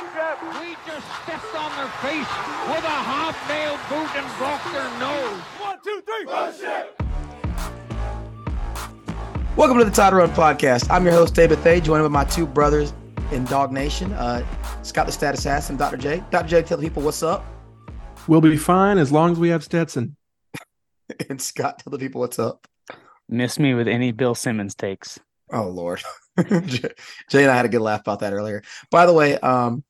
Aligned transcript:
We 0.00 0.06
just 0.86 1.06
stepped 1.22 1.54
on 1.54 1.70
their 1.76 1.86
face 2.00 2.26
with 2.70 2.84
a 2.84 2.98
hobnail 3.04 3.76
boot 3.90 4.08
and 4.16 4.26
broke 4.38 4.64
their 4.72 4.88
nose. 4.98 5.40
One, 5.60 5.78
two, 5.84 6.00
three. 6.06 6.24
Welcome 9.56 9.76
to 9.76 9.84
the 9.84 9.90
Todd 9.90 10.14
Run 10.14 10.30
Podcast. 10.30 10.90
I'm 10.90 11.04
your 11.04 11.12
host, 11.12 11.34
David 11.34 11.58
Thay, 11.58 11.82
joined 11.82 12.02
with 12.02 12.12
my 12.12 12.24
two 12.24 12.46
brothers 12.46 12.94
in 13.30 13.44
Dog 13.44 13.72
Nation, 13.72 14.14
uh, 14.14 14.42
Scott 14.82 15.04
the 15.04 15.12
Stat 15.12 15.34
Assassin, 15.34 15.76
Dr. 15.76 15.98
J. 15.98 16.24
Dr. 16.30 16.48
J, 16.48 16.62
tell 16.62 16.78
the 16.78 16.84
people 16.84 17.02
what's 17.02 17.22
up. 17.22 17.44
We'll 18.26 18.40
be 18.40 18.56
fine 18.56 18.96
as 18.96 19.12
long 19.12 19.32
as 19.32 19.38
we 19.38 19.50
have 19.50 19.62
Stetson. 19.62 20.16
And 21.28 21.42
Scott, 21.42 21.80
tell 21.80 21.90
the 21.90 21.98
people 21.98 22.22
what's 22.22 22.38
up. 22.38 22.66
Miss 23.28 23.58
me 23.58 23.74
with 23.74 23.86
any 23.86 24.12
Bill 24.12 24.34
Simmons 24.34 24.74
takes. 24.74 25.20
Oh, 25.52 25.68
Lord. 25.68 26.00
Jay 26.48 26.90
Jay 27.28 27.42
and 27.42 27.50
I 27.50 27.56
had 27.56 27.66
a 27.66 27.68
good 27.68 27.82
laugh 27.82 28.00
about 28.00 28.20
that 28.20 28.32
earlier. 28.32 28.62
By 28.90 29.04
the 29.04 29.12
way, 29.12 29.36
um, 29.38 29.84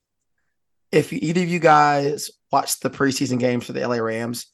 if 0.91 1.11
either 1.13 1.41
of 1.41 1.47
you 1.49 1.59
guys 1.59 2.31
watched 2.51 2.81
the 2.81 2.89
preseason 2.89 3.39
games 3.39 3.65
for 3.65 3.73
the 3.73 3.87
LA 3.87 3.97
Rams, 3.97 4.47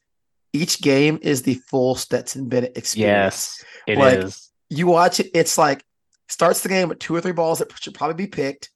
each 0.54 0.82
game 0.82 1.20
is 1.22 1.42
the 1.44 1.56
full 1.56 1.96
Stetson 1.96 2.48
Bennett 2.48 2.78
experience. 2.78 3.64
Yes, 3.88 4.00
it 4.00 4.00
is. 4.24 4.50
Like, 4.70 4.78
You 4.78 4.88
watch 4.88 5.20
it, 5.20 5.32
it's 5.34 5.58
like 5.58 5.84
starts 6.30 6.62
the 6.62 6.70
game 6.70 6.90
with 6.90 7.00
two 7.00 7.16
or 7.16 7.22
three 7.22 7.32
balls 7.32 7.60
that 7.60 7.72
should 7.80 7.94
probably 7.94 8.16
be 8.16 8.28
picked. 8.28 8.70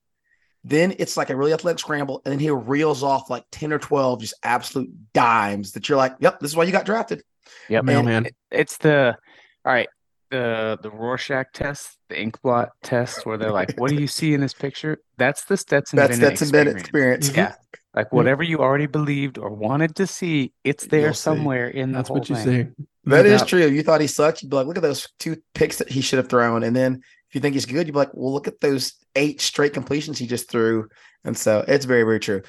Then 0.63 0.93
it's 0.99 1.17
like 1.17 1.29
a 1.31 1.35
really 1.35 1.53
athletic 1.53 1.79
scramble, 1.79 2.21
and 2.23 2.31
then 2.31 2.39
he 2.39 2.49
reels 2.51 3.01
off 3.03 3.29
like 3.31 3.43
10 3.51 3.73
or 3.73 3.79
12 3.79 4.21
just 4.21 4.33
absolute 4.43 4.91
dimes 5.13 5.71
that 5.71 5.89
you're 5.89 5.97
like, 5.97 6.15
yep, 6.19 6.39
this 6.39 6.51
is 6.51 6.55
why 6.55 6.63
you 6.65 6.71
got 6.71 6.85
drafted. 6.85 7.23
Yep. 7.69 7.83
man. 7.85 8.25
It- 8.27 8.35
It's 8.51 8.77
the 8.77 9.17
all 9.65 9.73
right. 9.73 9.89
The 10.31 10.79
the 10.81 10.89
Rorschach 10.89 11.53
test, 11.53 11.97
the 12.09 12.19
ink 12.19 12.41
blot 12.41 12.69
test, 12.81 13.25
where 13.25 13.37
they're 13.37 13.51
like, 13.51 13.73
"What 13.77 13.89
do 13.89 13.95
you 13.95 14.07
see 14.07 14.33
in 14.33 14.41
this 14.41 14.53
picture?" 14.53 14.97
That's 15.17 15.43
the 15.43 15.57
Stetson. 15.57 15.97
That's 15.97 16.17
Bennett 16.17 16.37
Stetson 16.37 16.51
Bennett 16.51 16.77
experience. 16.77 17.27
experience. 17.27 17.57
Yeah, 17.57 17.79
like 17.93 18.07
mm-hmm. 18.07 18.15
whatever 18.15 18.41
you 18.43 18.59
already 18.59 18.85
believed 18.85 19.37
or 19.37 19.49
wanted 19.49 19.95
to 19.97 20.07
see, 20.07 20.53
it's 20.63 20.85
there 20.87 21.01
You'll 21.01 21.13
see. 21.13 21.19
somewhere 21.19 21.67
in 21.67 21.91
the 21.91 21.97
That's 21.97 22.07
whole 22.07 22.17
what 22.19 22.29
you 22.29 22.35
thing. 22.37 22.45
say. 22.45 22.85
That 23.05 23.25
No 23.25 23.31
is 23.31 23.41
doubt. 23.41 23.47
true. 23.49 23.67
You 23.67 23.83
thought 23.83 23.99
he 23.99 24.07
sucked, 24.07 24.41
you'd 24.41 24.49
be 24.49 24.55
like, 24.55 24.67
look 24.67 24.77
at 24.77 24.83
those 24.83 25.09
two 25.19 25.37
picks 25.53 25.77
that 25.79 25.89
he 25.89 26.01
should 26.01 26.17
have 26.17 26.29
thrown. 26.29 26.63
And 26.63 26.75
then 26.75 27.01
if 27.29 27.35
you 27.35 27.41
think 27.41 27.55
he's 27.55 27.65
good, 27.65 27.87
you'd 27.87 27.93
be 27.93 27.99
like, 27.99 28.13
well, 28.13 28.31
look 28.31 28.47
at 28.47 28.61
those 28.61 28.93
eight 29.15 29.41
straight 29.41 29.73
completions 29.73 30.17
he 30.19 30.27
just 30.27 30.49
threw. 30.49 30.87
And 31.23 31.35
so 31.35 31.65
it's 31.67 31.85
very, 31.85 32.03
very 32.03 32.19
true. 32.19 32.41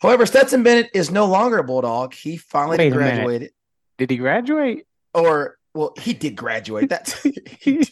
However, 0.00 0.26
Stetson 0.26 0.64
Bennett 0.64 0.90
is 0.92 1.10
no 1.10 1.26
longer 1.26 1.58
a 1.58 1.64
Bulldog. 1.64 2.12
He 2.14 2.36
finally 2.36 2.78
Wait 2.78 2.92
graduated. 2.92 3.52
Did 3.96 4.10
he 4.10 4.16
graduate? 4.16 4.86
Or, 5.14 5.56
well, 5.74 5.94
he 5.98 6.12
did 6.12 6.36
graduate. 6.36 6.88
That's 6.88 7.22
he, 7.22 7.82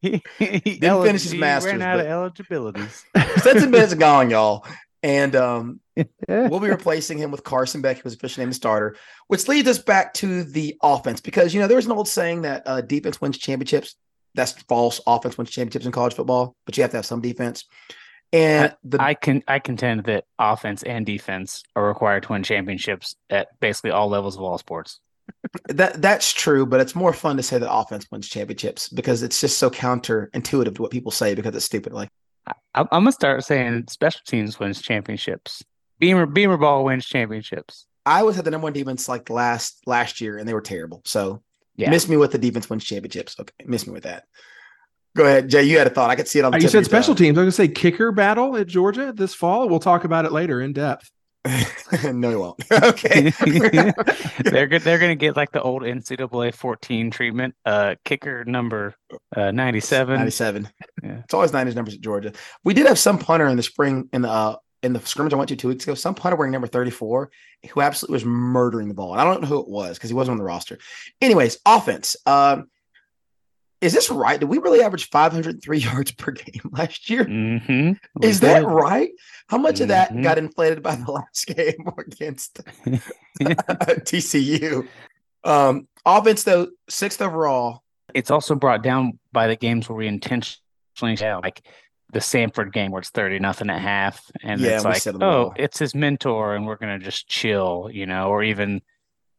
he, 0.00 0.22
Didn't 0.38 1.02
finish 1.02 1.22
his 1.22 1.32
he 1.32 1.38
masters, 1.38 1.72
Ran 1.72 1.82
out 1.82 2.00
of 2.00 2.06
eligibilities. 2.06 3.04
Stetson 3.36 3.70
Bennett's 3.70 3.94
gone, 3.94 4.30
y'all. 4.30 4.64
And 5.02 5.36
um, 5.36 5.80
we'll 6.28 6.60
be 6.60 6.68
replacing 6.68 7.18
him 7.18 7.30
with 7.30 7.44
Carson 7.44 7.82
Beck, 7.82 7.98
who 7.98 8.04
was 8.04 8.14
officially 8.14 8.44
named 8.44 8.52
the 8.52 8.56
starter, 8.56 8.96
which 9.26 9.48
leads 9.48 9.68
us 9.68 9.78
back 9.78 10.14
to 10.14 10.44
the 10.44 10.76
offense 10.82 11.20
because 11.20 11.52
you 11.52 11.60
know 11.60 11.66
there's 11.66 11.86
an 11.86 11.92
old 11.92 12.08
saying 12.08 12.42
that 12.42 12.62
uh, 12.66 12.80
defense 12.80 13.20
wins 13.20 13.36
championships. 13.36 13.96
That's 14.34 14.52
false. 14.62 15.00
Offense 15.06 15.36
wins 15.36 15.50
championships 15.50 15.86
in 15.86 15.92
college 15.92 16.14
football, 16.14 16.56
but 16.64 16.76
you 16.76 16.82
have 16.82 16.90
to 16.92 16.96
have 16.96 17.06
some 17.06 17.20
defense. 17.20 17.64
And 18.32 18.74
the 18.82 19.00
I 19.00 19.14
can 19.14 19.44
I 19.46 19.58
contend 19.58 20.04
that 20.04 20.24
offense 20.38 20.82
and 20.82 21.04
defense 21.04 21.62
are 21.76 21.86
required 21.86 22.24
to 22.24 22.32
win 22.32 22.42
championships 22.42 23.14
at 23.28 23.48
basically 23.60 23.90
all 23.90 24.08
levels 24.08 24.36
of 24.36 24.42
all 24.42 24.58
sports. 24.58 25.00
That 25.68 26.00
that's 26.00 26.32
true, 26.32 26.66
but 26.66 26.80
it's 26.80 26.94
more 26.94 27.12
fun 27.12 27.36
to 27.36 27.42
say 27.42 27.58
that 27.58 27.72
offense 27.72 28.06
wins 28.10 28.28
championships 28.28 28.88
because 28.88 29.22
it's 29.22 29.40
just 29.40 29.58
so 29.58 29.70
counterintuitive 29.70 30.74
to 30.76 30.82
what 30.82 30.90
people 30.90 31.12
say 31.12 31.34
because 31.34 31.54
it's 31.54 31.64
stupid. 31.64 31.92
Like 31.92 32.08
I, 32.46 32.52
I'm 32.74 32.86
gonna 32.90 33.12
start 33.12 33.44
saying 33.44 33.86
special 33.88 34.20
teams 34.26 34.58
wins 34.58 34.82
championships. 34.82 35.62
Beamer 35.98 36.26
Beamer 36.26 36.56
ball 36.56 36.84
wins 36.84 37.06
championships. 37.06 37.86
I 38.06 38.20
always 38.20 38.36
had 38.36 38.44
the 38.44 38.50
number 38.50 38.64
one 38.64 38.72
defense 38.72 39.08
like 39.08 39.30
last 39.30 39.80
last 39.86 40.20
year, 40.20 40.36
and 40.38 40.46
they 40.48 40.54
were 40.54 40.60
terrible. 40.60 41.02
So 41.04 41.42
Yeah, 41.76 41.90
miss 41.90 42.08
me 42.08 42.16
with 42.16 42.32
the 42.32 42.38
defense 42.38 42.68
wins 42.68 42.84
championships. 42.84 43.36
Okay, 43.40 43.52
miss 43.66 43.86
me 43.86 43.92
with 43.92 44.02
that. 44.02 44.24
Go 45.16 45.24
ahead, 45.24 45.48
Jay. 45.48 45.62
You 45.62 45.78
had 45.78 45.86
a 45.86 45.90
thought. 45.90 46.10
I 46.10 46.16
could 46.16 46.26
see 46.26 46.40
it 46.40 46.44
on 46.44 46.50
the 46.50 46.58
You 46.58 46.62
tip 46.62 46.70
said 46.72 46.78
of 46.78 46.82
your 46.82 46.88
special 46.88 47.14
tongue. 47.14 47.24
teams. 47.26 47.38
I 47.38 47.44
was 47.44 47.56
going 47.56 47.68
to 47.68 47.74
say 47.74 47.80
kicker 47.80 48.10
battle 48.10 48.56
at 48.56 48.66
Georgia 48.66 49.12
this 49.14 49.32
fall. 49.32 49.68
We'll 49.68 49.78
talk 49.78 50.02
about 50.02 50.24
it 50.24 50.32
later 50.32 50.60
in 50.60 50.72
depth. 50.72 51.08
no, 52.04 52.30
you 52.30 52.40
won't. 52.40 52.64
okay. 52.72 53.30
they're 54.44 54.66
good. 54.66 54.82
They're 54.82 54.98
gonna 54.98 55.14
get 55.14 55.36
like 55.36 55.52
the 55.52 55.60
old 55.60 55.82
NCAA 55.82 56.54
14 56.54 57.10
treatment. 57.10 57.54
Uh, 57.66 57.96
kicker 58.04 58.44
number 58.44 58.94
uh 59.36 59.50
97. 59.50 60.16
97. 60.16 60.68
Yeah. 61.02 61.18
It's 61.24 61.34
always 61.34 61.52
90s 61.52 61.74
numbers 61.74 61.94
at 61.94 62.00
Georgia. 62.00 62.32
We 62.64 62.72
did 62.72 62.86
have 62.86 62.98
some 62.98 63.18
punter 63.18 63.46
in 63.46 63.56
the 63.56 63.62
spring 63.62 64.08
in 64.12 64.22
the 64.22 64.30
uh 64.30 64.56
in 64.82 64.92
the 64.92 65.00
scrimmage 65.00 65.32
I 65.32 65.36
went 65.36 65.48
to 65.48 65.56
two 65.56 65.68
weeks 65.68 65.84
ago, 65.84 65.94
some 65.94 66.14
punter 66.14 66.36
wearing 66.36 66.52
number 66.52 66.66
34 66.66 67.30
who 67.72 67.80
absolutely 67.80 68.14
was 68.14 68.24
murdering 68.26 68.88
the 68.88 68.94
ball. 68.94 69.12
And 69.12 69.20
I 69.20 69.24
don't 69.24 69.40
know 69.40 69.48
who 69.48 69.60
it 69.60 69.68
was 69.68 69.96
because 69.96 70.10
he 70.10 70.14
wasn't 70.14 70.32
on 70.32 70.38
the 70.38 70.44
roster. 70.44 70.78
Anyways, 71.20 71.58
offense. 71.66 72.16
Um 72.26 72.68
is 73.84 73.92
this 73.92 74.10
right? 74.10 74.40
Did 74.40 74.48
we 74.48 74.58
really 74.58 74.80
average 74.82 75.10
503 75.10 75.78
yards 75.88 76.12
per 76.12 76.32
game 76.32 76.60
last 76.72 77.10
year? 77.10 77.24
Mm-hmm. 77.24 77.92
Is 78.24 78.40
that 78.40 78.64
right? 78.66 79.10
How 79.48 79.58
much 79.58 79.80
of 79.80 79.88
that 79.88 80.10
Mhm. 80.12 80.22
got 80.22 80.38
inflated 80.38 80.82
by 80.82 80.96
the 80.96 81.10
last 81.12 81.46
game 81.46 81.86
against 81.98 82.60
TCU? 83.38 84.86
Um, 85.44 85.88
offense 86.06 86.44
though, 86.44 86.68
sixth 86.88 87.20
overall. 87.20 87.82
It's 88.14 88.30
also 88.30 88.54
brought 88.54 88.82
down 88.82 89.18
by 89.32 89.46
the 89.48 89.56
games 89.56 89.88
where 89.88 89.96
we 89.96 90.06
intentionally 90.06 91.16
have 91.18 91.42
like 91.42 91.62
the 92.12 92.20
Samford 92.20 92.72
game 92.72 92.90
where 92.92 93.00
it's 93.00 93.10
30 93.10 93.40
nothing 93.40 93.68
at 93.70 93.80
half, 93.80 94.22
and 94.42 94.60
Yeah, 94.60 94.76
it's 94.76 94.84
like, 94.84 95.02
said 95.02 95.14
on 95.14 95.20
the 95.20 95.26
oh, 95.26 95.42
wall. 95.46 95.54
it's 95.56 95.78
his 95.78 95.94
mentor, 95.94 96.54
and 96.54 96.64
we're 96.66 96.76
gonna 96.76 96.98
just 96.98 97.28
chill, 97.28 97.88
you 97.92 98.06
know, 98.06 98.28
or 98.28 98.42
even 98.42 98.82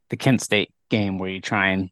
the 0.09 0.17
Kent 0.17 0.41
State 0.41 0.71
game 0.89 1.17
where 1.17 1.29
you 1.29 1.41
try 1.41 1.69
and 1.69 1.89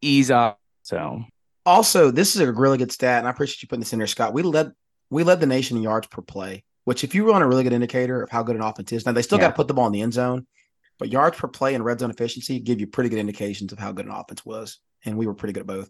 ease 0.00 0.30
off. 0.30 0.56
So 0.82 1.22
Also, 1.66 2.10
this 2.10 2.34
is 2.34 2.40
a 2.40 2.52
really 2.52 2.78
good 2.78 2.92
stat, 2.92 3.18
and 3.18 3.26
I 3.26 3.30
appreciate 3.30 3.62
you 3.62 3.68
putting 3.68 3.80
this 3.80 3.92
in 3.92 3.98
there, 3.98 4.06
Scott. 4.06 4.32
We 4.32 4.42
led 4.42 4.72
we 5.10 5.24
led 5.24 5.40
the 5.40 5.46
nation 5.46 5.76
in 5.76 5.82
yards 5.82 6.06
per 6.06 6.22
play, 6.22 6.62
which 6.84 7.02
if 7.02 7.14
you 7.16 7.28
run 7.28 7.42
a 7.42 7.48
really 7.48 7.64
good 7.64 7.72
indicator 7.72 8.22
of 8.22 8.30
how 8.30 8.42
good 8.44 8.54
an 8.56 8.62
offense 8.62 8.92
is, 8.92 9.04
now 9.04 9.12
they 9.12 9.22
still 9.22 9.38
Yeah. 9.38 9.46
got 9.46 9.50
to 9.50 9.56
put 9.56 9.66
the 9.68 9.74
ball 9.74 9.86
in 9.86 9.92
the 9.92 10.02
end 10.02 10.12
zone, 10.12 10.46
but 10.98 11.08
yards 11.10 11.36
per 11.36 11.48
play 11.48 11.74
and 11.74 11.84
red 11.84 11.98
zone 11.98 12.10
efficiency 12.10 12.60
give 12.60 12.78
you 12.78 12.86
pretty 12.86 13.10
good 13.10 13.18
indications 13.18 13.72
of 13.72 13.78
how 13.80 13.90
good 13.90 14.06
an 14.06 14.12
offense 14.12 14.46
was, 14.46 14.78
and 15.04 15.18
we 15.18 15.26
were 15.26 15.34
pretty 15.34 15.52
good 15.52 15.60
at 15.62 15.66
both. 15.66 15.88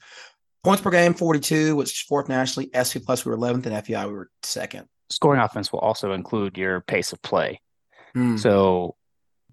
Points 0.64 0.82
per 0.82 0.90
game, 0.90 1.12
42, 1.14 1.76
which 1.76 1.90
is 1.92 2.00
fourth 2.00 2.28
nationally. 2.28 2.70
SP 2.72 2.96
plus, 3.04 3.24
we 3.24 3.30
were 3.30 3.36
11th, 3.36 3.66
and 3.66 3.74
FEI, 3.86 4.06
we 4.06 4.12
were 4.12 4.30
second. 4.42 4.88
scoring 5.10 5.40
offense 5.40 5.70
will 5.72 5.80
also 5.80 6.12
include 6.12 6.56
your 6.56 6.80
pace 6.82 7.12
of 7.12 7.20
play. 7.20 7.60
Hmm. 8.14 8.36
So, 8.36 8.94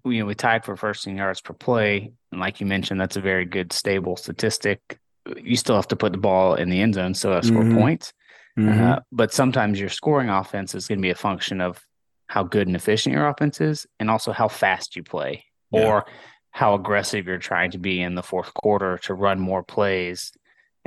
you 0.04 0.20
know, 0.20 0.26
we 0.26 0.34
tied 0.34 0.64
for 0.64 0.76
first 0.76 1.06
in 1.06 1.16
yards 1.16 1.40
per 1.40 1.52
play. 1.52 2.12
And 2.32 2.40
like 2.40 2.60
you 2.60 2.66
mentioned, 2.66 3.00
that's 3.00 3.16
a 3.16 3.20
very 3.20 3.44
good, 3.44 3.72
stable 3.72 4.16
statistic. 4.16 4.98
You 5.36 5.56
still 5.56 5.76
have 5.76 5.88
to 5.88 5.96
put 5.96 6.12
the 6.12 6.18
ball 6.18 6.54
in 6.54 6.68
the 6.70 6.80
end 6.80 6.94
zone, 6.94 7.14
so 7.14 7.40
score 7.40 7.62
Mhm. 7.62 7.78
points. 7.78 8.12
Mhm. 8.58 8.80
Uh, 8.96 9.00
but 9.12 9.32
sometimes 9.32 9.78
your 9.78 9.88
scoring 9.88 10.28
offense 10.28 10.74
is 10.74 10.88
going 10.88 10.98
to 10.98 11.02
be 11.02 11.10
a 11.10 11.14
function 11.14 11.60
of 11.60 11.84
how 12.28 12.42
good 12.42 12.66
and 12.66 12.76
efficient 12.76 13.14
your 13.14 13.28
offense 13.28 13.60
is, 13.60 13.86
and 14.00 14.10
also 14.10 14.32
how 14.32 14.48
fast 14.48 14.96
you 14.96 15.02
play, 15.02 15.44
Yeah. 15.70 15.86
or 15.86 16.06
how 16.50 16.74
aggressive 16.74 17.26
you're 17.26 17.38
trying 17.38 17.70
to 17.72 17.78
be 17.78 18.00
in 18.02 18.14
the 18.14 18.22
fourth 18.22 18.52
quarter 18.54 18.98
to 18.98 19.14
run 19.14 19.38
more 19.38 19.62
plays. 19.62 20.32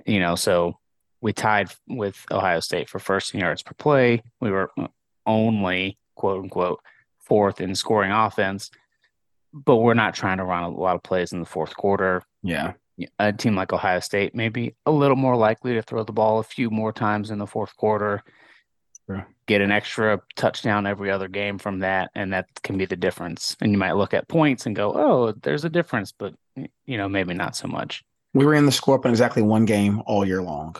You 0.05 0.19
know, 0.19 0.35
so 0.35 0.79
we 1.21 1.33
tied 1.33 1.69
with 1.87 2.25
Ohio 2.31 2.59
State 2.59 2.89
for 2.89 2.99
first 2.99 3.33
in 3.33 3.39
yards 3.39 3.61
per 3.63 3.73
play. 3.73 4.21
We 4.39 4.51
were 4.51 4.71
only 5.25 5.97
quote 6.15 6.43
unquote 6.43 6.81
fourth 7.19 7.61
in 7.61 7.73
scoring 7.75 8.11
offense, 8.11 8.69
but 9.53 9.77
we're 9.77 9.93
not 9.93 10.13
trying 10.13 10.37
to 10.37 10.43
run 10.43 10.63
a 10.63 10.69
lot 10.69 10.95
of 10.95 11.03
plays 11.03 11.31
in 11.31 11.39
the 11.39 11.45
fourth 11.45 11.75
quarter 11.75 12.23
yeah. 12.43 12.73
A 13.19 13.31
team 13.33 13.55
like 13.55 13.73
Ohio 13.73 13.99
State 13.99 14.33
may 14.35 14.49
be 14.49 14.75
a 14.85 14.91
little 14.91 15.15
more 15.17 15.35
likely 15.35 15.73
to 15.73 15.81
throw 15.81 16.03
the 16.03 16.11
ball 16.13 16.39
a 16.39 16.43
few 16.43 16.69
more 16.69 16.91
times 16.91 17.31
in 17.31 17.37
the 17.39 17.47
fourth 17.47 17.75
quarter, 17.77 18.23
Sure. 19.07 19.25
get 19.47 19.61
an 19.61 19.71
extra 19.71 20.21
touchdown 20.35 20.85
every 20.85 21.09
other 21.11 21.27
game 21.27 21.57
from 21.57 21.79
that, 21.79 22.11
and 22.15 22.31
that 22.33 22.47
can 22.63 22.77
be 22.77 22.85
the 22.85 22.95
difference. 22.95 23.55
And 23.61 23.71
you 23.71 23.77
might 23.77 23.93
look 23.93 24.13
at 24.13 24.27
points 24.27 24.65
and 24.65 24.75
go, 24.75 24.93
"Oh, 24.95 25.31
there's 25.43 25.65
a 25.65 25.69
difference," 25.69 26.11
but 26.11 26.33
you 26.85 26.97
know, 26.97 27.09
maybe 27.09 27.33
not 27.33 27.55
so 27.55 27.67
much. 27.67 28.03
We 28.33 28.45
were 28.45 28.53
in 28.53 28.65
the 28.65 28.71
score 28.71 28.95
up 28.95 29.05
in 29.05 29.11
exactly 29.11 29.41
one 29.41 29.65
game 29.65 30.01
all 30.05 30.25
year 30.25 30.41
long. 30.41 30.75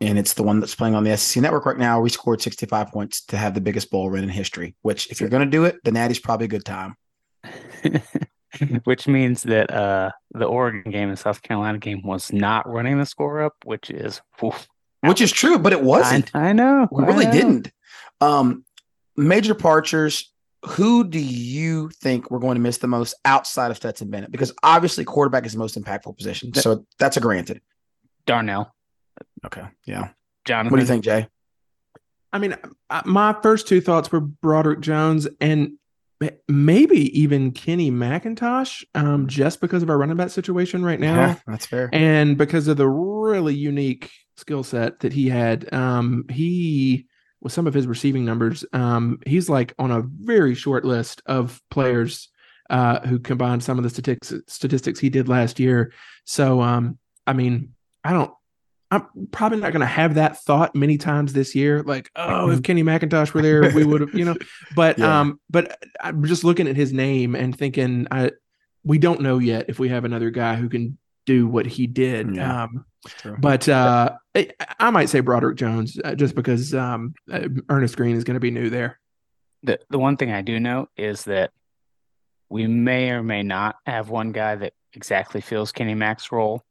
And 0.00 0.16
it's 0.16 0.34
the 0.34 0.44
one 0.44 0.60
that's 0.60 0.76
playing 0.76 0.94
on 0.94 1.02
the 1.02 1.16
SEC 1.16 1.42
network 1.42 1.66
right 1.66 1.76
now. 1.76 2.00
We 2.00 2.08
scored 2.08 2.40
65 2.40 2.92
points 2.92 3.24
to 3.26 3.36
have 3.36 3.54
the 3.54 3.60
biggest 3.60 3.90
bowl 3.90 4.08
run 4.08 4.22
in 4.22 4.28
history, 4.28 4.76
which, 4.82 5.10
if 5.10 5.20
you're 5.20 5.28
going 5.28 5.44
to 5.44 5.50
do 5.50 5.64
it, 5.64 5.82
the 5.82 5.90
Natty's 5.90 6.20
probably 6.20 6.44
a 6.44 6.48
good 6.48 6.64
time. 6.64 6.94
which 8.84 9.06
means 9.06 9.42
that 9.44 9.70
uh, 9.72 10.10
the 10.32 10.44
Oregon 10.44 10.90
game 10.90 11.08
and 11.08 11.18
South 11.18 11.42
Carolina 11.42 11.78
game 11.78 12.02
was 12.02 12.32
not 12.32 12.68
running 12.68 12.98
the 12.98 13.06
score 13.06 13.42
up, 13.42 13.54
which 13.64 13.90
is 13.90 14.20
oof. 14.42 14.66
Which 15.00 15.20
is 15.20 15.30
true, 15.30 15.58
but 15.58 15.72
it 15.72 15.82
wasn't. 15.82 16.30
I, 16.34 16.48
I 16.48 16.52
know. 16.52 16.88
We 16.90 17.04
really 17.04 17.26
know. 17.26 17.32
didn't. 17.32 17.72
Um, 18.20 18.64
major 19.16 19.52
departures. 19.54 20.32
Who 20.70 21.04
do 21.04 21.20
you 21.20 21.88
think 21.90 22.32
we're 22.32 22.40
going 22.40 22.56
to 22.56 22.60
miss 22.60 22.78
the 22.78 22.88
most 22.88 23.14
outside 23.24 23.70
of 23.70 23.76
Stetson 23.76 24.10
Bennett? 24.10 24.32
Because 24.32 24.52
obviously, 24.64 25.04
quarterback 25.04 25.46
is 25.46 25.52
the 25.52 25.58
most 25.60 25.80
impactful 25.80 26.16
position. 26.16 26.52
So 26.52 26.84
that's 26.98 27.16
a 27.16 27.20
granted. 27.20 27.60
Darnell, 28.26 28.74
Okay. 29.46 29.64
Yeah. 29.86 30.08
Jonathan. 30.44 30.70
What 30.72 30.78
do 30.78 30.82
you 30.82 30.88
think, 30.88 31.04
Jay? 31.04 31.28
I 32.32 32.36
I 32.36 32.38
mean, 32.38 32.56
my 33.04 33.34
first 33.42 33.68
two 33.68 33.80
thoughts 33.80 34.12
were 34.12 34.20
Broderick 34.20 34.80
Jones 34.80 35.26
and 35.40 35.77
maybe 36.48 37.18
even 37.18 37.52
Kenny 37.52 37.90
McIntosh, 37.90 38.84
um, 38.94 39.26
just 39.26 39.60
because 39.60 39.82
of 39.82 39.90
our 39.90 39.98
running 39.98 40.16
back 40.16 40.30
situation 40.30 40.84
right 40.84 40.98
now. 40.98 41.14
Yeah, 41.14 41.36
that's 41.46 41.66
fair. 41.66 41.88
And 41.92 42.36
because 42.36 42.68
of 42.68 42.76
the 42.76 42.88
really 42.88 43.54
unique 43.54 44.10
skill 44.36 44.64
set 44.64 45.00
that 45.00 45.12
he 45.12 45.28
had, 45.28 45.72
um, 45.72 46.24
he 46.30 47.06
with 47.40 47.52
some 47.52 47.68
of 47.68 47.74
his 47.74 47.86
receiving 47.86 48.24
numbers, 48.24 48.64
um, 48.72 49.18
he's 49.26 49.48
like 49.48 49.74
on 49.78 49.92
a 49.92 50.02
very 50.02 50.54
short 50.54 50.84
list 50.84 51.22
of 51.26 51.60
players 51.70 52.28
uh, 52.68 53.00
who 53.06 53.18
combined 53.18 53.62
some 53.62 53.78
of 53.78 53.84
the 53.84 53.90
statistics 53.90 54.32
statistics 54.48 54.98
he 54.98 55.10
did 55.10 55.28
last 55.28 55.60
year. 55.60 55.92
So, 56.24 56.60
um, 56.60 56.98
I 57.26 57.32
mean, 57.32 57.74
I 58.02 58.12
don't 58.12 58.32
I'm 58.90 59.06
probably 59.32 59.58
not 59.58 59.72
going 59.72 59.80
to 59.80 59.86
have 59.86 60.14
that 60.14 60.42
thought 60.42 60.74
many 60.74 60.96
times 60.96 61.32
this 61.32 61.54
year. 61.54 61.82
Like, 61.82 62.10
oh, 62.16 62.50
if 62.50 62.62
Kenny 62.62 62.82
McIntosh 62.82 63.34
were 63.34 63.42
there, 63.42 63.70
we 63.74 63.84
would 63.84 64.00
have, 64.00 64.14
you 64.14 64.24
know. 64.24 64.36
But 64.74 64.98
yeah. 64.98 65.20
um, 65.20 65.40
but 65.50 65.78
I'm 66.00 66.24
just 66.24 66.44
looking 66.44 66.68
at 66.68 66.76
his 66.76 66.92
name 66.92 67.34
and 67.34 67.56
thinking, 67.56 68.06
I 68.10 68.32
we 68.84 68.98
don't 68.98 69.20
know 69.20 69.38
yet 69.38 69.66
if 69.68 69.78
we 69.78 69.90
have 69.90 70.04
another 70.04 70.30
guy 70.30 70.56
who 70.56 70.68
can 70.68 70.96
do 71.26 71.46
what 71.46 71.66
he 71.66 71.86
did. 71.86 72.34
Yeah, 72.34 72.64
um, 72.64 72.86
but 73.38 73.68
uh, 73.68 74.16
I, 74.34 74.50
I, 74.78 74.90
might 74.90 75.10
say 75.10 75.20
Broderick 75.20 75.58
Jones 75.58 75.98
uh, 76.02 76.14
just 76.14 76.34
because 76.34 76.74
um, 76.74 77.14
uh, 77.30 77.48
Earnest 77.68 77.96
Greene 77.96 78.16
is 78.16 78.24
going 78.24 78.36
to 78.36 78.40
be 78.40 78.50
new 78.50 78.70
there. 78.70 78.98
The 79.64 79.80
the 79.90 79.98
one 79.98 80.16
thing 80.16 80.32
I 80.32 80.40
do 80.40 80.58
know 80.58 80.88
is 80.96 81.24
that 81.24 81.50
we 82.48 82.66
may 82.66 83.10
or 83.10 83.22
may 83.22 83.42
not 83.42 83.76
have 83.84 84.08
one 84.08 84.32
guy 84.32 84.54
that 84.56 84.72
exactly 84.94 85.42
fills 85.42 85.72
Kenny 85.72 85.94
Mack's 85.94 86.32
role 86.32 86.64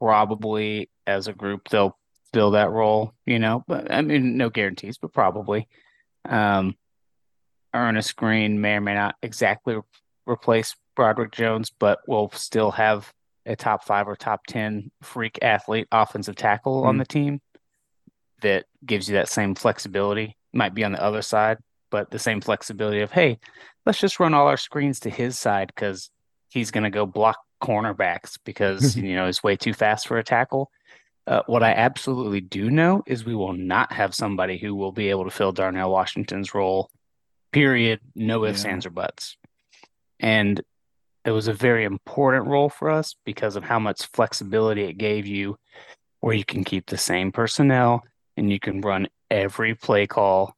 probably 0.00 0.90
as 1.06 1.28
a 1.28 1.32
group 1.32 1.68
they'll 1.68 1.96
fill 2.32 2.52
that 2.52 2.70
role, 2.70 3.14
you 3.26 3.38
know. 3.38 3.64
But 3.66 3.92
I 3.92 4.02
mean, 4.02 4.36
no 4.36 4.50
guarantees, 4.50 4.98
but 4.98 5.12
probably. 5.12 5.68
Um, 6.28 6.76
Earnest 7.74 8.16
Greene 8.16 8.60
may 8.60 8.74
or 8.74 8.80
may 8.80 8.94
not 8.94 9.16
exactly 9.22 9.76
replace 10.26 10.74
Broderick 10.96 11.32
Jones, 11.32 11.70
but 11.70 12.00
will 12.06 12.30
still 12.32 12.72
have 12.72 13.12
a 13.46 13.56
top 13.56 13.84
five 13.84 14.08
or 14.08 14.16
top 14.16 14.46
10 14.46 14.90
freak 15.02 15.38
athlete 15.42 15.88
offensive 15.92 16.36
tackle 16.36 16.82
mm. 16.82 16.86
on 16.86 16.98
the 16.98 17.06
team 17.06 17.40
that 18.42 18.66
gives 18.84 19.08
you 19.08 19.14
that 19.14 19.28
same 19.28 19.54
flexibility. 19.54 20.36
Might 20.52 20.74
be 20.74 20.84
on 20.84 20.92
the 20.92 21.02
other 21.02 21.22
side, 21.22 21.58
but 21.90 22.10
the 22.10 22.18
same 22.18 22.40
flexibility 22.40 23.00
of, 23.00 23.12
hey, 23.12 23.38
let's 23.86 24.00
just 24.00 24.18
run 24.18 24.34
all 24.34 24.48
our 24.48 24.56
screens 24.56 25.00
to 25.00 25.10
his 25.10 25.38
side 25.38 25.72
because 25.74 26.10
he's 26.48 26.70
going 26.70 26.84
to 26.84 26.90
go 26.90 27.06
block 27.06 27.38
cornerbacks 27.60 28.38
because 28.44 28.96
you 28.96 29.14
know 29.14 29.26
he's 29.26 29.42
way 29.42 29.56
too 29.56 29.72
fast 29.72 30.06
for 30.06 30.18
a 30.18 30.24
tackle. 30.24 30.70
Uh, 31.26 31.42
what 31.46 31.62
I 31.62 31.72
absolutely 31.72 32.40
do 32.40 32.70
know 32.70 33.02
is 33.06 33.24
we 33.24 33.34
will 33.34 33.52
not 33.52 33.92
have 33.92 34.14
somebody 34.14 34.58
who 34.58 34.74
will 34.74 34.92
be 34.92 35.10
able 35.10 35.24
to 35.24 35.30
fill 35.30 35.52
Darnell 35.52 35.90
Washington's 35.90 36.54
role. 36.54 36.90
Period. 37.52 38.00
No 38.14 38.44
ifs, 38.44 38.64
yeah. 38.64 38.70
ands, 38.70 38.86
or 38.86 38.90
buts. 38.90 39.36
And 40.18 40.60
it 41.24 41.30
was 41.30 41.48
a 41.48 41.52
very 41.52 41.84
important 41.84 42.46
role 42.46 42.68
for 42.68 42.90
us 42.90 43.14
because 43.24 43.56
of 43.56 43.62
how 43.62 43.78
much 43.78 44.06
flexibility 44.06 44.84
it 44.84 44.94
gave 44.94 45.26
you, 45.26 45.56
where 46.20 46.34
you 46.34 46.44
can 46.44 46.64
keep 46.64 46.86
the 46.86 46.98
same 46.98 47.30
personnel 47.32 48.02
and 48.36 48.50
you 48.50 48.58
can 48.58 48.80
run 48.80 49.06
every 49.30 49.74
play 49.74 50.06
call 50.06 50.56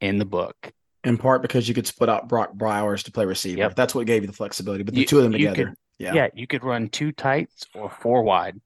in 0.00 0.18
the 0.18 0.24
book. 0.24 0.72
In 1.04 1.16
part 1.16 1.40
because 1.40 1.66
you 1.68 1.74
could 1.74 1.86
split 1.86 2.10
out 2.10 2.28
Brock 2.28 2.50
Bowers 2.52 3.04
to 3.04 3.12
play 3.12 3.24
receiver. 3.24 3.58
Yep. 3.58 3.76
That's 3.76 3.94
what 3.94 4.06
gave 4.06 4.22
you 4.22 4.26
the 4.26 4.34
flexibility. 4.34 4.82
But 4.82 4.94
the 4.94 5.00
you, 5.00 5.06
two 5.06 5.18
of 5.18 5.22
them 5.22 5.32
together. 5.32 5.66
Could, 5.66 5.74
yeah. 6.00 6.14
Yeah. 6.14 6.28
You 6.34 6.46
could 6.46 6.64
run 6.64 6.88
two 6.88 7.12
tights 7.12 7.66
or 7.74 7.90
four 7.90 8.22
wide 8.22 8.60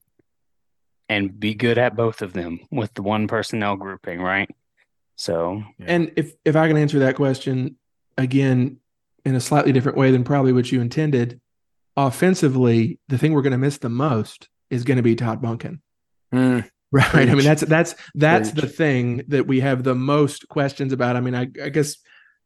and 1.09 1.37
be 1.37 1.53
good 1.53 1.77
at 1.77 1.95
both 1.95 2.21
of 2.21 2.33
them 2.33 2.59
with 2.71 2.93
the 2.93 3.01
one 3.01 3.27
personnel 3.27 3.75
grouping, 3.75 4.21
right? 4.21 4.49
So, 5.17 5.61
yeah. 5.77 5.85
and 5.87 6.11
if 6.15 6.33
if 6.45 6.55
I 6.55 6.67
can 6.67 6.77
answer 6.77 6.99
that 6.99 7.15
question 7.15 7.77
again 8.17 8.77
in 9.25 9.35
a 9.35 9.41
slightly 9.41 9.73
different 9.73 9.97
way 9.97 10.11
than 10.11 10.23
probably 10.23 10.53
what 10.53 10.71
you 10.71 10.79
intended, 10.79 11.41
offensively, 11.97 12.99
the 13.09 13.17
thing 13.17 13.33
we're 13.33 13.41
going 13.41 13.51
to 13.51 13.57
miss 13.57 13.77
the 13.77 13.89
most 13.89 14.47
is 14.69 14.83
going 14.83 14.97
to 14.97 15.03
be 15.03 15.15
Todd 15.15 15.41
Monken. 15.41 15.79
Mm. 16.33 16.69
Right. 16.91 17.09
Preach. 17.09 17.29
I 17.29 17.33
mean, 17.33 17.43
that's 17.43 17.63
that's 17.63 17.95
that's 18.13 18.51
Preach. 18.51 18.61
the 18.61 18.69
thing 18.69 19.23
that 19.27 19.47
we 19.47 19.59
have 19.59 19.83
the 19.83 19.95
most 19.95 20.47
questions 20.47 20.93
about. 20.93 21.17
I 21.17 21.19
mean, 21.19 21.35
I, 21.35 21.49
I 21.61 21.67
guess 21.67 21.97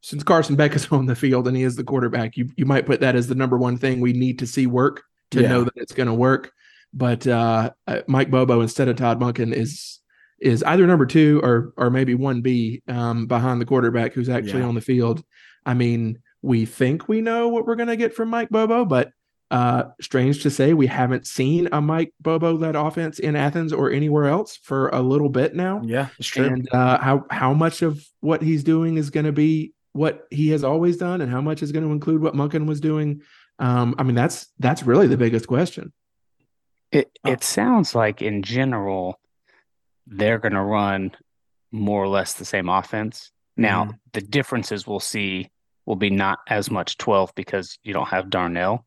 since 0.01 0.23
Carson 0.23 0.55
Beck 0.55 0.75
is 0.75 0.87
on 0.91 1.05
the 1.05 1.15
field 1.15 1.47
and 1.47 1.55
he 1.55 1.63
is 1.63 1.75
the 1.75 1.83
quarterback, 1.83 2.37
you 2.37 2.49
you 2.55 2.65
might 2.65 2.85
put 2.85 3.01
that 3.01 3.15
as 3.15 3.27
the 3.27 3.35
number 3.35 3.57
one 3.57 3.77
thing 3.77 3.99
we 3.99 4.13
need 4.13 4.39
to 4.39 4.47
see 4.47 4.67
work 4.67 5.03
to 5.31 5.41
yeah. 5.41 5.49
know 5.49 5.63
that 5.63 5.73
it's 5.75 5.93
going 5.93 6.07
to 6.07 6.13
work. 6.13 6.51
But 6.93 7.27
uh, 7.27 7.71
uh, 7.87 8.01
Mike 8.07 8.31
Bobo 8.31 8.61
instead 8.61 8.87
of 8.87 8.95
Todd 8.95 9.19
Monken 9.19 9.53
is 9.53 9.99
is 10.39 10.63
either 10.63 10.87
number 10.87 11.05
two 11.05 11.39
or 11.43 11.73
or 11.77 11.89
maybe 11.89 12.15
one 12.15 12.41
B 12.41 12.81
um, 12.87 13.27
behind 13.27 13.61
the 13.61 13.65
quarterback 13.65 14.13
who's 14.13 14.29
actually 14.29 14.61
yeah. 14.61 14.67
on 14.67 14.75
the 14.75 14.81
field. 14.81 15.23
I 15.65 15.73
mean, 15.73 16.19
we 16.41 16.65
think 16.65 17.07
we 17.07 17.21
know 17.21 17.49
what 17.49 17.65
we're 17.65 17.75
going 17.75 17.89
to 17.89 17.97
get 17.97 18.15
from 18.15 18.29
Mike 18.29 18.49
Bobo, 18.49 18.85
but 18.85 19.11
uh, 19.51 19.85
strange 19.99 20.43
to 20.43 20.49
say, 20.49 20.73
we 20.73 20.87
haven't 20.87 21.25
seen 21.25 21.69
a 21.71 21.81
Mike 21.81 22.13
Bobo 22.21 22.53
led 22.53 22.75
offense 22.75 23.19
in 23.19 23.35
Athens 23.35 23.73
or 23.73 23.91
anywhere 23.91 24.27
else 24.27 24.57
for 24.57 24.89
a 24.89 25.01
little 25.01 25.29
bit 25.29 25.55
now. 25.55 25.81
Yeah, 25.83 26.09
it's 26.17 26.27
true. 26.27 26.45
And 26.45 26.73
uh, 26.73 26.99
how 26.99 27.25
how 27.29 27.53
much 27.53 27.81
of 27.81 28.03
what 28.19 28.41
he's 28.41 28.63
doing 28.63 28.97
is 28.97 29.09
going 29.09 29.25
to 29.25 29.31
be 29.31 29.73
what 29.93 30.27
he 30.29 30.49
has 30.49 30.63
always 30.63 30.97
done, 30.97 31.21
and 31.21 31.31
how 31.31 31.41
much 31.41 31.61
is 31.63 31.71
going 31.71 31.85
to 31.85 31.91
include 31.91 32.21
what 32.21 32.35
Monken 32.35 32.67
was 32.67 32.79
doing? 32.79 33.21
Um, 33.57 33.95
I 33.97 34.03
mean, 34.03 34.15
that's 34.15 34.47
that's 34.59 34.83
really 34.83 35.07
the 35.07 35.17
biggest 35.17 35.47
question. 35.47 35.93
It 36.91 37.11
oh. 37.23 37.31
it 37.31 37.43
sounds 37.43 37.93
like 37.95 38.21
in 38.21 38.41
general 38.41 39.19
they're 40.07 40.39
going 40.39 40.53
to 40.53 40.61
run 40.61 41.11
more 41.71 42.03
or 42.03 42.07
less 42.07 42.33
the 42.33 42.45
same 42.45 42.69
offense. 42.69 43.31
Now 43.57 43.85
mm-hmm. 43.85 43.97
the 44.13 44.21
differences 44.21 44.87
we'll 44.87 44.99
see 44.99 45.49
will 45.85 45.95
be 45.95 46.09
not 46.09 46.39
as 46.47 46.71
much 46.71 46.97
twelve 46.97 47.33
because 47.35 47.77
you 47.83 47.93
don't 47.93 48.07
have 48.07 48.29
Darnell. 48.29 48.85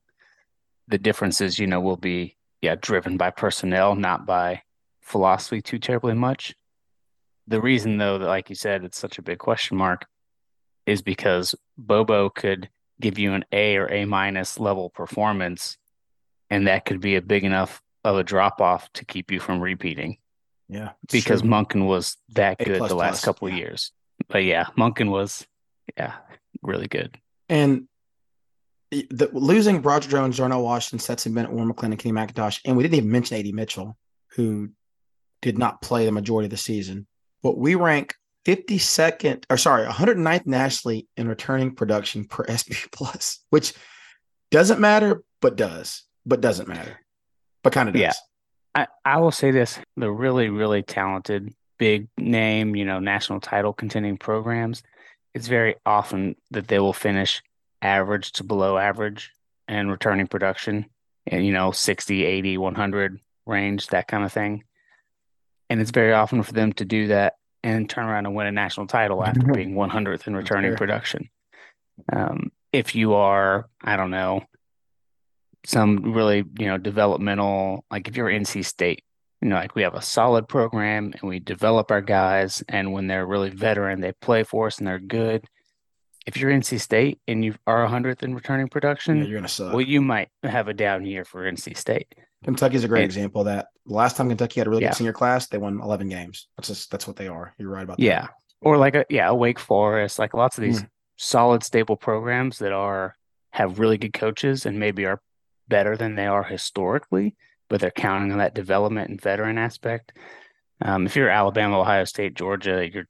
The 0.88 0.98
differences, 0.98 1.58
you 1.58 1.66
know, 1.66 1.80
will 1.80 1.96
be 1.96 2.36
yeah 2.60 2.76
driven 2.80 3.16
by 3.16 3.30
personnel, 3.30 3.94
not 3.94 4.26
by 4.26 4.62
philosophy 5.00 5.60
too 5.60 5.78
terribly 5.78 6.14
much. 6.14 6.54
The 7.46 7.60
reason 7.60 7.98
though 7.98 8.18
that 8.18 8.26
like 8.26 8.48
you 8.48 8.56
said 8.56 8.84
it's 8.84 8.98
such 8.98 9.18
a 9.18 9.22
big 9.22 9.38
question 9.38 9.76
mark 9.76 10.06
is 10.86 11.02
because 11.02 11.54
Bobo 11.76 12.30
could 12.30 12.68
give 13.00 13.18
you 13.18 13.34
an 13.34 13.44
A 13.52 13.76
or 13.76 13.90
A 13.90 14.04
minus 14.04 14.58
level 14.58 14.90
performance 14.90 15.76
and 16.52 16.66
that 16.66 16.84
could 16.84 17.00
be 17.00 17.16
a 17.16 17.22
big 17.22 17.44
enough 17.44 17.82
of 18.04 18.18
a 18.18 18.22
drop 18.22 18.60
off 18.60 18.92
to 18.92 19.06
keep 19.06 19.30
you 19.30 19.40
from 19.40 19.60
repeating. 19.60 20.18
Yeah. 20.68 20.90
Because 21.10 21.40
true. 21.40 21.50
Monken 21.50 21.86
was 21.86 22.16
that 22.30 22.58
good 22.58 22.76
the 22.76 22.94
last 22.94 23.22
plus. 23.22 23.24
couple 23.24 23.48
yeah. 23.48 23.56
years. 23.56 23.90
But 24.28 24.44
yeah, 24.44 24.66
Monken 24.76 25.10
was 25.10 25.46
yeah, 25.96 26.14
really 26.62 26.88
good. 26.88 27.18
And 27.48 27.88
the, 28.90 29.30
losing 29.32 29.80
Broderick 29.80 30.10
Jones, 30.10 30.36
Darnell 30.36 30.62
Washington, 30.62 30.98
Stetson 30.98 31.32
Bennett, 31.32 31.52
Warren 31.52 31.72
McClendon, 31.72 31.98
Kenny 31.98 32.14
McIntosh, 32.14 32.60
and 32.66 32.76
we 32.76 32.82
didn't 32.82 32.96
even 32.96 33.10
mention 33.10 33.38
AD 33.38 33.54
Mitchell, 33.54 33.96
who 34.36 34.68
did 35.40 35.58
not 35.58 35.80
play 35.80 36.04
the 36.04 36.12
majority 36.12 36.46
of 36.46 36.50
the 36.50 36.56
season. 36.58 37.06
But 37.42 37.56
we 37.56 37.74
rank 37.74 38.14
52nd, 38.44 39.44
or 39.50 39.56
sorry, 39.56 39.86
109th 39.86 40.46
nationally 40.46 41.06
in 41.16 41.28
returning 41.28 41.74
production 41.74 42.24
per 42.24 42.44
SP 42.48 42.90
plus, 42.92 43.40
which 43.50 43.72
doesn't 44.50 44.80
matter, 44.80 45.22
but 45.40 45.56
does, 45.56 46.02
but 46.26 46.40
doesn't 46.40 46.68
matter 46.68 46.98
but 47.62 47.72
kind 47.72 47.88
of 47.88 47.94
does. 47.94 48.00
Yeah. 48.00 48.12
I, 48.74 48.86
I 49.04 49.18
will 49.18 49.30
say 49.30 49.50
this 49.50 49.78
the 49.96 50.10
really, 50.10 50.48
really 50.48 50.82
talented, 50.82 51.54
big 51.78 52.08
name, 52.18 52.74
you 52.74 52.84
know, 52.84 52.98
national 52.98 53.40
title 53.40 53.72
contending 53.72 54.16
programs, 54.16 54.82
it's 55.34 55.48
very 55.48 55.76
often 55.86 56.36
that 56.50 56.68
they 56.68 56.78
will 56.78 56.92
finish 56.92 57.42
average 57.80 58.32
to 58.32 58.44
below 58.44 58.78
average 58.78 59.32
and 59.68 59.90
returning 59.90 60.26
production, 60.26 60.86
and, 61.26 61.44
you 61.46 61.52
know, 61.52 61.70
60, 61.70 62.24
80, 62.24 62.58
100 62.58 63.20
range, 63.46 63.86
that 63.88 64.08
kind 64.08 64.24
of 64.24 64.32
thing. 64.32 64.64
And 65.70 65.80
it's 65.80 65.90
very 65.90 66.12
often 66.12 66.42
for 66.42 66.52
them 66.52 66.72
to 66.74 66.84
do 66.84 67.08
that 67.08 67.34
and 67.62 67.88
turn 67.88 68.06
around 68.06 68.26
and 68.26 68.34
win 68.34 68.46
a 68.46 68.52
national 68.52 68.86
title 68.86 69.24
after 69.24 69.40
being 69.52 69.74
100th 69.74 70.26
in 70.26 70.34
returning 70.34 70.76
production. 70.76 71.28
Um, 72.12 72.50
if 72.72 72.94
you 72.94 73.14
are, 73.14 73.68
I 73.82 73.96
don't 73.96 74.10
know, 74.10 74.44
some 75.64 76.12
really, 76.12 76.44
you 76.58 76.66
know, 76.66 76.78
developmental, 76.78 77.84
like 77.90 78.08
if 78.08 78.16
you're 78.16 78.28
NC 78.28 78.64
State, 78.64 79.04
you 79.40 79.48
know, 79.48 79.56
like 79.56 79.74
we 79.74 79.82
have 79.82 79.94
a 79.94 80.02
solid 80.02 80.48
program 80.48 81.12
and 81.12 81.28
we 81.28 81.38
develop 81.38 81.90
our 81.90 82.00
guys. 82.00 82.62
And 82.68 82.92
when 82.92 83.06
they're 83.06 83.26
really 83.26 83.50
veteran, 83.50 84.00
they 84.00 84.12
play 84.12 84.44
for 84.44 84.68
us 84.68 84.78
and 84.78 84.86
they're 84.86 84.98
good. 84.98 85.44
If 86.26 86.36
you're 86.36 86.52
NC 86.52 86.80
State 86.80 87.20
and 87.26 87.44
you 87.44 87.54
are 87.66 87.86
100th 87.86 88.22
in 88.22 88.34
returning 88.34 88.68
production, 88.68 89.18
yeah, 89.18 89.24
you're 89.24 89.32
going 89.32 89.42
to 89.42 89.48
suck. 89.48 89.72
Well, 89.72 89.82
you 89.82 90.00
might 90.00 90.28
have 90.44 90.68
a 90.68 90.74
down 90.74 91.04
year 91.04 91.24
for 91.24 91.50
NC 91.50 91.76
State. 91.76 92.14
Kentucky's 92.44 92.84
a 92.84 92.88
great 92.88 93.02
and, 93.02 93.10
example 93.10 93.42
of 93.42 93.46
that. 93.46 93.68
Last 93.86 94.16
time 94.16 94.28
Kentucky 94.28 94.60
had 94.60 94.66
a 94.66 94.70
really 94.70 94.82
yeah. 94.82 94.90
good 94.90 94.96
senior 94.96 95.12
class, 95.12 95.48
they 95.48 95.58
won 95.58 95.80
11 95.80 96.08
games. 96.08 96.48
That's 96.56 96.68
just, 96.68 96.90
that's 96.90 97.06
what 97.06 97.16
they 97.16 97.28
are. 97.28 97.54
You're 97.58 97.70
right 97.70 97.82
about 97.84 97.98
that. 97.98 98.04
Yeah. 98.04 98.28
Or 98.60 98.76
like 98.76 98.94
a, 98.94 99.04
yeah, 99.08 99.28
a 99.28 99.34
Wake 99.34 99.58
Forest, 99.58 100.18
like 100.18 100.34
lots 100.34 100.56
of 100.56 100.62
these 100.62 100.82
mm. 100.82 100.88
solid, 101.16 101.64
stable 101.64 101.96
programs 101.96 102.58
that 102.58 102.72
are, 102.72 103.14
have 103.50 103.80
really 103.80 103.98
good 103.98 104.12
coaches 104.12 104.66
and 104.66 104.78
maybe 104.78 105.04
are 105.04 105.20
better 105.68 105.96
than 105.96 106.14
they 106.14 106.26
are 106.26 106.44
historically, 106.44 107.34
but 107.68 107.80
they're 107.80 107.90
counting 107.90 108.30
on 108.30 108.38
that 108.38 108.54
development 108.54 109.10
and 109.10 109.20
veteran 109.20 109.58
aspect. 109.58 110.12
Um, 110.80 111.06
if 111.06 111.16
you're 111.16 111.28
Alabama, 111.28 111.80
Ohio 111.80 112.04
State, 112.04 112.34
Georgia, 112.34 112.88
you're 112.92 113.06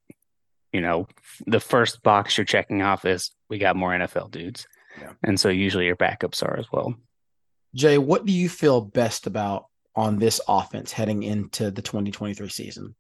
you 0.73 0.81
know, 0.81 1.07
the 1.47 1.61
first 1.61 2.03
box 2.03 2.37
you're 2.37 2.45
checking 2.45 2.83
off 2.83 3.05
is 3.05 3.31
we 3.49 3.59
got 3.59 3.77
more 3.77 3.91
NFL 3.91 4.31
dudes. 4.31 4.67
Yeah. 4.99 5.13
And 5.23 5.39
so 5.39 5.49
usually 5.49 5.87
your 5.87 5.97
backups 5.97 6.43
are 6.43 6.59
as 6.59 6.67
well. 6.73 6.95
Jay, 7.75 7.99
what 7.99 8.25
do 8.27 8.33
you 8.33 8.49
feel 8.49 8.81
best 8.81 9.27
about 9.27 9.67
on 9.95 10.19
this 10.19 10.41
offense 10.49 10.93
heading 10.93 11.23
into 11.23 11.71
the 11.71 11.83
2023 11.83 12.49
season? 12.49 12.95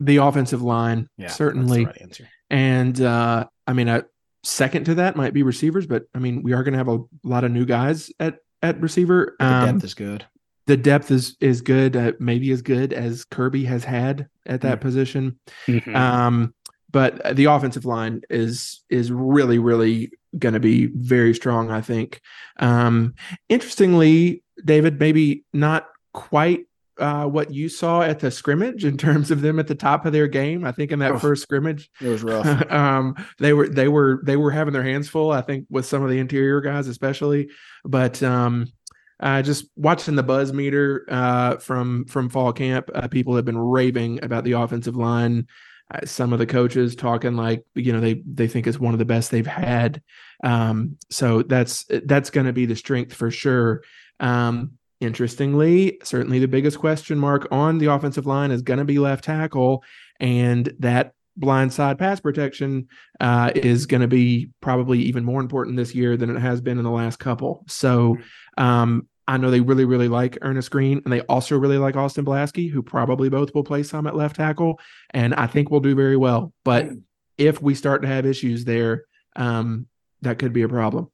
The 0.00 0.18
offensive 0.18 0.62
line, 0.62 1.08
Yeah, 1.16 1.28
certainly. 1.28 1.84
that's 1.84 1.96
the 1.98 2.00
right 2.00 2.02
answer. 2.08 2.28
And 2.50 3.00
uh, 3.00 3.46
I 3.66 3.72
mean, 3.72 3.88
a 3.88 4.04
second 4.44 4.84
to 4.84 4.94
that 4.96 5.16
might 5.16 5.34
be 5.34 5.42
receivers, 5.42 5.86
but 5.86 6.04
I 6.14 6.18
mean, 6.18 6.42
we 6.42 6.52
are 6.52 6.62
going 6.62 6.72
to 6.72 6.78
have 6.78 6.88
a 6.88 7.00
lot 7.24 7.44
of 7.44 7.50
new 7.52 7.64
guys 7.66 8.10
at 8.20 8.38
at 8.62 8.80
receiver. 8.80 9.36
The 9.38 9.44
Um, 9.46 9.66
depth 9.74 9.84
is 9.84 9.94
good. 9.94 10.24
the 10.66 10.76
depth 10.76 11.10
is 11.10 11.36
is 11.40 11.60
good, 11.62 11.96
uh, 11.96 12.12
maybe 12.20 12.50
as 12.52 12.62
good 12.62 12.92
as 12.92 13.24
Kirby 13.24 13.64
has 13.64 13.84
had 13.84 14.28
at 14.46 14.60
that 14.62 14.78
Mm. 14.78 14.82
position. 14.82 15.38
Mhm. 15.66 15.94
Um, 15.96 16.54
but 16.90 17.36
the 17.36 17.46
offensive 17.46 17.84
line 17.84 18.20
is 18.30 18.84
is 18.88 19.10
really 19.10 19.58
really 19.58 20.12
going 20.38 20.54
to 20.54 20.60
be 20.60 20.86
very 20.86 21.34
strong. 21.34 21.70
I 21.72 21.80
think. 21.80 22.20
Um, 22.60 23.14
interestingly, 23.48 24.42
David, 24.64 24.98
maybe 24.98 25.44
not 25.52 25.88
quite 26.12 26.66
uh, 26.98 27.26
what 27.26 27.52
you 27.52 27.68
saw 27.68 28.02
at 28.02 28.18
the 28.18 28.30
scrimmage 28.30 28.84
in 28.84 28.96
terms 28.96 29.30
of 29.30 29.40
them 29.40 29.58
at 29.58 29.66
the 29.66 29.74
top 29.74 30.04
of 30.04 30.12
their 30.12 30.26
game. 30.26 30.64
I 30.64 30.72
think 30.72 30.92
in 30.92 30.98
that 30.98 31.12
Oof. 31.12 31.20
first 31.20 31.42
scrimmage, 31.42 31.90
It 32.00 32.08
was 32.08 32.22
rough. 32.22 32.70
um, 32.72 33.14
they 33.38 33.52
were 33.52 33.68
they 33.68 33.88
were 33.88 34.20
they 34.24 34.36
were 34.36 34.50
having 34.50 34.72
their 34.72 34.82
hands 34.82 35.08
full. 35.08 35.30
I 35.30 35.40
think 35.40 35.66
with 35.70 35.86
some 35.86 36.02
of 36.02 36.10
the 36.10 36.18
interior 36.18 36.60
guys, 36.60 36.88
especially. 36.88 37.50
But 37.84 38.22
um, 38.22 38.72
uh, 39.20 39.42
just 39.42 39.66
watching 39.76 40.14
the 40.14 40.22
buzz 40.22 40.52
meter 40.52 41.04
uh, 41.08 41.56
from 41.56 42.04
from 42.06 42.28
fall 42.28 42.52
camp, 42.52 42.90
uh, 42.94 43.08
people 43.08 43.36
have 43.36 43.44
been 43.44 43.58
raving 43.58 44.22
about 44.24 44.44
the 44.44 44.52
offensive 44.52 44.96
line. 44.96 45.46
Uh, 45.90 46.04
some 46.04 46.34
of 46.34 46.38
the 46.38 46.46
coaches 46.46 46.94
talking 46.94 47.34
like 47.34 47.64
you 47.74 47.92
know 47.92 48.00
they 48.00 48.22
they 48.26 48.46
think 48.46 48.66
it's 48.66 48.78
one 48.78 48.92
of 48.92 48.98
the 48.98 49.04
best 49.04 49.30
they've 49.30 49.46
had. 49.46 50.02
Um, 50.44 50.98
so 51.10 51.42
that's 51.42 51.86
that's 52.04 52.30
going 52.30 52.46
to 52.46 52.52
be 52.52 52.66
the 52.66 52.76
strength 52.76 53.14
for 53.14 53.30
sure. 53.30 53.82
Um, 54.20 54.72
interestingly, 55.00 55.98
certainly 56.02 56.38
the 56.38 56.48
biggest 56.48 56.78
question 56.78 57.18
mark 57.18 57.46
on 57.50 57.78
the 57.78 57.86
offensive 57.86 58.26
line 58.26 58.50
is 58.50 58.62
going 58.62 58.78
to 58.78 58.84
be 58.84 58.98
left 58.98 59.24
tackle, 59.24 59.84
and 60.20 60.72
that 60.80 61.12
blindside 61.38 61.98
pass 61.98 62.18
protection 62.20 62.88
uh, 63.20 63.52
is 63.54 63.86
going 63.86 64.00
to 64.00 64.08
be 64.08 64.50
probably 64.60 64.98
even 65.00 65.24
more 65.24 65.40
important 65.40 65.76
this 65.76 65.94
year 65.94 66.16
than 66.16 66.34
it 66.34 66.40
has 66.40 66.60
been 66.60 66.78
in 66.78 66.84
the 66.84 66.90
last 66.90 67.18
couple. 67.18 67.64
So 67.68 68.16
um, 68.56 69.06
I 69.28 69.36
know 69.36 69.50
they 69.50 69.60
really, 69.60 69.84
really 69.84 70.08
like 70.08 70.38
Earnest 70.42 70.70
Greene, 70.70 71.00
and 71.04 71.12
they 71.12 71.20
also 71.22 71.58
really 71.58 71.78
like 71.78 71.96
Austin 71.96 72.24
Blaske, 72.24 72.70
who 72.70 72.82
probably 72.82 73.28
both 73.28 73.54
will 73.54 73.62
play 73.62 73.82
some 73.82 74.06
at 74.06 74.16
left 74.16 74.36
tackle, 74.36 74.80
and 75.10 75.34
I 75.34 75.46
think 75.46 75.70
we'll 75.70 75.80
do 75.80 75.94
very 75.94 76.16
well. 76.16 76.52
But 76.64 76.88
if 77.36 77.62
we 77.62 77.74
start 77.74 78.02
to 78.02 78.08
have 78.08 78.26
issues 78.26 78.64
there, 78.64 79.04
um, 79.36 79.86
that 80.22 80.38
could 80.38 80.52
be 80.52 80.62
a 80.62 80.68
problem. 80.68 81.10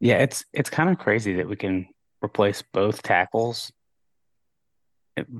Yeah, 0.00 0.16
it's 0.16 0.44
it's 0.52 0.70
kind 0.70 0.90
of 0.90 0.98
crazy 0.98 1.34
that 1.34 1.48
we 1.48 1.56
can 1.56 1.86
replace 2.24 2.62
both 2.72 3.02
tackles 3.02 3.72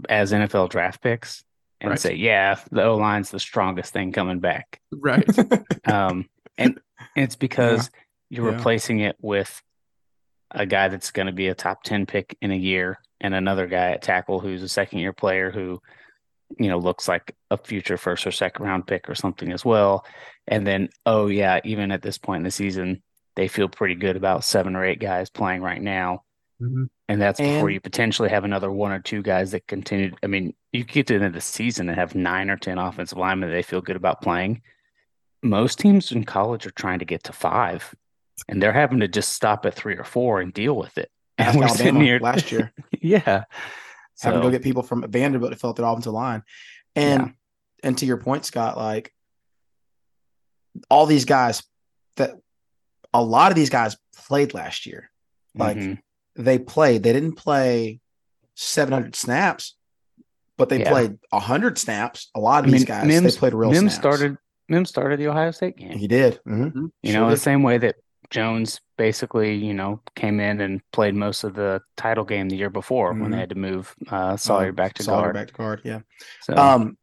as 0.08 0.32
NFL 0.32 0.68
draft 0.70 1.02
picks 1.02 1.42
and 1.80 1.90
Right. 1.90 1.98
say, 2.00 2.14
yeah, 2.14 2.58
the 2.70 2.84
O 2.84 2.96
line's 2.96 3.30
the 3.30 3.40
strongest 3.40 3.92
thing 3.92 4.12
coming 4.12 4.40
back. 4.40 4.80
Right. 4.92 5.24
Um, 5.86 6.28
and 6.56 6.80
it's 7.14 7.36
because 7.36 7.90
you're 8.30 8.48
Yeah. 8.50 8.56
replacing 8.56 9.00
it 9.00 9.16
with 9.20 9.60
a 10.50 10.64
guy 10.64 10.88
that's 10.88 11.10
going 11.10 11.26
to 11.26 11.32
be 11.32 11.48
a 11.48 11.54
top 11.54 11.82
10 11.82 12.06
pick 12.06 12.36
in 12.40 12.50
a 12.52 12.56
year 12.56 12.98
and 13.20 13.34
another 13.34 13.66
guy 13.66 13.90
at 13.90 14.00
tackle 14.02 14.40
who's 14.40 14.62
a 14.62 14.68
second 14.68 15.00
year 15.00 15.12
player 15.12 15.50
who, 15.50 15.82
you 16.58 16.68
know, 16.68 16.78
looks 16.78 17.06
like 17.08 17.34
a 17.50 17.58
future 17.58 17.98
first 17.98 18.26
or 18.26 18.30
second 18.30 18.64
round 18.64 18.86
pick 18.86 19.10
or 19.10 19.14
something 19.14 19.52
as 19.52 19.62
well. 19.64 20.06
And 20.46 20.66
then, 20.66 20.88
oh, 21.04 21.26
yeah, 21.26 21.60
even 21.64 21.90
at 21.90 22.00
this 22.02 22.16
point 22.18 22.38
in 22.40 22.44
the 22.44 22.50
season, 22.50 23.02
they 23.36 23.48
feel 23.48 23.68
pretty 23.68 23.94
good 23.96 24.16
about 24.16 24.44
seven 24.44 24.74
or 24.76 24.84
eight 24.84 25.00
guys 25.00 25.28
playing 25.28 25.60
right 25.60 25.82
now. 25.82 26.22
Mhm. 26.64 26.88
And 27.08 27.20
that's 27.20 27.40
before 27.40 27.70
you 27.70 27.80
potentially 27.80 28.30
have 28.30 28.44
another 28.44 28.70
one 28.70 28.92
or 28.92 28.98
two 28.98 29.22
guys 29.22 29.50
that 29.50 29.66
continue. 29.66 30.14
I 30.22 30.26
mean, 30.26 30.54
you 30.72 30.84
get 30.84 31.06
to 31.08 31.14
the 31.14 31.24
end 31.24 31.26
of 31.26 31.32
the 31.34 31.40
season 31.40 31.88
and 31.88 31.98
have 31.98 32.14
nine 32.14 32.48
or 32.50 32.56
10 32.56 32.78
offensive 32.78 33.18
linemen 33.18 33.50
that 33.50 33.54
they 33.54 33.62
feel 33.62 33.80
good 33.80 33.96
about 33.96 34.22
playing. 34.22 34.62
Most 35.42 35.78
teams 35.78 36.10
in 36.12 36.24
college 36.24 36.66
are 36.66 36.70
trying 36.70 37.00
to 37.00 37.04
get 37.04 37.24
to 37.24 37.32
five, 37.32 37.94
and 38.48 38.62
they're 38.62 38.72
having 38.72 39.00
to 39.00 39.08
just 39.08 39.32
stop 39.32 39.66
at 39.66 39.74
three 39.74 39.96
or 39.96 40.04
four 40.04 40.40
and 40.40 40.52
deal 40.54 40.74
with 40.76 40.96
it. 40.96 41.10
And 41.36 41.58
we're 41.58 41.68
sitting 41.68 42.00
here 42.00 42.18
last 42.20 42.50
year. 42.50 42.72
yeah. 43.00 43.44
So, 44.14 44.28
having 44.28 44.40
to 44.40 44.46
go 44.46 44.48
So, 44.48 44.52
get 44.52 44.62
people 44.62 44.82
from 44.82 45.04
Vanderbilt 45.10 45.52
to 45.52 45.58
fill 45.58 45.70
out 45.70 45.76
their 45.76 45.86
offensive 45.86 46.12
line. 46.12 46.42
And 46.96 47.34
and 47.82 47.98
to 47.98 48.06
your 48.06 48.16
point, 48.16 48.46
Scott, 48.46 48.76
like 48.76 49.12
all 50.88 51.06
these 51.06 51.24
guys 51.24 51.62
that 52.16 52.34
a 53.12 53.22
lot 53.22 53.52
of 53.52 53.56
these 53.56 53.70
guys 53.70 53.96
played 54.26 54.54
last 54.54 54.86
year. 54.86 55.10
Like 55.54 55.76
mhm. 55.76 55.98
They 56.36 56.58
played, 56.58 57.02
they 57.02 57.12
didn't 57.12 57.34
play 57.34 58.00
700 58.54 59.14
snaps, 59.16 59.76
but 60.56 60.68
they 60.68 60.80
Yeah. 60.80 60.90
played 60.90 61.18
100 61.32 61.78
snaps. 61.78 62.30
A 62.34 62.40
lot 62.40 62.64
of 62.64 62.68
I 62.70 62.72
these 62.72 62.84
guys, 62.84 63.06
Mims, 63.06 63.34
they 63.34 63.38
played 63.38 63.54
real 63.54 63.70
Mims 63.70 63.92
snaps. 63.94 63.96
started 63.96 64.38
Mims 64.68 64.88
started 64.88 65.20
the 65.20 65.28
Ohio 65.28 65.50
State 65.50 65.76
game. 65.76 65.98
He 65.98 66.08
did. 66.08 66.40
Mhm. 66.46 66.90
You 67.02 67.12
Sure 67.12 67.20
know, 67.20 67.30
the 67.30 67.36
same 67.36 67.62
way 67.62 67.76
that 67.76 67.96
Jones 68.30 68.80
basically, 68.96 69.54
you 69.54 69.74
know, 69.74 70.00
came 70.16 70.40
in 70.40 70.62
and 70.62 70.80
played 70.90 71.14
most 71.14 71.44
of 71.44 71.52
the 71.54 71.82
title 71.98 72.24
game 72.24 72.48
the 72.48 72.56
year 72.56 72.70
before 72.70 73.12
when 73.12 73.30
they 73.30 73.36
Mhm. 73.36 73.40
had 73.40 73.48
to 73.50 73.54
move 73.56 73.94
uh, 74.08 74.38
Salyer 74.38 74.70
Um, 74.70 74.74
back 74.74 74.94
to 74.94 75.02
Salyer 75.02 75.20
guard. 75.24 75.34
back 75.34 75.48
to 75.48 75.52
guard. 75.54 75.80
Yeah. 75.84 76.00
So, 76.40 76.56
Um, 76.56 76.96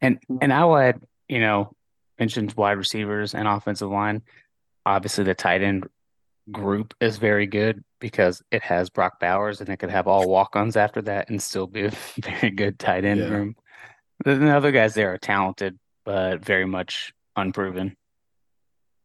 and 0.00 0.18
and 0.40 0.52
I'll 0.54 0.74
add, 0.76 1.02
you 1.28 1.38
know, 1.40 1.74
mentioned 2.18 2.54
wide 2.54 2.78
receivers 2.78 3.34
and 3.34 3.46
offensive 3.46 3.90
line. 3.90 4.22
Obviously, 4.86 5.24
the 5.24 5.34
tight 5.34 5.62
end 5.62 5.86
group 6.50 6.94
is 7.00 7.16
very 7.16 7.46
good 7.46 7.82
because 8.00 8.42
it 8.50 8.62
has 8.62 8.90
Brock 8.90 9.18
Bowers 9.20 9.60
and 9.60 9.68
it 9.70 9.78
could 9.78 9.90
have 9.90 10.06
all 10.06 10.28
walk-ons 10.28 10.76
after 10.76 11.00
that 11.02 11.30
and 11.30 11.40
still 11.42 11.66
be 11.66 11.84
a 11.86 11.90
very 12.22 12.50
good 12.50 12.78
tight 12.78 13.04
end 13.04 13.20
Yeah. 13.20 13.28
room. 13.28 13.56
The, 14.24 14.34
the 14.36 14.50
other 14.50 14.70
guys 14.72 14.94
there 14.94 15.12
are 15.12 15.18
talented, 15.18 15.78
but 16.04 16.44
very 16.44 16.66
much 16.66 17.12
unproven. 17.36 17.96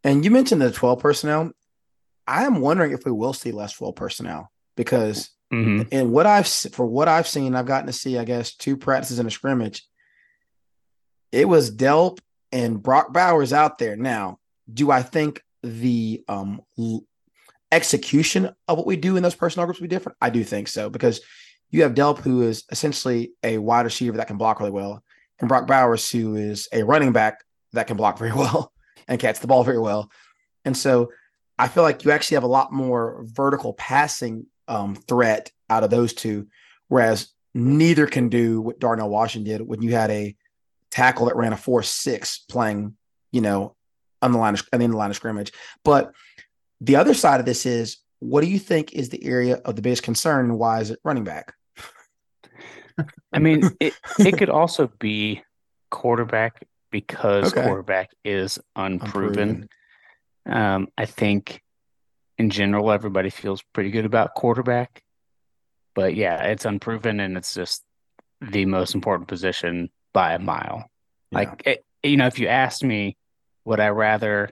and 0.03 0.24
you 0.24 0.31
mentioned 0.31 0.62
the 0.62 0.72
12 0.72 1.00
personnel. 1.00 1.51
I 2.27 2.46
am 2.46 2.62
wondering 2.62 2.91
if 2.91 3.05
we 3.05 3.12
will 3.12 3.34
see 3.34 3.51
less 3.51 3.74
12 3.74 3.96
personnel 3.96 4.51
because 4.77 5.29
hmm 5.51 5.81
and 5.91 6.12
what 6.12 6.27
I've 6.27 6.48
for 6.48 6.86
what 6.86 7.08
I've 7.08 7.27
seen, 7.27 7.55
I've 7.55 7.65
gotten 7.65 7.88
to 7.88 7.93
see, 7.93 8.17
I 8.19 8.24
guess, 8.24 8.53
two 8.55 8.77
practices 8.77 9.17
and 9.17 9.27
a 9.27 9.31
scrimmage. 9.31 9.84
It 11.31 11.48
was 11.48 11.75
Delp 11.75 12.19
and 12.51 12.81
Brock 12.81 13.13
Bowers 13.13 13.51
out 13.53 13.77
there. 13.79 13.96
Now, 13.96 14.38
do 14.72 14.91
I 14.91 15.01
think 15.01 15.41
the 15.63 16.24
um 16.27 16.62
execution 17.72 18.56
of 18.68 18.78
what 18.78 18.88
we 18.88 18.96
do 18.96 19.16
in 19.16 19.24
those 19.24 19.36
personnel 19.36 19.66
groups 19.66 19.80
will 19.80 19.88
be 19.88 19.96
different? 19.96 20.18
I 20.22 20.30
do 20.30 20.44
think 20.44 20.68
so 20.68 20.90
because 20.90 21.22
you 21.72 21.84
have 21.84 21.94
Delp, 21.94 22.20
who 22.20 22.42
is 22.42 22.64
essentially 22.72 23.34
a 23.44 23.58
wide 23.58 23.86
receiver 23.86 24.18
that 24.18 24.28
can 24.28 24.38
block 24.38 24.60
really 24.60 24.72
well, 24.72 25.04
and 25.40 25.48
Brock 25.48 25.68
Bowers, 25.68 26.10
who 26.10 26.36
is 26.36 26.68
a 26.74 26.84
running 26.84 27.12
back 27.12 27.44
that 27.74 27.88
can 27.88 27.98
block 27.98 28.18
very 28.20 28.34
well 28.34 28.72
and 29.08 29.20
catch 29.20 29.40
the 29.40 29.48
ball 29.48 29.64
very 29.64 29.80
well. 29.80 30.12
And 30.66 30.76
so 30.76 31.12
I 31.58 31.68
feel 31.68 31.84
like 31.84 32.06
you 32.06 32.12
actually 32.12 32.36
have 32.36 32.44
a 32.44 32.48
lot 32.48 32.72
more 32.72 33.24
vertical 33.26 33.74
passing 33.74 34.46
um, 34.68 34.96
threat 34.96 35.52
out 35.70 35.84
of 35.84 35.90
those 35.90 36.14
two, 36.14 36.48
whereas 36.88 37.30
neither 37.54 38.06
can 38.08 38.30
do 38.30 38.62
what 38.62 38.80
Darnell 38.80 39.10
Washington 39.10 39.58
did 39.58 39.68
when 39.68 39.82
you 39.82 39.92
had 39.92 40.12
a 40.12 40.36
tackle 40.92 41.26
that 41.26 41.36
ran 41.36 41.54
a 41.54 41.58
four 41.58 41.84
six 41.84 42.40
playing, 42.50 42.96
you 43.32 43.42
know, 43.42 43.76
on 44.22 44.32
the 44.32 44.38
line 44.38 44.54
of, 44.54 44.68
on 44.74 44.80
the 44.80 44.88
line 44.88 45.10
of 45.10 45.16
scrimmage. 45.16 45.52
But 45.84 46.14
the 46.81 46.95
other 46.95 47.13
side 47.13 47.39
of 47.39 47.45
this 47.45 47.65
is, 47.65 47.98
what 48.19 48.41
do 48.41 48.48
you 48.48 48.59
think 48.59 48.93
is 48.93 49.09
the 49.09 49.24
area 49.24 49.55
of 49.65 49.75
the 49.75 49.81
biggest 49.81 50.03
concern, 50.03 50.45
and 50.45 50.59
why 50.59 50.81
is 50.81 50.91
it 50.91 51.00
running 51.03 51.24
back? 51.24 51.53
I 53.31 53.39
mean, 53.39 53.75
it 53.79 53.93
it 54.17 54.38
could 54.38 54.50
also 54.50 54.91
be 55.00 55.41
quarterback 55.89 56.65
because 56.91 57.51
Okay. 57.51 57.63
quarterback 57.63 58.09
is 58.24 58.59
unproven. 58.75 59.69
Um, 60.45 60.88
I 60.98 61.05
think 61.05 61.62
in 62.38 62.50
general 62.50 62.91
everybody 62.91 63.29
feels 63.29 63.62
pretty 63.74 63.91
good 63.91 64.05
about 64.05 64.33
quarterback, 64.36 65.03
but 65.93 66.15
yeah, 66.15 66.43
it's 66.45 66.65
unproven 66.65 67.19
and 67.19 67.38
it's 67.38 67.53
just 67.53 67.83
the 68.41 68.65
most 68.65 68.95
important 68.95 69.27
position 69.27 69.89
by 70.13 70.33
a 70.33 70.39
mile. 70.39 70.86
Like 71.31 71.62
it, 71.65 71.86
you 72.01 72.17
know, 72.17 72.27
if 72.27 72.39
you 72.39 72.48
asked 72.48 72.83
me, 72.83 73.17
would 73.65 73.79
I 73.79 73.89
rather 73.89 74.50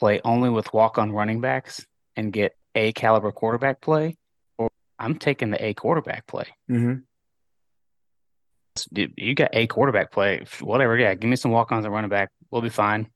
play 0.00 0.20
only 0.24 0.50
with 0.50 0.72
walk-on 0.72 1.12
running 1.12 1.40
backs 1.40 1.86
and 2.16 2.32
get 2.32 2.56
A 2.74 2.92
caliber 2.92 3.30
quarterback 3.30 3.80
play, 3.80 4.16
or 4.58 4.70
I'm 4.98 5.16
taking 5.16 5.50
the 5.50 5.64
A 5.64 5.74
quarterback 5.74 6.26
play. 6.26 6.46
Mm-hmm. 6.68 6.94
Dude, 8.92 9.12
you 9.16 9.34
got 9.34 9.50
A 9.52 9.66
quarterback 9.66 10.10
play, 10.10 10.44
whatever. 10.60 10.96
Yeah, 10.98 11.14
give 11.14 11.28
me 11.28 11.36
some 11.36 11.50
walk-ons 11.50 11.84
and 11.84 11.92
running 11.94 12.08
back. 12.10 12.30
We'll 12.50 12.62
be 12.62 12.68
fine. 12.70 13.08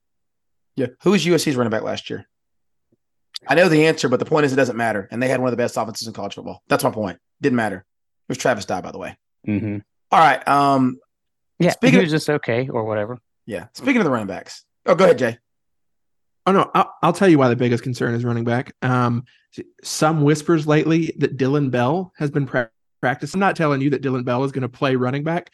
Yeah. 0.76 0.88
Who 1.02 1.12
was 1.12 1.24
USC's 1.24 1.56
running 1.56 1.70
back 1.70 1.82
last 1.82 2.10
year? 2.10 2.26
I 3.46 3.54
know 3.54 3.68
the 3.68 3.86
answer, 3.86 4.08
but 4.08 4.18
the 4.18 4.26
point 4.26 4.46
is 4.46 4.52
it 4.52 4.56
doesn't 4.56 4.76
matter. 4.76 5.08
And 5.10 5.22
they 5.22 5.28
had 5.28 5.40
one 5.40 5.48
of 5.48 5.52
the 5.52 5.62
best 5.62 5.76
offenses 5.76 6.06
in 6.06 6.14
college 6.14 6.34
football. 6.34 6.62
That's 6.68 6.84
my 6.84 6.90
point. 6.90 7.18
Didn't 7.40 7.56
matter. 7.56 7.78
It 7.78 8.28
was 8.28 8.38
Travis 8.38 8.64
Dye, 8.64 8.80
by 8.80 8.90
the 8.92 8.98
way. 8.98 9.16
hmm 9.44 9.78
All 10.10 10.18
right. 10.18 10.46
Um, 10.48 10.98
Yeah, 11.58 11.70
Speaking 11.70 12.00
of- 12.02 12.08
just 12.08 12.28
okay 12.28 12.68
or 12.68 12.84
whatever. 12.84 13.18
Yeah. 13.46 13.66
Speaking 13.74 13.98
of 13.98 14.04
the 14.04 14.10
running 14.10 14.26
backs. 14.26 14.64
Oh, 14.86 14.94
go 14.94 15.04
ahead, 15.04 15.18
Jay. 15.18 15.38
Oh 16.46 16.52
no, 16.52 16.70
I'll, 16.74 16.94
I'll 17.02 17.12
tell 17.12 17.28
you 17.28 17.38
why 17.38 17.48
the 17.48 17.56
biggest 17.56 17.82
concern 17.82 18.14
is 18.14 18.24
running 18.24 18.44
back. 18.44 18.74
Um, 18.82 19.24
some 19.82 20.22
whispers 20.22 20.66
lately 20.66 21.14
that 21.18 21.36
Dillon 21.36 21.70
Bell 21.70 22.12
has 22.16 22.30
been 22.30 22.46
pra- 22.46 22.70
practicing. 23.00 23.38
I'm 23.38 23.40
not 23.40 23.56
telling 23.56 23.80
you 23.80 23.90
that 23.90 24.02
Dillon 24.02 24.24
Bell 24.24 24.44
is 24.44 24.52
going 24.52 24.62
to 24.62 24.68
play 24.68 24.96
running 24.96 25.22
back, 25.24 25.50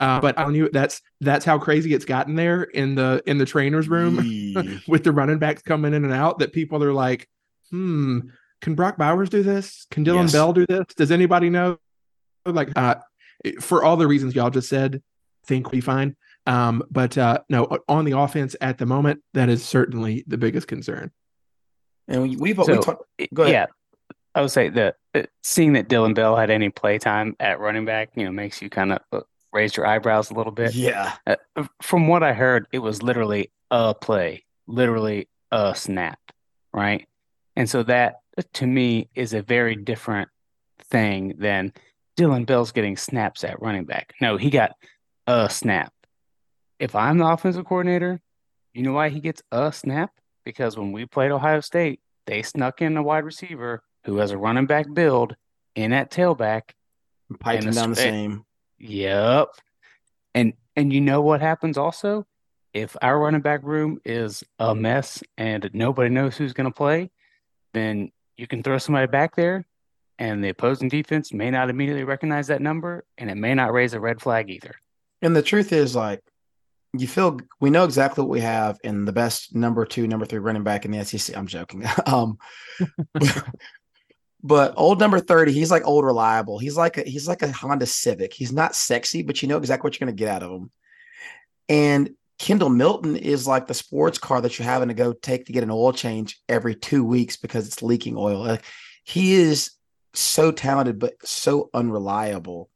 uh, 0.00 0.20
but 0.20 0.36
telling 0.36 0.54
you 0.54 0.68
that's 0.72 1.00
that's 1.20 1.44
how 1.44 1.58
crazy 1.58 1.94
it's 1.94 2.04
gotten 2.04 2.34
there 2.36 2.62
in 2.62 2.94
the 2.94 3.22
in 3.26 3.38
the 3.38 3.46
trainers 3.46 3.88
room 3.88 4.16
with 4.88 5.02
the 5.02 5.12
running 5.12 5.38
backs 5.38 5.62
coming 5.62 5.94
in 5.94 6.04
and 6.04 6.12
out. 6.12 6.38
That 6.38 6.52
people 6.52 6.84
are 6.84 6.92
like, 6.92 7.28
hmm, 7.70 8.20
can 8.60 8.74
Brock 8.74 8.96
Bowers 8.96 9.28
do 9.28 9.42
this? 9.42 9.86
Can 9.90 10.04
Dillon 10.04 10.22
Yes. 10.22 10.32
Bell 10.32 10.52
do 10.52 10.66
this? 10.66 10.86
Does 10.96 11.10
anybody 11.10 11.50
know? 11.50 11.78
Like, 12.46 12.70
uh, 12.76 12.96
for 13.60 13.82
all 13.82 13.96
the 13.96 14.06
reasons 14.06 14.34
y'all 14.34 14.50
just 14.50 14.68
said, 14.68 15.02
think 15.46 15.72
we 15.72 15.80
fine. 15.80 16.16
Um, 16.46 16.82
but 16.90 17.16
uh, 17.16 17.40
no, 17.48 17.78
on 17.88 18.04
the 18.04 18.18
offense 18.18 18.56
at 18.60 18.78
the 18.78 18.86
moment, 18.86 19.22
that 19.34 19.48
is 19.48 19.64
certainly 19.64 20.24
the 20.26 20.38
biggest 20.38 20.66
concern. 20.66 21.10
and 22.08 22.22
we, 22.22 22.36
we've 22.36 22.58
we 22.58 22.78
talked. 22.78 23.04
Go 23.32 23.42
ahead. 23.42 23.52
Yeah, 23.52 23.66
I 24.34 24.40
would 24.40 24.50
say 24.50 24.68
that 24.70 24.96
uh, 25.14 25.22
seeing 25.42 25.74
that 25.74 25.88
Dillon 25.88 26.14
Bell 26.14 26.36
had 26.36 26.50
any 26.50 26.68
play 26.68 26.98
time 26.98 27.36
at 27.38 27.60
running 27.60 27.84
back, 27.84 28.10
you 28.16 28.24
know, 28.24 28.32
makes 28.32 28.60
you 28.60 28.70
kind 28.70 28.92
of 28.92 29.24
raise 29.52 29.76
your 29.76 29.86
eyebrows 29.86 30.30
a 30.30 30.34
little 30.34 30.52
bit. 30.52 30.74
Yeah. 30.74 31.12
Uh, 31.26 31.36
from 31.80 32.08
what 32.08 32.22
I 32.22 32.32
heard, 32.32 32.66
it 32.72 32.78
was 32.78 33.02
literally 33.02 33.52
a 33.70 33.94
play, 33.94 34.44
literally 34.66 35.28
a 35.50 35.74
snap, 35.74 36.18
right? 36.72 37.06
And 37.56 37.68
so 37.68 37.82
that 37.84 38.16
to 38.54 38.66
me 38.66 39.10
is 39.14 39.34
a 39.34 39.42
very 39.42 39.76
different 39.76 40.30
thing 40.90 41.34
than 41.38 41.72
Dillon 42.16 42.44
Bell's 42.44 42.72
getting 42.72 42.96
snaps 42.96 43.44
at 43.44 43.60
running 43.60 43.84
back. 43.84 44.14
No, 44.20 44.36
he 44.36 44.50
got 44.50 44.72
a 45.26 45.50
snap. 45.50 45.92
If 46.82 46.96
I'm 46.96 47.18
the 47.18 47.26
offensive 47.28 47.64
coordinator, 47.64 48.20
you 48.74 48.82
know 48.82 48.92
why 48.92 49.08
he 49.08 49.20
gets 49.20 49.40
a 49.52 49.70
snap? 49.70 50.10
Because 50.44 50.76
when 50.76 50.90
we 50.90 51.06
played 51.06 51.30
Ohio 51.30 51.60
State, 51.60 52.00
they 52.26 52.42
snuck 52.42 52.82
in 52.82 52.96
a 52.96 53.02
wide 53.04 53.24
receiver 53.24 53.84
who 54.04 54.16
has 54.16 54.32
a 54.32 54.36
running 54.36 54.66
back 54.66 54.92
build 54.92 55.36
in 55.76 55.92
that 55.92 56.10
tailback 56.10 56.62
Piped 57.38 57.58
And 57.58 57.68
him 57.68 57.74
the 57.74 57.80
down 57.80 57.90
the 57.90 57.96
same. 57.96 58.44
Yep. 58.80 59.50
And 60.34 60.54
and 60.74 60.92
you 60.92 61.00
know 61.00 61.22
what 61.22 61.40
happens 61.40 61.78
also? 61.78 62.26
If 62.74 62.96
our 63.00 63.16
running 63.16 63.42
back 63.42 63.62
room 63.62 64.00
is 64.04 64.42
a 64.58 64.74
mess 64.74 65.22
and 65.38 65.70
nobody 65.72 66.10
knows 66.10 66.36
who's 66.36 66.52
going 66.52 66.68
to 66.68 66.76
play, 66.76 67.12
then 67.74 68.10
you 68.36 68.48
can 68.48 68.64
throw 68.64 68.78
somebody 68.78 69.06
back 69.06 69.36
there 69.36 69.64
and 70.18 70.42
the 70.42 70.48
opposing 70.48 70.88
defense 70.88 71.32
may 71.32 71.48
not 71.48 71.70
immediately 71.70 72.02
recognize 72.02 72.48
that 72.48 72.60
number 72.60 73.04
and 73.18 73.30
it 73.30 73.36
may 73.36 73.54
not 73.54 73.72
raise 73.72 73.94
a 73.94 74.00
red 74.00 74.20
flag 74.20 74.50
either. 74.50 74.74
And 75.20 75.36
the 75.36 75.42
truth 75.42 75.72
is, 75.72 75.94
like, 75.94 76.20
you 76.92 77.06
feel 77.06 77.38
we 77.60 77.70
know 77.70 77.84
exactly 77.84 78.22
what 78.22 78.30
we 78.30 78.40
have 78.40 78.78
in 78.84 79.04
the 79.04 79.12
best 79.12 79.54
number 79.54 79.84
two, 79.86 80.06
number 80.06 80.26
three 80.26 80.38
running 80.38 80.62
back 80.62 80.84
in 80.84 80.90
the 80.90 81.04
SEC. 81.04 81.36
I'm 81.36 81.46
joking. 81.46 81.84
um, 82.06 82.38
but 84.42 84.74
old 84.76 85.00
number 85.00 85.18
30, 85.18 85.52
he's 85.52 85.70
like 85.70 85.86
old 85.86 86.04
reliable. 86.04 86.58
He's 86.58 86.76
like 86.76 86.98
a 86.98 87.02
he's 87.02 87.26
like 87.26 87.42
a 87.42 87.50
Honda 87.50 87.86
Civic. 87.86 88.34
He's 88.34 88.52
not 88.52 88.74
sexy, 88.74 89.22
but 89.22 89.40
you 89.40 89.48
know 89.48 89.56
exactly 89.56 89.86
what 89.86 89.98
you're 89.98 90.06
gonna 90.06 90.16
get 90.16 90.28
out 90.28 90.42
of 90.42 90.50
him. 90.50 90.70
And 91.68 92.10
Kendall 92.38 92.70
Milton 92.70 93.16
is 93.16 93.46
like 93.46 93.66
the 93.66 93.74
sports 93.74 94.18
car 94.18 94.40
that 94.40 94.58
you're 94.58 94.66
having 94.66 94.88
to 94.88 94.94
go 94.94 95.12
take 95.12 95.46
to 95.46 95.52
get 95.52 95.62
an 95.62 95.70
oil 95.70 95.92
change 95.92 96.40
every 96.48 96.74
two 96.74 97.04
weeks 97.04 97.36
because 97.36 97.66
it's 97.66 97.82
leaking 97.82 98.16
oil. 98.16 98.40
Like 98.40 98.64
he 99.04 99.34
is 99.34 99.70
so 100.12 100.50
talented, 100.50 100.98
but 100.98 101.14
so 101.24 101.70
unreliable. 101.72 102.68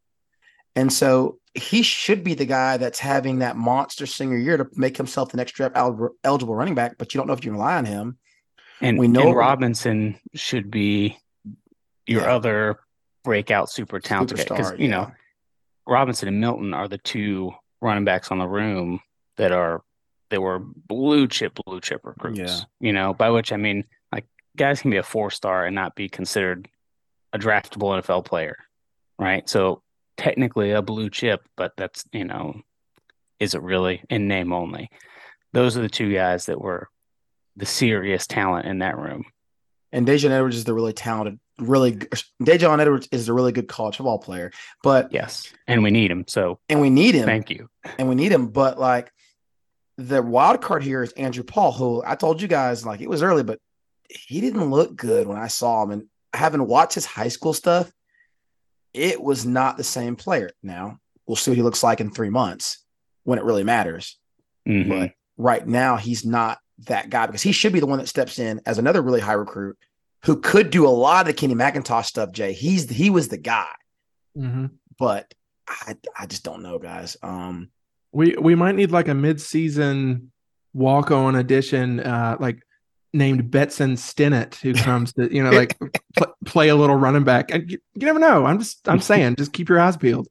And 0.74 0.92
so 0.92 1.38
he 1.56 1.82
should 1.82 2.22
be 2.22 2.34
the 2.34 2.44
guy 2.44 2.76
that's 2.76 2.98
having 2.98 3.38
that 3.40 3.56
monster 3.56 4.06
senior 4.06 4.36
year 4.36 4.56
to 4.56 4.68
make 4.74 4.96
himself 4.96 5.30
the 5.30 5.36
next 5.36 5.52
draft 5.52 5.76
eligible 5.76 6.54
running 6.54 6.74
back, 6.74 6.98
but 6.98 7.14
you 7.14 7.18
don't 7.18 7.26
know 7.26 7.32
if 7.32 7.44
you 7.44 7.50
can 7.50 7.58
rely 7.58 7.76
on 7.76 7.84
him. 7.84 8.18
And, 8.80 8.98
We 8.98 9.08
know 9.08 9.28
and 9.28 9.36
Robinson 9.36 10.18
should 10.34 10.70
be 10.70 11.18
your 12.06 12.22
Yeah. 12.22 12.34
other 12.34 12.80
breakout 13.24 13.70
super 13.70 14.00
talented 14.00 14.38
guy. 14.38 14.44
Because, 14.44 14.72
you 14.72 14.88
yeah. 14.88 14.90
know, 14.90 15.12
Robinson 15.86 16.28
and 16.28 16.40
Milton 16.40 16.74
are 16.74 16.88
the 16.88 16.98
two 16.98 17.52
running 17.80 18.04
backs 18.04 18.30
on 18.30 18.38
the 18.38 18.46
room 18.48 19.00
that 19.36 19.52
are 19.52 19.82
that 20.30 20.42
were 20.42 20.58
blue 20.58 21.28
chip, 21.28 21.56
blue 21.64 21.80
chip 21.80 22.00
recruits. 22.04 22.38
Yeah. 22.38 22.60
You 22.80 22.92
know, 22.92 23.14
by 23.14 23.30
which 23.30 23.52
I 23.52 23.56
mean 23.56 23.84
like 24.12 24.26
guys 24.56 24.82
can 24.82 24.90
be 24.90 24.96
a 24.96 25.02
four 25.02 25.30
star 25.30 25.64
and 25.64 25.74
not 25.74 25.94
be 25.94 26.08
considered 26.08 26.68
a 27.32 27.38
draftable 27.38 27.96
NFL 28.02 28.24
player. 28.24 28.56
Right. 29.18 29.48
So 29.48 29.82
technically 30.16 30.70
a 30.72 30.82
blue 30.82 31.10
chip, 31.10 31.42
but 31.56 31.72
that's 31.76 32.04
you 32.12 32.24
know, 32.24 32.60
is 33.40 33.54
it 33.54 33.62
really 33.62 34.02
in 34.10 34.28
name 34.28 34.52
only? 34.52 34.90
Those 35.52 35.76
are 35.76 35.82
the 35.82 35.88
two 35.88 36.12
guys 36.12 36.46
that 36.46 36.60
were 36.60 36.88
the 37.56 37.66
serious 37.66 38.26
talent 38.26 38.66
in 38.66 38.80
that 38.80 38.98
room. 38.98 39.24
And 39.92 40.06
Daijun 40.06 40.30
Edwards 40.30 40.56
is 40.56 40.64
the 40.64 40.74
really 40.74 40.92
talented, 40.92 41.38
really 41.58 41.92
Daijun 42.42 42.80
Edwards 42.80 43.08
is 43.12 43.28
a 43.28 43.32
really 43.32 43.52
good 43.52 43.68
college 43.68 43.96
football 43.96 44.18
player. 44.18 44.50
But 44.82 45.12
Yes. 45.12 45.52
And 45.66 45.82
we 45.82 45.90
need 45.90 46.10
him. 46.10 46.24
So 46.28 46.58
and 46.68 46.80
we 46.80 46.90
need 46.90 47.14
him. 47.14 47.24
thank 47.24 47.50
you. 47.50 47.68
and 47.98 48.08
we 48.08 48.14
need 48.14 48.32
him. 48.32 48.48
But 48.48 48.78
like 48.78 49.10
the 49.96 50.22
wild 50.22 50.60
card 50.60 50.82
here 50.82 51.02
is 51.02 51.12
Andrew 51.12 51.44
Paul, 51.44 51.72
who 51.72 52.02
I 52.04 52.14
told 52.16 52.42
you 52.42 52.48
guys 52.48 52.84
like 52.84 53.00
it 53.00 53.08
was 53.08 53.22
early, 53.22 53.42
but 53.42 53.58
he 54.08 54.40
didn't 54.40 54.70
look 54.70 54.94
good 54.94 55.26
when 55.26 55.38
I 55.38 55.48
saw 55.48 55.82
him. 55.82 55.90
And 55.90 56.04
having 56.32 56.66
watched 56.66 56.94
his 56.94 57.06
high 57.06 57.28
school 57.28 57.54
stuff, 57.54 57.90
it 58.96 59.22
was 59.22 59.44
not 59.46 59.76
the 59.76 59.84
same 59.84 60.16
player. 60.16 60.50
Now 60.62 60.98
we'll 61.26 61.36
see 61.36 61.50
what 61.50 61.56
he 61.56 61.62
looks 61.62 61.82
like 61.82 62.00
in 62.00 62.10
three 62.10 62.30
months 62.30 62.84
when 63.24 63.38
it 63.38 63.44
really 63.44 63.64
matters. 63.64 64.18
Mhm. 64.66 64.88
But 64.88 65.12
right 65.36 65.66
now, 65.66 65.96
he's 65.96 66.24
not 66.24 66.58
that 66.86 67.10
guy 67.10 67.26
because 67.26 67.42
he 67.42 67.52
should 67.52 67.72
be 67.72 67.80
the 67.80 67.86
one 67.86 67.98
that 67.98 68.08
steps 68.08 68.38
in 68.38 68.60
as 68.66 68.78
another 68.78 69.02
really 69.02 69.20
high 69.20 69.32
recruit 69.32 69.76
who 70.24 70.40
could 70.40 70.70
do 70.70 70.86
a 70.86 70.88
lot 70.88 71.20
of 71.22 71.26
the 71.26 71.32
Kenny 71.32 71.54
McIntosh 71.54 72.06
stuff. 72.06 72.32
Jay, 72.32 72.52
he's 72.52 72.88
he 72.88 73.10
was 73.10 73.28
the 73.28 73.38
guy, 73.38 73.70
Mm-hmm. 74.36 74.66
but 74.98 75.32
I 75.68 75.96
I 76.18 76.26
just 76.26 76.44
don't 76.44 76.62
know, 76.62 76.78
guys. 76.78 77.16
Um, 77.22 77.70
We 78.12 78.36
we 78.36 78.54
might 78.54 78.74
need 78.76 78.90
like 78.92 79.08
a 79.08 79.14
mid-season 79.14 80.30
walk-on 80.74 81.36
addition, 81.36 82.00
uh, 82.00 82.36
like 82.38 82.62
named 83.12 83.50
Betson 83.50 83.92
Stinnett, 83.92 84.56
who 84.56 84.74
comes 84.84 85.12
to 85.14 85.32
you 85.34 85.42
know 85.42 85.50
like 85.50 85.78
pl- 86.16 86.34
play 86.44 86.68
a 86.68 86.76
little 86.76 86.96
running 86.96 87.24
back. 87.24 87.50
And 87.50 87.70
you, 87.70 87.78
you 87.94 88.06
never 88.06 88.18
know. 88.18 88.46
I'm 88.46 88.58
just 88.58 88.88
I'm 88.88 89.00
saying, 89.00 89.36
just 89.36 89.52
keep 89.52 89.68
your 89.68 89.80
eyes 89.80 89.96
peeled. 89.96 90.28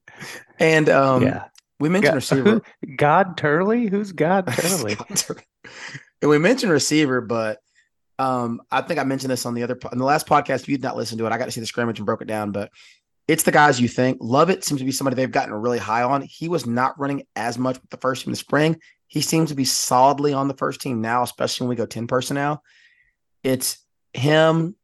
and 0.60 0.90
um, 0.90 1.24
yeah. 1.24 1.46
we 1.80 1.90
mentioned 1.90 2.12
God- 2.12 2.16
receiver. 2.16 2.62
God 2.96 3.38
Turley? 3.38 3.88
Who's 3.88 4.12
God 4.14 4.48
Turley? 4.48 4.98
and 6.22 6.30
we 6.30 6.38
mentioned 6.38 6.72
receiver, 6.72 7.22
but 7.22 7.60
um, 8.18 8.62
I 8.72 8.82
think 8.82 9.00
I 9.00 9.04
mentioned 9.04 9.32
this 9.32 9.46
on 9.46 9.56
the 9.56 9.64
other 9.64 9.78
on 9.92 9.98
the 9.98 10.06
last 10.06 10.28
podcast. 10.28 10.62
If 10.62 10.70
you'd 10.70 10.84
not 10.84 10.98
listened 10.98 11.20
to 11.20 11.26
it, 11.26 11.32
I 11.32 11.38
got 11.38 11.46
to 11.46 11.52
see 11.52 11.60
the 11.60 11.68
scrimmage 11.68 12.00
and 12.00 12.06
broke 12.06 12.22
it 12.22 12.28
down. 12.28 12.52
But 12.52 12.72
it's 13.28 13.44
the 13.44 13.52
guys 13.52 13.82
you 13.82 13.88
think. 13.88 14.20
Love 14.22 14.50
it 14.50 14.64
seems 14.64 14.80
to 14.80 14.86
be 14.86 14.92
somebody 14.92 15.16
they've 15.16 15.32
gotten 15.32 15.54
really 15.54 15.80
high 15.80 16.04
on. 16.04 16.22
He 16.22 16.48
was 16.48 16.66
not 16.66 17.00
running 17.00 17.24
as 17.36 17.58
much 17.58 17.82
with 17.82 17.90
the 17.90 17.98
first 17.98 18.24
team 18.24 18.30
in 18.30 18.34
the 18.34 18.38
spring. 18.38 18.80
He 19.16 19.22
seems 19.22 19.48
to 19.48 19.56
be 19.56 19.64
solidly 19.64 20.34
on 20.34 20.50
the 20.50 20.54
first 20.54 20.82
team 20.82 21.00
now, 21.00 21.24
especially 21.24 21.64
when 21.64 21.70
we 21.70 21.78
go 21.78 21.86
10 21.86 22.06
personnel. 22.06 22.62
It's 23.44 23.78
him, 24.12 24.76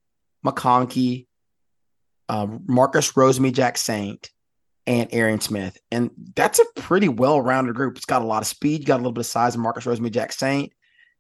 McConkey, 0.46 1.28
um, 2.30 2.64
Marcus 2.66 3.12
Rosemy, 3.12 3.52
Jacksaint, 3.52 4.30
and 4.88 5.14
Arian 5.14 5.42
Smith. 5.42 5.78
And 5.92 6.12
that's 6.34 6.60
a 6.60 6.66
pretty 6.80 7.10
well-rounded 7.10 7.76
group. 7.76 7.98
It's 7.98 8.06
got 8.06 8.22
a 8.22 8.26
lot 8.26 8.42
of 8.42 8.48
speed, 8.48 8.86
got 8.86 8.96
a 8.96 9.04
little 9.04 9.12
bit 9.12 9.20
of 9.20 9.26
size 9.26 9.54
in 9.54 9.60
Marcus 9.60 9.84
Rosemy, 9.84 10.10
Jacksaint. 10.10 10.70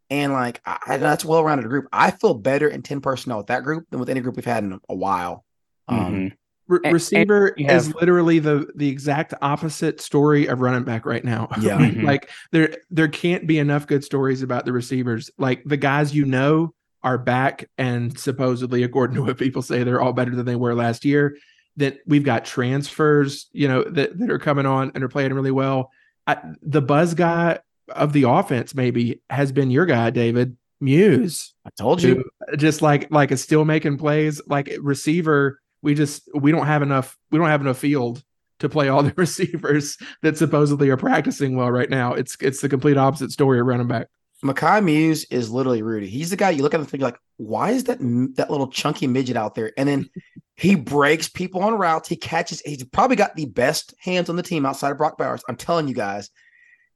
And 0.09 0.31
like 0.31 0.61
I, 0.65 0.95
that's 0.95 1.25
a 1.25 1.27
well-rounded 1.27 1.67
group. 1.67 1.87
I 1.91 2.11
feel 2.11 2.33
better 2.33 2.69
in 2.69 2.81
10 2.81 3.01
personnel 3.01 3.39
with 3.39 3.47
that 3.47 3.63
group 3.63 3.87
than 3.89 3.99
with 3.99 4.09
any 4.09 4.21
group 4.21 4.37
we've 4.37 4.45
had 4.45 4.63
in 4.63 4.79
a 4.87 4.95
while. 4.95 5.43
Um, 5.89 5.97
Mhm. 5.99 6.37
Re- 6.71 6.77
And- 6.77 6.85
and 6.85 6.93
receiver 6.93 7.53
you 7.57 7.67
is 7.67 7.87
have- 7.87 7.95
literally 7.95 8.39
the 8.39 8.71
the 8.75 8.87
exact 8.87 9.33
opposite 9.41 9.99
story 10.01 10.47
of 10.47 10.61
running 10.61 10.83
back 10.83 11.05
right 11.05 11.23
now. 11.23 11.49
Yeah. 11.61 11.77
Mhm. 11.79 12.03
like 12.03 12.29
there 12.51 12.75
there 12.89 13.07
can't 13.09 13.45
be 13.45 13.59
enough 13.59 13.87
good 13.87 14.03
stories 14.03 14.41
about 14.41 14.65
the 14.65 14.71
receivers. 14.73 15.29
Like 15.37 15.63
the 15.65 15.77
guys 15.77 16.15
you 16.15 16.25
know 16.25 16.73
are 17.03 17.17
back 17.17 17.67
and 17.77 18.17
supposedly, 18.17 18.83
according 18.83 19.15
to 19.15 19.23
what 19.23 19.37
people 19.37 19.61
say, 19.61 19.83
they're 19.83 20.01
all 20.01 20.13
better 20.13 20.35
than 20.35 20.45
they 20.45 20.55
were 20.55 20.73
last 20.75 21.03
year. 21.05 21.35
That 21.77 21.97
we've 22.05 22.23
got 22.23 22.45
transfers, 22.45 23.47
you 23.53 23.67
know, 23.67 23.83
that, 23.83 24.17
that 24.19 24.29
are 24.29 24.39
coming 24.39 24.65
on 24.65 24.91
and 24.93 25.03
are 25.03 25.07
playing 25.09 25.33
really 25.33 25.51
well. 25.51 25.89
I, 26.27 26.37
the 26.61 26.81
buzz 26.81 27.13
guy 27.15 27.59
of 27.89 28.13
the 28.13 28.23
offense 28.23 28.75
maybe 28.75 29.21
has 29.29 29.51
been 29.51 29.71
your 29.71 29.85
guy, 29.85 30.09
David 30.11 30.57
Mews 30.81 31.53
I 31.65 31.69
told 31.77 32.01
you. 32.03 32.23
who 32.49 32.57
just 32.57 32.81
like 32.81 33.09
like 33.11 33.31
is 33.31 33.41
still 33.41 33.65
making 33.65 33.97
plays 33.97 34.41
like 34.47 34.69
receiver 34.81 35.59
we 35.81 35.93
just 35.93 36.29
we 36.33 36.51
don't 36.51 36.67
have 36.67 36.81
enough 36.81 37.17
we 37.31 37.37
don't 37.37 37.47
have 37.47 37.61
enough 37.61 37.77
field 37.77 38.23
to 38.59 38.69
play 38.69 38.89
all 38.89 39.03
the 39.03 39.13
receivers 39.15 39.97
that 40.21 40.37
supposedly 40.37 40.89
are 40.89 40.97
practicing 40.97 41.55
well 41.55 41.71
right 41.71 41.89
now 41.89 42.13
it's 42.13 42.37
it's 42.41 42.61
the 42.61 42.69
complete 42.69 42.97
opposite 42.97 43.31
story 43.31 43.59
of 43.59 43.65
running 43.65 43.87
back 43.87 44.07
Mekhi 44.43 44.83
Mews 44.83 45.25
is 45.25 45.51
literally 45.51 45.83
Rudy. 45.83 46.09
He's 46.09 46.31
the 46.31 46.35
guy 46.35 46.49
you 46.49 46.63
look 46.63 46.73
at 46.73 46.79
and 46.79 46.89
think 46.89 47.03
like, 47.03 47.19
why 47.37 47.71
is 47.71 47.83
that 47.85 47.99
that 48.35 48.49
little 48.49 48.67
chunky 48.67 49.05
midget 49.05 49.37
out 49.37 49.53
there? 49.53 49.71
And 49.77 49.87
then 49.87 50.09
he 50.55 50.75
breaks 50.75 51.29
people 51.29 51.61
on 51.61 51.75
routes. 51.75 52.09
He 52.09 52.15
catches. 52.15 52.61
He's 52.61 52.83
probably 52.83 53.15
got 53.15 53.35
the 53.35 53.45
best 53.45 53.93
hands 53.99 54.29
on 54.29 54.35
the 54.35 54.43
team 54.43 54.65
outside 54.65 54.91
of 54.91 54.97
Brock 54.97 55.17
Bowers. 55.17 55.43
I'm 55.47 55.57
telling 55.57 55.87
you 55.87 55.93
guys. 55.93 56.29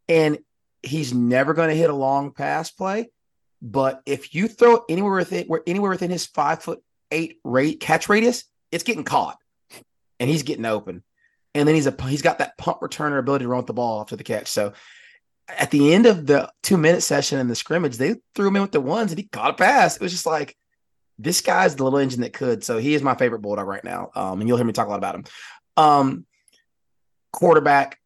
And 0.09 0.39
he's 0.81 1.13
never 1.13 1.53
going 1.53 1.69
to 1.69 1.75
hit 1.75 1.89
a 1.89 1.95
long 1.95 2.31
pass 2.31 2.71
play. 2.71 3.09
But 3.61 4.01
if 4.05 4.33
you 4.35 4.47
throw 4.47 4.83
anywhere 4.89 5.15
within 5.15 5.45
where 5.47 5.61
anywhere 5.65 5.91
within 5.91 6.11
his 6.11 6.25
five 6.25 6.61
foot 6.61 6.83
eight 7.11 7.37
rate 7.43 7.79
catch 7.79 8.09
radius, 8.09 8.43
it's 8.71 8.83
getting 8.83 9.03
caught, 9.03 9.37
and 10.19 10.29
he's 10.29 10.43
getting 10.43 10.65
open. 10.65 11.03
And 11.53 11.67
then 11.67 11.75
he's 11.75 11.87
a 11.87 11.95
he's 12.07 12.21
got 12.21 12.39
that 12.39 12.57
punt 12.57 12.81
returner 12.81 13.17
ability 13.17 13.45
to 13.45 13.49
run 13.49 13.59
with 13.59 13.67
the 13.67 13.73
ball 13.73 14.01
after 14.01 14.15
the 14.15 14.23
catch. 14.23 14.47
So 14.47 14.73
at 15.47 15.71
the 15.71 15.93
end 15.93 16.05
of 16.05 16.25
the 16.25 16.51
two 16.63 16.77
minute 16.77 17.01
session 17.01 17.39
in 17.39 17.47
the 17.47 17.55
scrimmage, 17.55 17.97
they 17.97 18.15
threw 18.33 18.47
him 18.47 18.57
in 18.57 18.61
with 18.61 18.71
the 18.71 18.81
ones 18.81 19.11
and 19.11 19.19
he 19.19 19.27
caught 19.27 19.51
a 19.51 19.53
pass. 19.53 19.95
It 19.95 20.01
was 20.01 20.11
just 20.11 20.25
like, 20.25 20.55
this 21.17 21.41
guy's 21.41 21.75
the 21.75 21.83
little 21.83 21.99
engine 21.99 22.21
that 22.21 22.33
could. 22.33 22.63
So 22.63 22.77
he 22.77 22.93
is 22.93 23.01
my 23.01 23.15
favorite 23.15 23.39
Bulldog 23.39 23.67
right 23.67 23.83
now. 23.83 24.11
Um, 24.15 24.41
and 24.41 24.47
you'll 24.47 24.57
hear 24.57 24.65
me 24.65 24.73
talk 24.73 24.87
a 24.87 24.89
lot 24.89 24.97
about 24.97 25.15
him. 25.15 25.23
Um, 25.77 26.25
quarterback, 27.31 27.99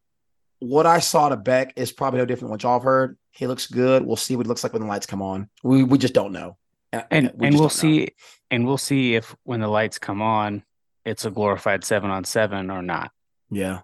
what 0.59 0.85
I 0.85 0.99
saw 0.99 1.29
to 1.29 1.37
Beck 1.37 1.73
is 1.77 1.91
probably 1.91 2.19
no 2.19 2.25
different 2.25 2.47
than 2.47 2.51
what 2.51 2.63
y'all 2.63 2.73
have 2.73 2.83
heard. 2.83 3.17
He 3.31 3.47
looks 3.47 3.67
good. 3.67 4.05
We'll 4.05 4.17
see 4.17 4.35
what 4.35 4.45
he 4.45 4.49
looks 4.49 4.63
like 4.63 4.73
when 4.73 4.81
the 4.81 4.87
lights 4.87 5.05
come 5.05 5.21
on. 5.21 5.49
We 5.63 5.83
we 5.83 5.97
just 5.97 6.13
don't 6.13 6.33
know. 6.33 6.57
And 6.91 7.31
we 7.35 7.47
and 7.47 7.59
we'll 7.59 7.69
see 7.69 7.99
know. 7.99 8.07
and 8.51 8.65
we'll 8.65 8.77
see 8.77 9.15
if 9.15 9.35
when 9.43 9.59
the 9.59 9.67
lights 9.67 9.99
come 9.99 10.21
on, 10.21 10.63
it's 11.05 11.25
a 11.25 11.31
glorified 11.31 11.83
seven 11.83 12.09
on 12.09 12.23
seven 12.23 12.71
or 12.71 12.81
not. 12.81 13.11
Yeah. 13.49 13.81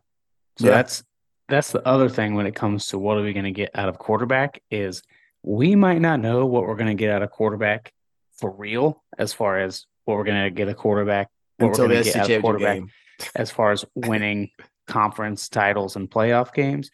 So 0.58 0.68
yeah. 0.68 0.72
that's 0.72 1.04
that's 1.48 1.72
the 1.72 1.86
other 1.88 2.10
thing 2.10 2.36
when 2.36 2.48
it 2.48 2.56
comes 2.56 2.88
to 2.88 2.98
what 2.98 3.18
are 3.18 3.22
we 3.22 3.34
going 3.34 3.46
to 3.46 3.52
get 3.52 3.72
out 3.76 3.90
of 3.90 4.00
quarterback 4.00 4.62
is 4.72 5.04
we 5.44 5.76
might 5.76 6.02
not 6.02 6.20
know 6.20 6.46
what 6.46 6.64
we're 6.64 6.76
going 6.76 6.88
to 6.88 6.96
get 6.96 7.12
out 7.12 7.22
of 7.22 7.30
quarterback 7.30 7.94
for 8.38 8.50
real 8.52 9.04
as 9.18 9.34
far 9.34 9.60
as 9.60 9.86
what 10.06 10.18
we're 10.18 10.24
going 10.24 10.44
to 10.44 10.50
get 10.50 10.68
a 10.68 10.74
quarterback 10.74 11.30
what 11.58 11.68
Until 11.68 11.88
we're 11.88 11.94
going 11.94 12.04
to 12.04 12.12
get 12.12 12.16
out 12.18 12.32
of 12.32 12.42
quarterback 12.42 12.78
game. 12.80 12.90
as 13.36 13.52
far 13.52 13.72
as 13.72 13.86
winning 13.94 14.50
conference 14.88 15.48
titles 15.50 15.96
and 15.96 16.10
playoff 16.10 16.54
games 16.54 16.90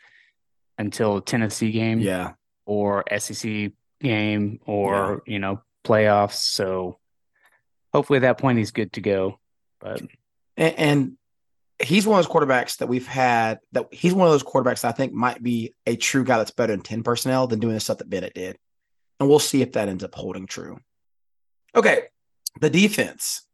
until 0.77 1.21
Tennessee 1.21 1.71
game 1.71 1.99
yeah 1.99 2.33
or 2.65 3.03
SEC 3.17 3.71
game 4.01 4.59
or 4.65 5.23
yeah. 5.25 5.33
you 5.33 5.39
know 5.39 5.61
playoffs 5.83 6.33
so 6.33 6.97
hopefully 7.93 8.17
at 8.17 8.21
that 8.21 8.37
point 8.37 8.57
he's 8.57 8.71
good 8.71 8.93
to 8.93 9.01
go 9.01 9.39
but 9.79 10.01
and, 10.57 10.75
and 10.77 11.17
he's 11.83 12.05
one 12.05 12.19
of 12.19 12.25
those 12.25 12.33
quarterbacks 12.33 12.77
that 12.77 12.87
we've 12.87 13.07
had 13.07 13.59
that 13.71 13.87
he's 13.91 14.13
one 14.13 14.27
of 14.27 14.33
those 14.33 14.43
quarterbacks 14.43 14.85
I 14.85 14.91
think 14.91 15.13
might 15.13 15.41
be 15.41 15.73
a 15.85 15.95
true 15.95 16.23
guy 16.23 16.37
that's 16.37 16.51
better 16.51 16.73
in 16.73 16.81
10 16.81 17.03
personnel 17.03 17.47
than 17.47 17.59
doing 17.59 17.73
the 17.73 17.79
stuff 17.79 17.97
that 17.99 18.09
Bennett 18.09 18.33
did. 18.33 18.57
And 19.19 19.29
we'll 19.29 19.39
see 19.39 19.61
if 19.61 19.73
that 19.73 19.89
ends 19.89 20.03
up 20.03 20.15
holding 20.15 20.47
true. 20.47 20.79
Okay. 21.75 22.03
The 22.59 22.69
defense. 22.69 23.45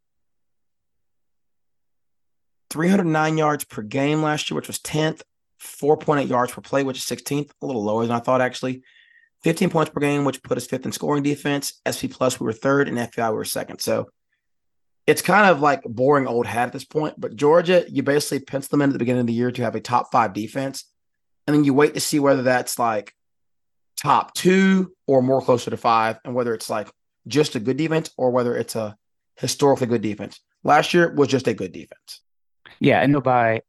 309 2.70 3.38
yards 3.38 3.64
per 3.64 3.82
game 3.82 4.22
last 4.22 4.50
year, 4.50 4.56
which 4.56 4.68
was 4.68 4.80
10th, 4.80 5.22
4.8 5.62 6.28
yards 6.28 6.52
per 6.52 6.62
play, 6.62 6.84
which 6.84 6.98
is 6.98 7.04
16th, 7.04 7.52
a 7.62 7.66
little 7.66 7.84
lower 7.84 8.06
than 8.06 8.16
I 8.16 8.20
thought 8.20 8.42
actually. 8.42 8.84
15 9.44 9.70
points 9.70 9.92
per 9.92 10.00
game, 10.00 10.26
which 10.26 10.42
put 10.44 10.58
us 10.58 10.68
fifth 10.68 10.86
in 10.86 10.92
scoring 10.92 11.24
defense. 11.24 11.80
SP 11.86 12.10
plus, 12.10 12.40
we 12.40 12.46
were 12.46 12.54
third, 12.54 12.88
and 12.88 12.98
FPI, 12.98 13.30
we 13.30 13.38
were 13.38 13.46
second. 13.46 13.80
So 13.80 14.10
it's 15.06 15.22
kind 15.22 15.50
of 15.50 15.62
like 15.62 15.84
boring 15.84 16.28
old 16.28 16.46
hat 16.46 16.68
at 16.68 16.74
this 16.74 16.86
point. 16.86 17.16
But 17.20 17.36
Georgia, 17.36 17.86
you 17.90 18.04
basically 18.04 18.40
pencil 18.40 18.72
them 18.72 18.82
in 18.82 18.90
at 18.90 18.94
the 18.94 19.00
beginning 19.00 19.22
of 19.22 19.28
the 19.28 19.34
year 19.34 19.52
to 19.52 19.64
have 19.64 19.76
a 19.76 19.80
top 19.80 20.12
five 20.12 20.34
defense, 20.34 20.86
and 21.46 21.56
then 21.56 21.64
you 21.64 21.74
wait 21.74 21.94
to 21.94 22.00
see 22.00 22.20
whether 22.20 22.44
that's 22.44 22.78
like 22.78 23.14
top 23.96 24.34
two 24.34 24.94
or 25.08 25.22
more 25.22 25.42
closer 25.42 25.72
to 25.72 25.78
five, 25.78 26.20
and 26.26 26.36
whether 26.36 26.54
it's 26.54 26.70
like 26.70 26.90
just 27.28 27.56
a 27.56 27.60
good 27.60 27.78
defense 27.78 28.10
or 28.18 28.32
whether 28.32 28.56
it's 28.56 28.76
a 28.76 28.96
historically 29.36 29.88
good 29.88 30.02
defense. 30.02 30.40
Last 30.64 30.94
year 30.94 31.14
was 31.14 31.30
just 31.30 31.48
a 31.48 31.54
good 31.54 31.72
defense. 31.72 32.22
Yeah, 32.80 33.02
and 33.02 33.24
by 33.24 33.62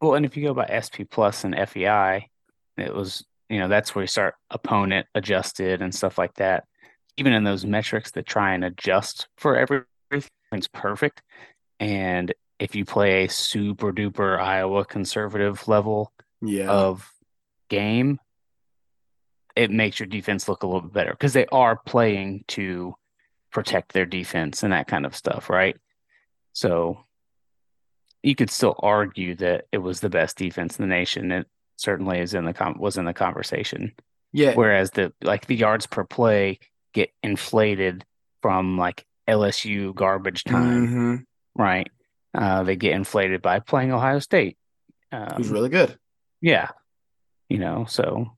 well, 0.00 0.14
and 0.14 0.26
if 0.26 0.36
you 0.36 0.44
go 0.44 0.54
by 0.54 0.66
SP 0.66 1.06
plus 1.08 1.44
and 1.44 1.54
FEI, 1.68 2.28
it 2.76 2.94
was 2.94 3.24
you 3.52 3.58
know 3.58 3.68
that's 3.68 3.94
where 3.94 4.02
you 4.02 4.08
start 4.08 4.34
opponent 4.50 5.06
adjusted 5.14 5.82
and 5.82 5.94
stuff 5.94 6.16
like 6.16 6.34
that. 6.36 6.64
Even 7.18 7.34
in 7.34 7.44
those 7.44 7.66
metrics 7.66 8.12
that 8.12 8.24
try 8.24 8.54
and 8.54 8.64
adjust 8.64 9.28
for 9.36 9.56
every 9.56 9.82
everything's 10.10 10.68
perfect. 10.68 11.22
And 11.78 12.32
if 12.58 12.74
you 12.74 12.86
play 12.86 13.24
a 13.24 13.28
super 13.28 13.92
duper 13.92 14.40
Iowa 14.40 14.86
conservative 14.86 15.68
level 15.68 16.12
yeah. 16.40 16.70
of 16.70 17.12
game, 17.68 18.18
it 19.54 19.70
makes 19.70 20.00
your 20.00 20.06
defense 20.06 20.48
look 20.48 20.62
a 20.62 20.66
little 20.66 20.80
bit 20.80 20.94
better 20.94 21.10
because 21.10 21.34
they 21.34 21.46
are 21.52 21.76
playing 21.76 22.44
to 22.48 22.94
protect 23.50 23.92
their 23.92 24.06
defense 24.06 24.62
and 24.62 24.72
that 24.72 24.88
kind 24.88 25.04
of 25.04 25.14
stuff, 25.14 25.50
right? 25.50 25.76
So 26.54 27.04
you 28.22 28.34
could 28.34 28.50
still 28.50 28.76
argue 28.78 29.34
that 29.36 29.66
it 29.72 29.78
was 29.78 30.00
the 30.00 30.08
best 30.08 30.38
defense 30.38 30.78
in 30.78 30.88
the 30.88 30.94
nation. 30.94 31.44
Certainly 31.82 32.20
is 32.20 32.34
in 32.34 32.44
the 32.44 32.54
com- 32.54 32.78
was 32.78 32.96
in 32.96 33.04
the 33.04 33.12
conversation. 33.12 33.92
Yeah. 34.32 34.54
Whereas 34.54 34.92
the 34.92 35.12
like 35.22 35.46
the 35.46 35.56
yards 35.56 35.86
per 35.86 36.04
play 36.04 36.58
get 36.94 37.10
inflated 37.22 38.04
from 38.40 38.78
like 38.78 39.04
LSU 39.28 39.94
garbage 39.94 40.44
time, 40.44 40.86
mm-hmm. 40.86 41.16
right? 41.60 41.88
Uh, 42.34 42.62
they 42.62 42.76
get 42.76 42.92
inflated 42.92 43.42
by 43.42 43.58
playing 43.60 43.92
Ohio 43.92 44.18
State, 44.18 44.56
um, 45.10 45.28
who's 45.36 45.50
really 45.50 45.68
good. 45.68 45.98
Yeah, 46.40 46.68
you 47.48 47.58
know, 47.58 47.84
so 47.88 48.32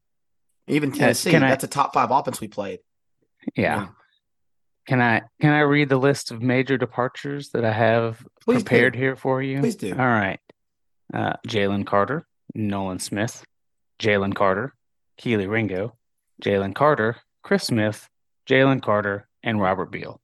even 0.66 0.92
Tennessee, 0.92 1.30
that's 1.30 1.64
a 1.64 1.68
top 1.68 1.94
five 1.94 2.10
offense 2.10 2.40
we 2.40 2.48
played. 2.48 2.80
Yeah. 3.54 3.62
yeah. 3.62 3.86
Can 4.86 5.00
I 5.00 5.22
can 5.40 5.52
I 5.52 5.60
read 5.60 5.88
the 5.88 5.96
list 5.96 6.30
of 6.30 6.42
major 6.42 6.76
departures 6.76 7.50
that 7.50 7.64
I 7.64 7.72
have 7.72 8.24
Please 8.42 8.62
prepared 8.62 8.92
do. 8.94 8.98
here 8.98 9.16
for 9.16 9.40
you? 9.42 9.60
Please 9.60 9.76
do. 9.76 9.92
All 9.92 9.98
right. 9.98 10.40
Uh, 11.12 11.34
Jalen 11.46 11.86
Carter, 11.86 12.26
Nolan 12.54 12.98
Smith, 12.98 13.44
Jalen 13.98 14.34
Carter, 14.34 14.74
Kelee 15.18 15.46
Ringo, 15.46 15.96
Jalen 16.42 16.74
Carter, 16.74 17.16
Chris 17.42 17.64
Smith, 17.64 18.08
Jalen 18.48 18.82
Carter, 18.82 19.28
and 19.42 19.60
Robert 19.60 19.90
Beal 19.90 20.20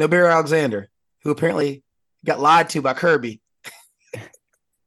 no 0.00 0.08
Bear 0.08 0.26
Alexander, 0.26 0.88
who 1.22 1.30
apparently 1.30 1.84
got 2.24 2.40
lied 2.40 2.70
to 2.70 2.82
by 2.82 2.94
Kirby. 2.94 3.40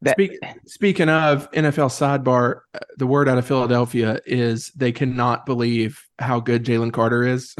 That, 0.01 0.15
Speak, 0.15 0.37
speaking 0.65 1.07
of 1.07 1.49
NFL 1.51 1.87
sidebar, 1.87 2.63
uh, 2.73 2.79
the 2.97 3.07
word 3.07 3.29
out 3.29 3.37
of 3.37 3.47
Philadelphia 3.47 4.19
is 4.25 4.69
they 4.75 4.91
cannot 4.91 5.45
believe 5.45 6.03
how 6.19 6.41
good 6.41 6.65
Jalen 6.65 6.91
Carter 6.91 7.23
is, 7.23 7.55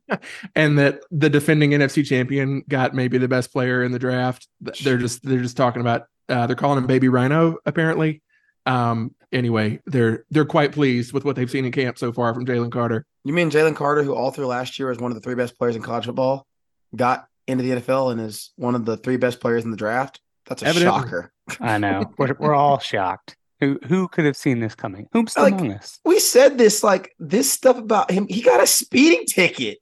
and 0.56 0.78
that 0.78 1.02
the 1.10 1.28
defending 1.28 1.72
NFC 1.72 2.02
champion 2.02 2.64
got 2.66 2.94
maybe 2.94 3.18
the 3.18 3.28
best 3.28 3.52
player 3.52 3.84
in 3.84 3.92
the 3.92 3.98
draft. 3.98 4.48
They're 4.82 4.96
just 4.96 5.22
they're 5.22 5.42
just 5.42 5.58
talking 5.58 5.82
about 5.82 6.06
uh, 6.28 6.46
they're 6.46 6.56
calling 6.56 6.78
him 6.78 6.86
Baby 6.86 7.08
Rhino 7.08 7.58
apparently. 7.66 8.22
Um, 8.66 9.14
anyway, 9.32 9.80
they're 9.86 10.24
they're 10.30 10.44
quite 10.44 10.72
pleased 10.72 11.12
with 11.12 11.24
what 11.24 11.36
they've 11.36 11.50
seen 11.50 11.64
in 11.64 11.72
camp 11.72 11.98
so 11.98 12.12
far 12.12 12.32
from 12.34 12.46
Jalen 12.46 12.70
Carter. 12.72 13.04
You 13.24 13.32
mean 13.32 13.50
Jalen 13.50 13.76
Carter, 13.76 14.02
who 14.02 14.14
all 14.14 14.30
through 14.30 14.46
last 14.46 14.78
year 14.78 14.88
was 14.88 14.98
one 14.98 15.10
of 15.10 15.14
the 15.14 15.20
three 15.20 15.34
best 15.34 15.58
players 15.58 15.76
in 15.76 15.82
college 15.82 16.06
football? 16.06 16.46
got 16.94 17.26
into 17.46 17.64
the 17.64 17.80
NFL 17.80 18.12
and 18.12 18.20
is 18.20 18.52
one 18.56 18.74
of 18.74 18.84
the 18.84 18.96
three 18.96 19.16
best 19.16 19.40
players 19.40 19.64
in 19.64 19.70
the 19.70 19.76
draft. 19.76 20.20
That's 20.46 20.62
a 20.62 20.66
Evidently. 20.66 21.00
shocker. 21.02 21.32
I 21.60 21.78
know. 21.78 22.12
We're, 22.18 22.36
we're 22.38 22.54
all 22.54 22.78
shocked. 22.78 23.36
Who 23.60 23.78
who 23.86 24.08
could 24.08 24.24
have 24.24 24.36
seen 24.36 24.58
this 24.58 24.74
coming? 24.74 25.08
Who's 25.12 25.36
like, 25.36 25.54
among 25.54 25.72
us? 25.72 26.00
We 26.04 26.18
said 26.18 26.58
this 26.58 26.82
like 26.82 27.14
this 27.20 27.50
stuff 27.50 27.78
about 27.78 28.10
him. 28.10 28.26
He 28.28 28.42
got 28.42 28.60
a 28.60 28.66
speeding 28.66 29.24
ticket. 29.26 29.78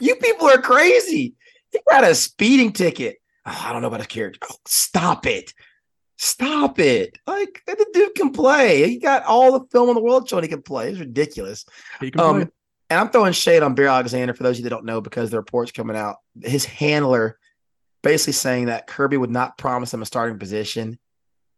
you 0.00 0.16
people 0.16 0.48
are 0.48 0.60
crazy. 0.60 1.34
He 1.70 1.78
got 1.88 2.02
a 2.02 2.16
speeding 2.16 2.72
ticket. 2.72 3.18
Oh, 3.46 3.62
I 3.64 3.72
don't 3.72 3.80
know 3.82 3.88
about 3.88 4.00
his 4.00 4.08
character. 4.08 4.40
Oh, 4.50 4.56
stop 4.66 5.26
it. 5.26 5.54
Stop 6.18 6.78
it. 6.78 7.18
Like 7.26 7.62
the 7.66 7.86
dude 7.92 8.14
can 8.14 8.30
play. 8.30 8.88
He 8.88 8.98
got 8.98 9.24
all 9.24 9.58
the 9.58 9.66
film 9.72 9.88
in 9.88 9.94
the 9.94 10.02
world 10.02 10.28
showing 10.28 10.44
he 10.44 10.48
can 10.48 10.62
play. 10.62 10.90
It's 10.90 11.00
ridiculous. 11.00 11.64
Um, 12.00 12.10
play 12.10 12.48
and 12.92 13.00
I'm 13.00 13.08
throwing 13.08 13.32
shade 13.32 13.62
on 13.62 13.74
Bear 13.74 13.86
Alexander 13.86 14.34
for 14.34 14.42
those 14.42 14.56
of 14.56 14.58
you 14.58 14.64
that 14.64 14.70
don't 14.70 14.84
know 14.84 15.00
because 15.00 15.30
the 15.30 15.38
reports 15.38 15.72
coming 15.72 15.96
out. 15.96 16.16
His 16.42 16.66
handler 16.66 17.38
basically 18.02 18.34
saying 18.34 18.66
that 18.66 18.86
Kirby 18.86 19.16
would 19.16 19.30
not 19.30 19.56
promise 19.56 19.94
him 19.94 20.02
a 20.02 20.06
starting 20.06 20.38
position, 20.38 20.98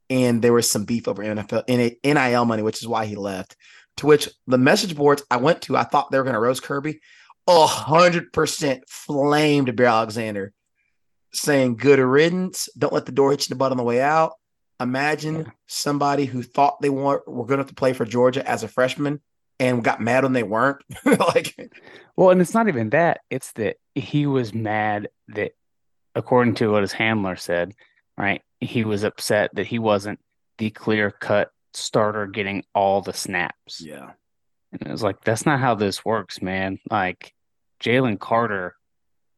and 0.08 0.40
there 0.40 0.52
was 0.52 0.70
some 0.70 0.84
beef 0.84 1.08
over 1.08 1.24
NFL 1.24 1.66
NIL 2.04 2.44
money, 2.44 2.62
which 2.62 2.80
is 2.80 2.86
why 2.86 3.06
he 3.06 3.16
left. 3.16 3.56
To 3.96 4.06
which 4.06 4.28
the 4.46 4.58
message 4.58 4.94
boards 4.94 5.24
I 5.28 5.38
went 5.38 5.62
to, 5.62 5.76
I 5.76 5.82
thought 5.82 6.12
they 6.12 6.18
were 6.18 6.24
going 6.24 6.34
to 6.34 6.40
roast 6.40 6.62
Kirby. 6.62 7.00
A 7.48 7.66
hundred 7.66 8.32
percent 8.32 8.84
flamed 8.88 9.74
Bear 9.74 9.86
Alexander, 9.86 10.52
saying 11.32 11.78
"good 11.78 11.98
riddance." 11.98 12.68
Don't 12.78 12.92
let 12.92 13.06
the 13.06 13.12
door 13.12 13.32
hit 13.32 13.40
you 13.40 13.52
in 13.52 13.56
the 13.56 13.58
butt 13.58 13.72
on 13.72 13.76
the 13.76 13.82
way 13.82 14.00
out. 14.00 14.34
Imagine 14.80 15.36
yeah. 15.36 15.50
somebody 15.66 16.24
who 16.24 16.42
thought 16.42 16.80
they 16.80 16.90
were, 16.90 17.22
were 17.26 17.46
going 17.46 17.60
to, 17.60 17.64
to 17.64 17.74
play 17.74 17.92
for 17.92 18.04
Georgia 18.04 18.48
as 18.48 18.62
a 18.62 18.68
freshman 18.68 19.20
and 19.60 19.84
got 19.84 20.00
mad 20.00 20.24
when 20.24 20.32
they 20.32 20.42
weren't. 20.42 20.82
like, 21.04 21.72
well, 22.16 22.30
and 22.30 22.40
it's 22.40 22.54
not 22.54 22.68
even 22.68 22.90
that; 22.90 23.20
it's 23.30 23.52
that 23.52 23.76
he 23.94 24.26
was 24.26 24.52
mad 24.52 25.08
that, 25.28 25.52
according 26.14 26.54
to 26.56 26.72
what 26.72 26.82
his 26.82 26.92
handler 26.92 27.36
said, 27.36 27.74
right, 28.18 28.42
he 28.60 28.84
was 28.84 29.04
upset 29.04 29.54
that 29.54 29.66
he 29.66 29.78
wasn't 29.78 30.18
the 30.58 30.70
clear 30.70 31.10
cut 31.10 31.50
starter 31.72 32.26
getting 32.26 32.64
all 32.74 33.00
the 33.00 33.12
snaps. 33.12 33.80
Yeah, 33.80 34.10
And 34.72 34.82
it 34.82 34.90
was 34.90 35.02
like, 35.02 35.22
that's 35.22 35.46
not 35.46 35.60
how 35.60 35.74
this 35.74 36.04
works, 36.04 36.40
man. 36.40 36.78
Like 36.90 37.34
Jalen 37.80 38.18
Carter 38.18 38.76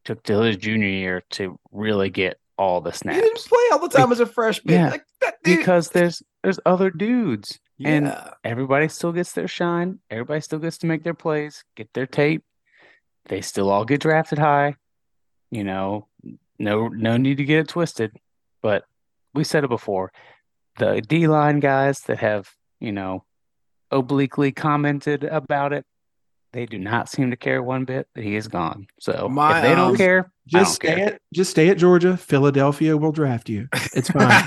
took 0.05 0.23
till 0.23 0.43
his 0.43 0.57
junior 0.57 0.87
year 0.87 1.23
to 1.31 1.59
really 1.71 2.09
get 2.09 2.39
all 2.57 2.81
the 2.81 2.93
snaps. 2.93 3.17
He 3.17 3.21
didn't 3.21 3.45
play 3.45 3.59
all 3.71 3.79
the 3.79 3.89
time 3.89 4.11
as 4.11 4.19
a 4.19 4.25
freshman. 4.25 4.73
Yeah, 4.73 4.89
Like, 4.89 5.05
because 5.43 5.89
there's 5.89 6.21
there's 6.43 6.59
other 6.65 6.89
dudes. 6.89 7.59
and- 7.83 8.07
Everybody 8.43 8.87
still 8.87 9.11
gets 9.11 9.33
their 9.33 9.47
shine. 9.47 9.99
Everybody 10.09 10.41
still 10.41 10.59
gets 10.59 10.77
to 10.79 10.87
make 10.87 11.03
their 11.03 11.13
plays, 11.13 11.63
get 11.75 11.93
their 11.93 12.07
tape. 12.07 12.43
They 13.25 13.41
still 13.41 13.69
all 13.69 13.85
get 13.85 14.01
drafted 14.01 14.39
high. 14.39 14.75
You 15.51 15.63
know, 15.63 16.07
no 16.59 16.87
no 16.87 17.17
need 17.17 17.37
to 17.37 17.43
get 17.45 17.59
it 17.59 17.67
twisted. 17.69 18.11
But 18.61 18.85
we 19.33 19.43
said 19.43 19.63
it 19.63 19.69
before. 19.69 20.11
The 20.77 21.01
D 21.01 21.27
line 21.27 21.59
guys 21.59 22.01
that 22.01 22.19
have, 22.19 22.49
you 22.79 22.91
know, 22.91 23.25
obliquely 23.91 24.51
commented 24.51 25.23
about 25.23 25.73
it, 25.73 25.85
they 26.57 26.65
do 26.65 26.79
not 26.79 27.07
seem 27.07 27.29
to 27.29 27.37
care 27.37 27.61
one 27.61 27.85
bit 27.85 28.07
that 28.15 28.23
he 28.23 28.35
is 28.35 28.47
gone. 28.47 28.87
So 28.99 29.29
My, 29.29 29.57
if 29.57 29.63
they 29.63 29.75
don't 29.75 29.91
um, 29.91 29.95
care, 29.95 30.31
Just 30.47 30.81
don't 30.81 30.89
stay 30.89 30.95
care. 30.95 31.13
at 31.13 31.21
just 31.31 31.51
stay 31.51 31.69
at 31.69 31.77
Georgia. 31.77 32.17
Philadelphia 32.17 32.97
will 32.97 33.11
draft 33.11 33.47
you. 33.47 33.67
It's 33.93 34.09
fine. 34.09 34.43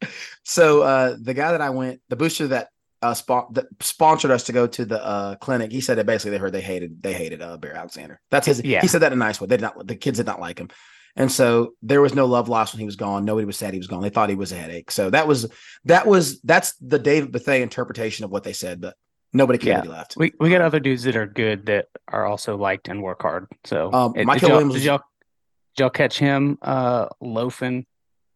so 0.46 0.80
uh, 0.80 1.16
the 1.20 1.34
guy 1.34 1.52
that 1.52 1.60
I 1.60 1.68
went, 1.68 2.00
the 2.08 2.16
booster 2.16 2.48
that 2.48 2.68
uh 3.02 3.12
spon- 3.12 3.48
that 3.50 3.66
sponsored 3.80 4.30
us 4.30 4.44
to 4.44 4.52
go 4.52 4.66
to 4.66 4.86
the 4.86 5.04
uh 5.04 5.34
clinic, 5.34 5.72
he 5.72 5.82
said 5.82 5.98
that 5.98 6.06
basically 6.06 6.30
they 6.30 6.38
heard 6.38 6.52
they 6.54 6.62
hated 6.62 7.02
they 7.02 7.12
hated 7.12 7.42
uh 7.42 7.58
Barry 7.58 7.74
Alexander. 7.76 8.18
That's 8.30 8.46
his. 8.46 8.64
Yeah. 8.64 8.80
He 8.80 8.88
said 8.88 9.02
that 9.02 9.12
in 9.12 9.18
a 9.18 9.24
nice 9.24 9.38
way. 9.38 9.46
They 9.46 9.58
did 9.58 9.62
not 9.62 9.86
the 9.86 9.96
kids 9.96 10.16
did 10.16 10.26
not 10.26 10.40
like 10.40 10.58
him, 10.58 10.70
and 11.16 11.30
so 11.30 11.74
there 11.82 12.00
was 12.00 12.14
no 12.14 12.24
love 12.24 12.48
lost 12.48 12.72
when 12.72 12.80
he 12.80 12.86
was 12.86 12.96
gone. 12.96 13.26
Nobody 13.26 13.44
was 13.44 13.58
sad 13.58 13.74
he 13.74 13.78
was 13.78 13.88
gone. 13.88 14.00
They 14.00 14.08
thought 14.08 14.30
he 14.30 14.36
was 14.36 14.52
a 14.52 14.56
headache. 14.56 14.90
So 14.90 15.10
that 15.10 15.26
was 15.26 15.52
that 15.84 16.06
was 16.06 16.40
that's 16.40 16.72
the 16.76 16.98
David 16.98 17.30
Bethay 17.30 17.60
interpretation 17.60 18.24
of 18.24 18.30
what 18.30 18.44
they 18.44 18.54
said, 18.54 18.80
but 18.80 18.94
nobody 19.32 19.58
can 19.58 19.68
yeah. 19.68 19.76
that 19.76 19.84
he 19.84 19.88
left. 19.90 20.16
We 20.16 20.32
we 20.40 20.50
got 20.50 20.60
other 20.60 20.80
dudes 20.80 21.02
that 21.04 21.16
are 21.16 21.26
good 21.26 21.66
that 21.66 21.88
are 22.08 22.24
also 22.26 22.56
liked 22.56 22.88
and 22.88 23.02
work 23.02 23.22
hard. 23.22 23.46
So 23.64 23.92
Um, 23.92 24.12
it- 24.14 24.18
did, 24.18 24.26
Mykel 24.28 24.40
y'all, 24.42 24.50
Williams 24.52 24.74
did 24.74 24.82
y'all 24.84 24.98
did 25.76 25.82
y'all 25.82 25.90
catch 25.90 26.18
him 26.18 26.58
uh 26.62 27.08
loafing 27.20 27.86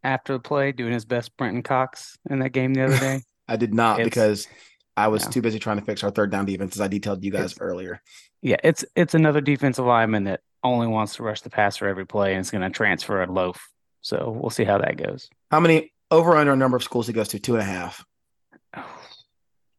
after 0.04 0.34
the 0.34 0.38
play, 0.40 0.72
doing 0.72 0.92
his 0.92 1.04
best 1.04 1.36
Brenton 1.36 1.62
Cox 1.62 2.16
in 2.30 2.38
that 2.40 2.50
game 2.50 2.74
the 2.74 2.84
other 2.84 2.98
day? 2.98 3.20
I 3.48 3.56
did 3.56 3.74
not 3.74 4.00
It's- 4.00 4.06
because 4.08 4.48
I 4.96 5.08
was 5.08 5.24
yeah. 5.24 5.30
too 5.30 5.42
busy 5.42 5.58
trying 5.58 5.78
to 5.78 5.84
fix 5.84 6.02
our 6.02 6.10
third 6.10 6.30
down 6.30 6.46
defense 6.46 6.74
as 6.76 6.80
I 6.80 6.88
detailed 6.88 7.22
you 7.22 7.30
guys 7.30 7.52
It's- 7.52 7.58
earlier. 7.60 8.00
yeah, 8.42 8.56
it's 8.64 8.84
it's 8.94 9.14
another 9.14 9.40
defensive 9.40 9.84
lineman 9.84 10.24
that 10.24 10.40
only 10.64 10.86
wants 10.86 11.16
to 11.16 11.22
rush 11.22 11.42
the 11.42 11.50
passer 11.50 11.86
every 11.86 12.06
play 12.06 12.32
and 12.32 12.40
is 12.40 12.50
going 12.50 12.62
to 12.62 12.70
transfer 12.70 13.20
and 13.22 13.32
loaf. 13.34 13.68
So 14.00 14.36
we'll 14.40 14.50
see 14.50 14.64
how 14.64 14.78
that 14.78 14.96
goes. 14.96 15.28
How 15.50 15.60
many 15.60 15.92
over 16.10 16.36
under 16.36 16.52
a 16.52 16.56
number 16.56 16.76
of 16.76 16.82
schools 16.82 17.06
he 17.06 17.12
goes 17.12 17.28
to? 17.28 17.38
Two 17.38 17.54
and 17.54 17.62
a 17.62 17.64
half. 17.66 18.04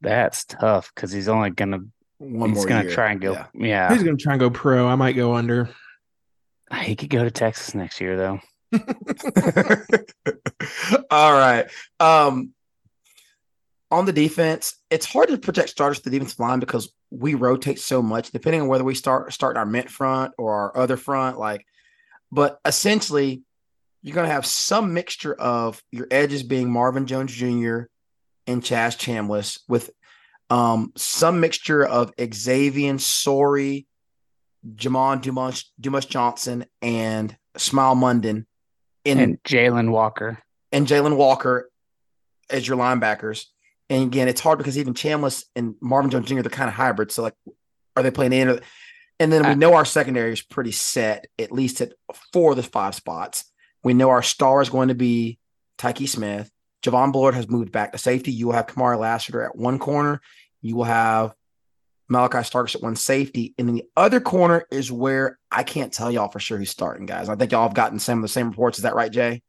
That's 0.01 0.45
tough 0.45 0.91
because 0.93 1.12
he's 1.12 1.27
only 1.27 1.49
going 1.49 1.71
to 1.71 1.86
One 2.19 2.49
he's 2.49 2.57
more 2.60 2.65
going 2.67 2.81
to 2.81 2.88
year. 2.88 2.95
try 2.95 3.12
and 3.12 3.21
go. 3.21 3.31
Yeah. 3.33 3.45
Yeah, 3.53 3.93
He's 3.93 4.03
gonna 4.03 4.17
try 4.17 4.33
and 4.33 4.39
go 4.39 4.49
pro. 4.49 4.88
I 4.88 4.95
might 4.95 5.13
go 5.13 5.33
under. 5.36 5.69
he 6.81 6.95
could 6.95 7.10
go 7.10 7.23
to 7.23 7.31
Texas 7.31 7.73
next 7.75 7.99
year 8.01 8.17
though. 8.17 8.39
All 11.12 11.33
right. 11.33 11.67
Um, 11.99 12.53
on 13.89 14.05
the 14.05 14.12
defense, 14.13 14.75
it's 14.89 15.05
hard 15.05 15.29
to 15.29 15.38
protect 15.38 15.69
starters 15.69 15.99
to 16.01 16.10
the 16.10 16.17
defensive 16.17 16.39
line 16.39 16.60
because 16.60 16.91
we 17.10 17.36
rotate 17.36 17.79
so 17.79 18.01
much, 18.01 18.31
depending 18.31 18.62
on 18.62 18.67
whether 18.67 18.83
we 18.83 18.95
start 18.95 19.31
start 19.31 19.55
our 19.57 19.65
mint 19.65 19.89
front 19.89 20.33
or 20.38 20.53
our 20.53 20.77
other 20.77 20.97
front. 20.97 21.39
Like, 21.39 21.65
but 22.31 22.60
essentially, 22.65 23.43
you're 24.03 24.15
going 24.15 24.27
to 24.27 24.33
have 24.33 24.45
some 24.45 24.93
mixture 24.93 25.33
of 25.33 25.81
your 25.91 26.07
edges 26.12 26.43
being 26.43 26.69
Marvin 26.69 27.05
Jones 27.07 27.31
Jr. 27.33 27.83
and 28.47 28.63
Chaz 28.63 28.97
Chambliss 28.97 29.60
with 29.67 29.89
um, 30.49 30.93
some 30.95 31.39
mixture 31.39 31.86
of 31.86 32.13
Xavier 32.33 32.97
Sorey, 32.97 33.86
Jamon 34.75 35.21
Dumas, 35.21 35.71
Dumas 35.79 36.05
Johnson, 36.05 36.65
and 36.81 37.36
Smael 37.57 37.95
Mondon 37.95 38.45
in 39.03 39.19
And 39.19 39.43
Jalen 39.43 39.91
Walker. 39.91 40.39
and 40.71 40.88
Jalen 40.88 41.17
Walker 41.17 41.69
as 42.49 42.67
your 42.67 42.77
linebackers. 42.77 43.45
And 43.89 44.03
again, 44.03 44.27
it's 44.27 44.41
hard 44.41 44.57
because 44.57 44.77
even 44.77 44.93
Chambliss 44.93 45.43
and 45.55 45.75
Marvin 45.81 46.12
Jones 46.12 46.27
Jr. 46.27 46.41
they're 46.41 46.49
kind 46.49 46.67
of 46.69 46.73
hybrid. 46.75 47.12
So 47.12 47.23
like, 47.23 47.36
are 47.95 48.03
they 48.03 48.12
playing 48.12 48.33
in? 48.33 48.60
And 49.19 49.31
then 49.33 49.47
we 49.47 49.55
know 49.55 49.73
our 49.73 49.86
secondary 49.86 50.31
is 50.31 50.41
pretty 50.41 50.71
set, 50.71 51.25
at 51.39 51.51
least 51.51 51.81
at 51.81 51.93
four 52.31 52.51
of 52.51 52.57
the 52.57 52.63
five 52.63 52.93
spots. 52.95 53.45
We 53.83 53.93
know 53.93 54.10
our 54.10 54.21
star 54.21 54.62
is 54.62 54.69
going 54.69 54.89
to 54.89 54.95
be 54.95 55.39
Tykee 55.79 56.07
Smith. 56.07 56.51
Javon 56.83 57.11
Bullard 57.11 57.35
has 57.35 57.49
moved 57.49 57.71
back 57.71 57.91
to 57.91 57.97
safety. 57.97 58.31
You 58.31 58.47
will 58.47 58.53
have 58.53 58.67
Kamari 58.67 58.99
Lassiter 58.99 59.43
at 59.43 59.55
one 59.55 59.79
corner. 59.79 60.21
You 60.61 60.75
will 60.75 60.83
have 60.85 61.33
Malaki 62.11 62.45
Starks 62.45 62.75
at 62.75 62.81
one 62.81 62.95
safety. 62.95 63.53
And 63.57 63.67
then 63.67 63.75
the 63.75 63.85
other 63.97 64.19
corner 64.19 64.65
is 64.71 64.91
where 64.91 65.37
I 65.51 65.63
can't 65.63 65.91
tell 65.91 66.11
y'all 66.11 66.29
for 66.29 66.39
sure 66.39 66.57
who's 66.57 66.69
starting, 66.69 67.05
guys. 67.05 67.29
I 67.29 67.35
think 67.35 67.51
y'all 67.51 67.67
have 67.67 67.73
gotten 67.75 67.99
some 67.99 68.19
of 68.19 68.21
the 68.21 68.27
same 68.29 68.49
reports. 68.49 68.77
Is 68.77 68.83
that 68.83 68.95
right, 68.95 69.11
Jay? 69.11 69.41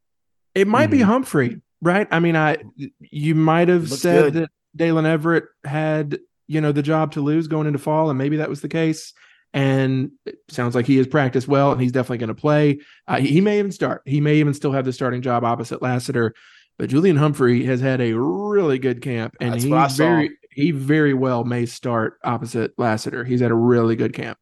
It 0.54 0.66
might 0.66 0.90
be 0.90 0.98
Mhm. 0.98 1.04
Humphrey, 1.04 1.60
right? 1.82 2.08
I 2.10 2.18
mean, 2.18 2.34
I 2.34 2.56
you 2.98 3.34
might 3.34 3.68
have 3.68 3.90
Looks 3.90 4.02
said 4.02 4.32
good. 4.32 4.42
that 4.44 4.50
Daylen 4.76 5.04
Everette 5.04 5.46
had 5.64 6.18
you 6.48 6.60
know 6.60 6.72
the 6.72 6.82
job 6.82 7.12
to 7.12 7.20
lose 7.20 7.46
going 7.46 7.66
into 7.66 7.78
fall, 7.78 8.08
and 8.10 8.18
maybe 8.18 8.38
that 8.38 8.48
was 8.48 8.60
the 8.62 8.68
case. 8.68 9.12
And 9.54 10.10
it 10.26 10.38
sounds 10.48 10.74
like 10.74 10.86
he 10.86 10.96
has 10.96 11.06
practiced 11.06 11.46
well, 11.48 11.72
and 11.72 11.80
he's 11.80 11.92
definitely 11.92 12.18
going 12.18 12.28
to 12.28 12.34
play. 12.34 12.80
Uh, 13.06 13.16
he, 13.18 13.28
he 13.28 13.40
may 13.40 13.58
even 13.58 13.70
start. 13.72 14.02
He 14.04 14.20
may 14.20 14.36
even 14.36 14.52
still 14.52 14.72
have 14.72 14.84
the 14.84 14.92
starting 14.92 15.22
job 15.22 15.44
opposite 15.44 15.80
Lassiter. 15.80 16.34
But 16.78 16.90
Julian 16.90 17.16
Humphrey 17.16 17.64
has 17.64 17.80
had 17.80 18.00
a 18.00 18.12
really 18.12 18.78
good 18.78 19.02
camp, 19.02 19.36
and 19.40 19.52
That's 19.54 19.64
he 19.64 19.70
what 19.70 19.78
I 19.80 19.88
saw. 19.88 19.96
very 19.96 20.30
he 20.50 20.70
very 20.72 21.14
well 21.14 21.44
may 21.44 21.66
start 21.66 22.18
opposite 22.24 22.72
Lassiter. 22.78 23.24
He's 23.24 23.40
had 23.40 23.50
a 23.50 23.54
really 23.54 23.96
good 23.96 24.12
camp. 24.12 24.38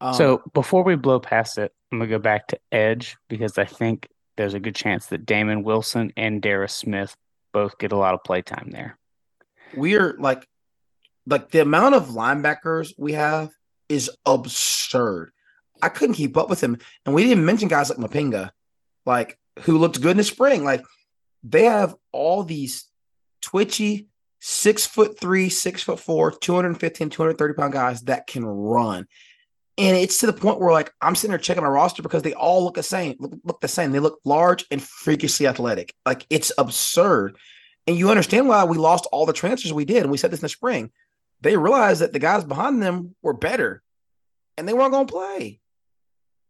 Um, 0.00 0.14
So 0.14 0.42
before 0.54 0.82
we 0.84 0.94
blow 0.96 1.20
past 1.20 1.58
it, 1.58 1.72
I'm 1.92 1.98
gonna 1.98 2.10
go 2.10 2.18
back 2.18 2.48
to 2.48 2.58
edge 2.72 3.16
because 3.28 3.56
I 3.58 3.64
think 3.64 4.08
there's 4.36 4.54
a 4.54 4.60
good 4.60 4.74
chance 4.74 5.06
that 5.06 5.26
Damon 5.26 5.62
Wilson 5.62 6.12
and 6.16 6.40
Darris 6.42 6.70
Smith 6.70 7.16
both 7.52 7.78
get 7.78 7.92
a 7.92 7.96
lot 7.96 8.14
of 8.14 8.22
play 8.24 8.40
time 8.42 8.70
there. 8.70 8.98
we're 9.76 10.16
like 10.18 10.46
like 11.26 11.50
the 11.50 11.60
amount 11.60 11.94
of 11.94 12.08
linebackers 12.08 12.92
we 12.96 13.12
have 13.12 13.50
is 13.90 14.10
absurd. 14.24 15.30
I 15.82 15.88
couldn't 15.90 16.14
keep 16.14 16.36
up 16.36 16.48
with 16.50 16.62
him. 16.62 16.78
And 17.04 17.14
we 17.14 17.24
didn't 17.24 17.44
mention 17.44 17.68
guys 17.68 17.90
like 17.90 17.98
Mapinga, 17.98 18.50
like 19.06 19.38
who 19.60 19.76
looked 19.78 20.00
good 20.00 20.12
in 20.12 20.16
the 20.18 20.24
spring. 20.24 20.64
Like 20.64 20.82
they 21.42 21.64
have 21.64 21.94
all 22.12 22.42
these 22.42 22.88
twitchy, 23.42 24.08
six 24.40 24.86
foot 24.86 25.18
three, 25.18 25.48
six 25.48 25.82
foot 25.82 26.00
four, 26.00 26.30
215, 26.30 27.10
230 27.10 27.54
pound 27.54 27.72
guys 27.72 28.02
that 28.02 28.26
can 28.26 28.44
run. 28.44 29.06
And 29.76 29.96
it's 29.96 30.18
to 30.18 30.26
the 30.26 30.32
point 30.32 30.58
where 30.58 30.72
like 30.72 30.92
I'm 31.00 31.14
sitting 31.14 31.30
there 31.30 31.38
checking 31.38 31.62
my 31.62 31.68
roster 31.68 32.02
because 32.02 32.22
they 32.22 32.34
all 32.34 32.64
look 32.64 32.74
the 32.74 32.82
same, 32.82 33.16
look, 33.20 33.32
look 33.44 33.60
the 33.60 33.68
same. 33.68 33.92
They 33.92 34.00
look 34.00 34.18
large 34.24 34.64
and 34.70 34.82
freakishly 34.82 35.46
athletic. 35.46 35.94
Like 36.04 36.26
it's 36.30 36.52
absurd. 36.58 37.36
And 37.86 37.96
you 37.96 38.10
understand 38.10 38.48
why 38.48 38.64
we 38.64 38.76
lost 38.76 39.06
all 39.12 39.24
the 39.24 39.32
transfers 39.32 39.72
we 39.72 39.84
did. 39.84 40.02
And 40.02 40.10
we 40.10 40.18
said 40.18 40.30
this 40.30 40.40
in 40.40 40.44
the 40.44 40.50
spring. 40.50 40.90
They 41.40 41.56
realized 41.56 42.00
that 42.00 42.12
the 42.12 42.18
guys 42.18 42.44
behind 42.44 42.82
them 42.82 43.14
were 43.22 43.32
better 43.32 43.82
and 44.56 44.68
they 44.68 44.72
weren't 44.72 44.92
going 44.92 45.06
to 45.06 45.12
play. 45.12 45.60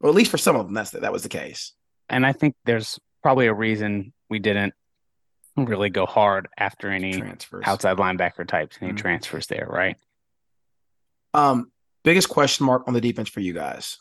Or 0.01 0.09
at 0.09 0.15
least 0.15 0.31
for 0.31 0.39
some 0.39 0.57
of 0.57 0.65
them, 0.65 0.75
that's 0.75 0.91
that 0.91 1.13
was 1.13 1.23
the 1.23 1.29
case. 1.29 1.75
And 2.09 2.25
I 2.25 2.33
think 2.33 2.55
there's 2.65 2.99
probably 3.23 3.47
a 3.47 3.55
reason 3.55 4.13
we 4.29 4.39
didn't 4.39 4.75
really 5.57 5.91
go 5.91 6.07
hard 6.07 6.49
after 6.59 6.91
any 6.91 7.13
Transfers. 7.19 7.65
outside 7.67 7.97
linebacker 7.97 8.47
types, 8.47 8.79
any 8.81 8.93
Mhm. 8.93 8.97
transfers 8.99 9.47
there, 9.49 9.67
right? 9.69 9.97
Um, 11.35 11.71
biggest 12.05 12.29
question 12.29 12.67
mark 12.67 12.85
on 12.87 12.95
the 12.95 13.01
defense 13.01 13.29
for 13.29 13.41
you 13.41 13.53
guys. 13.53 13.99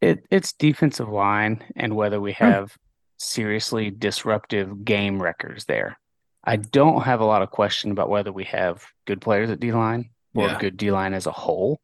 It 0.00 0.24
it's 0.30 0.52
defensive 0.52 1.08
line 1.08 1.64
and 1.76 1.96
whether 1.96 2.20
we 2.20 2.32
have 2.32 2.76
seriously 3.18 3.90
disruptive 3.90 4.84
game 4.84 5.20
wreckers 5.20 5.64
there. 5.64 5.98
I 6.44 6.56
don't 6.56 7.02
have 7.02 7.20
a 7.20 7.24
lot 7.24 7.42
of 7.42 7.50
question 7.50 7.90
about 7.90 8.08
whether 8.08 8.32
we 8.32 8.44
have 8.44 8.84
good 9.06 9.20
players 9.20 9.50
at 9.50 9.58
D 9.60 9.72
line 9.72 10.10
or 10.34 10.46
Yeah. 10.46 10.58
good 10.58 10.76
D 10.76 10.92
line 10.92 11.14
as 11.14 11.26
a 11.26 11.32
whole. 11.32 11.80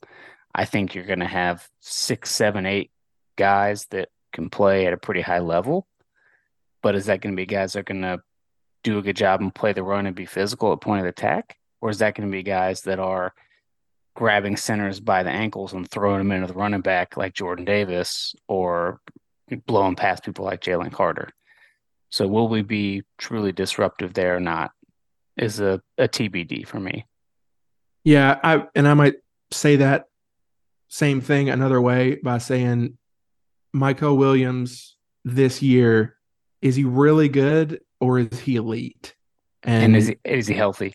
I 0.55 0.65
think 0.65 0.95
you're 0.95 1.05
going 1.07 1.19
to 1.19 1.27
have 1.27 1.69
six, 1.81 2.31
seven, 2.31 2.65
eight 2.67 2.93
guys 3.37 3.87
that 3.87 4.11
can 4.33 4.49
play 4.49 4.87
at 4.87 4.93
a 4.93 4.97
pretty 4.97 5.23
high 5.23 5.41
level. 5.41 5.89
But 6.85 6.97
is 6.97 7.07
that 7.07 7.23
going 7.23 7.33
to 7.35 7.41
be 7.41 7.47
guys 7.47 7.73
that 7.73 7.79
are 7.79 7.83
going 7.83 8.03
to 8.03 8.23
do 8.83 8.99
a 8.99 9.03
good 9.03 9.17
job 9.17 9.41
and 9.41 9.55
play 9.55 9.73
the 9.73 9.83
run 9.83 10.05
and 10.05 10.15
be 10.15 10.27
physical 10.27 10.71
at 10.71 10.83
point 10.83 11.01
of 11.01 11.07
attack? 11.07 11.57
Or 11.81 11.89
is 11.89 12.01
that 12.01 12.15
going 12.15 12.29
to 12.29 12.33
be 12.33 12.43
guys 12.43 12.83
that 12.83 12.99
are 12.99 13.33
grabbing 14.15 14.59
centers 14.59 15.01
by 15.01 15.23
the 15.23 15.31
ankles 15.31 15.73
and 15.73 15.91
throwing 15.91 16.19
them 16.19 16.31
into 16.31 16.47
the 16.47 16.53
running 16.53 16.83
back 16.83 17.17
like 17.17 17.33
Jordan 17.33 17.65
Davis 17.65 18.37
or 18.49 19.01
blowing 19.67 19.97
past 19.97 20.27
people 20.27 20.45
like 20.45 20.61
Jalen 20.61 20.93
Carter? 20.93 21.31
So 22.11 22.29
will 22.29 22.49
we 22.49 22.61
be 22.61 23.03
truly 23.17 23.51
disruptive 23.51 24.13
there 24.13 24.37
or 24.37 24.41
not? 24.41 24.71
Is 25.39 25.61
a, 25.61 25.81
a 25.97 26.07
TBD 26.07 26.67
for 26.67 26.79
me. 26.79 27.07
Yeah, 28.05 28.39
I 28.45 28.67
and 28.75 28.87
I 28.87 28.93
might 28.93 29.15
say 29.51 29.77
that 29.77 30.05
same 30.89 31.23
thing 31.23 31.49
another 31.49 31.81
way 31.81 32.17
by 32.17 32.37
saying 32.37 32.99
Mykel 33.75 34.19
Williams 34.19 34.97
this 35.25 35.63
year 35.63 36.14
is 36.65 36.75
he 36.75 36.83
really 36.83 37.29
good 37.29 37.81
or 38.01 38.19
is 38.19 38.41
he 38.41 38.57
elite? 38.57 39.15
And 39.63 39.97
is 39.97 40.09
he, 40.09 40.17
is 40.25 40.49
he 40.49 40.55
healthy? 40.55 40.95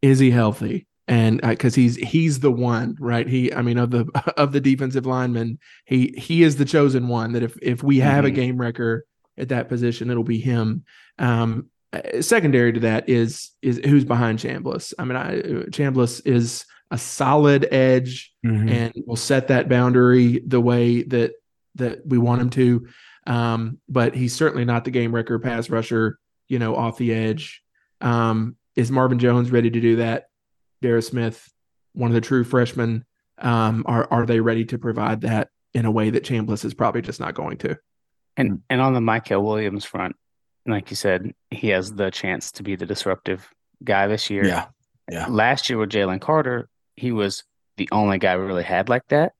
is 0.00 0.20
he 0.20 0.30
healthy? 0.30 0.86
and 1.08 1.40
because 1.40 1.72
uh, 1.72 1.80
he's 1.80 1.96
he's 1.96 2.40
the 2.40 2.52
one, 2.52 2.94
right? 3.00 3.26
He, 3.26 3.52
I 3.52 3.62
mean, 3.62 3.78
of 3.78 3.90
the 3.90 4.06
of 4.36 4.52
the 4.52 4.60
defensive 4.60 5.06
linemen, 5.06 5.58
he 5.86 6.14
he 6.16 6.42
is 6.42 6.56
the 6.56 6.64
chosen 6.64 7.08
one. 7.08 7.32
That 7.32 7.42
if 7.42 7.56
if 7.62 7.82
we 7.82 7.98
have 8.00 8.24
mm-hmm. 8.24 8.26
a 8.26 8.30
game 8.36 8.58
wrecker 8.58 9.06
at 9.36 9.48
that 9.48 9.68
position, 9.68 10.10
it'll 10.10 10.22
be 10.22 10.38
him. 10.38 10.84
Um, 11.18 11.70
uh, 11.92 12.20
secondary 12.20 12.74
to 12.74 12.80
that 12.80 13.08
is 13.08 13.50
is 13.62 13.78
who's 13.78 14.04
behind 14.04 14.38
Chambliss. 14.38 14.92
I 14.98 15.04
mean, 15.04 15.16
I, 15.16 15.40
Chambliss 15.70 16.24
is 16.26 16.66
a 16.90 16.98
solid 16.98 17.66
edge 17.72 18.32
mm-hmm. 18.44 18.68
and 18.68 18.92
will 19.06 19.16
set 19.16 19.48
that 19.48 19.68
boundary 19.68 20.42
the 20.46 20.60
way 20.60 21.02
that 21.04 21.32
that 21.76 22.06
we 22.06 22.18
want 22.18 22.42
him 22.42 22.50
to. 22.50 22.86
Um, 23.28 23.78
but 23.88 24.14
he's 24.14 24.34
certainly 24.34 24.64
not 24.64 24.84
the 24.84 24.90
game 24.90 25.14
wrecker 25.14 25.38
pass 25.38 25.68
rusher, 25.68 26.18
you 26.48 26.58
know, 26.58 26.74
off 26.74 26.96
the 26.96 27.12
edge. 27.12 27.62
Um, 28.00 28.56
is 28.74 28.90
Marvin 28.90 29.18
Jones 29.18 29.50
ready 29.50 29.70
to 29.70 29.80
do 29.80 29.96
that? 29.96 30.30
Darris 30.82 31.10
Smith, 31.10 31.52
one 31.92 32.10
of 32.10 32.14
the 32.14 32.22
true 32.22 32.42
freshmen, 32.42 33.04
um, 33.36 33.84
are 33.86 34.08
are 34.10 34.24
they 34.24 34.40
ready 34.40 34.64
to 34.66 34.78
provide 34.78 35.20
that 35.20 35.50
in 35.74 35.84
a 35.84 35.90
way 35.90 36.10
that 36.10 36.24
Chambliss 36.24 36.64
is 36.64 36.72
probably 36.72 37.02
just 37.02 37.20
not 37.20 37.34
going 37.34 37.58
to? 37.58 37.76
And 38.36 38.62
and 38.70 38.80
on 38.80 38.94
the 38.94 39.00
Mykel 39.00 39.44
Williams 39.44 39.84
front, 39.84 40.16
like 40.66 40.88
you 40.90 40.96
said, 40.96 41.34
he 41.50 41.68
has 41.68 41.92
the 41.92 42.10
chance 42.10 42.52
to 42.52 42.62
be 42.62 42.76
the 42.76 42.86
disruptive 42.86 43.46
guy 43.84 44.06
this 44.06 44.30
year. 44.30 44.46
Yeah. 44.46 44.66
Yeah. 45.10 45.26
Last 45.28 45.68
year 45.68 45.78
with 45.78 45.90
Jalen 45.90 46.20
Carter, 46.20 46.68
he 46.96 47.12
was 47.12 47.44
the 47.76 47.88
only 47.92 48.18
guy 48.18 48.36
we 48.36 48.44
really 48.44 48.64
had 48.64 48.88
like 48.88 49.06
that. 49.08 49.32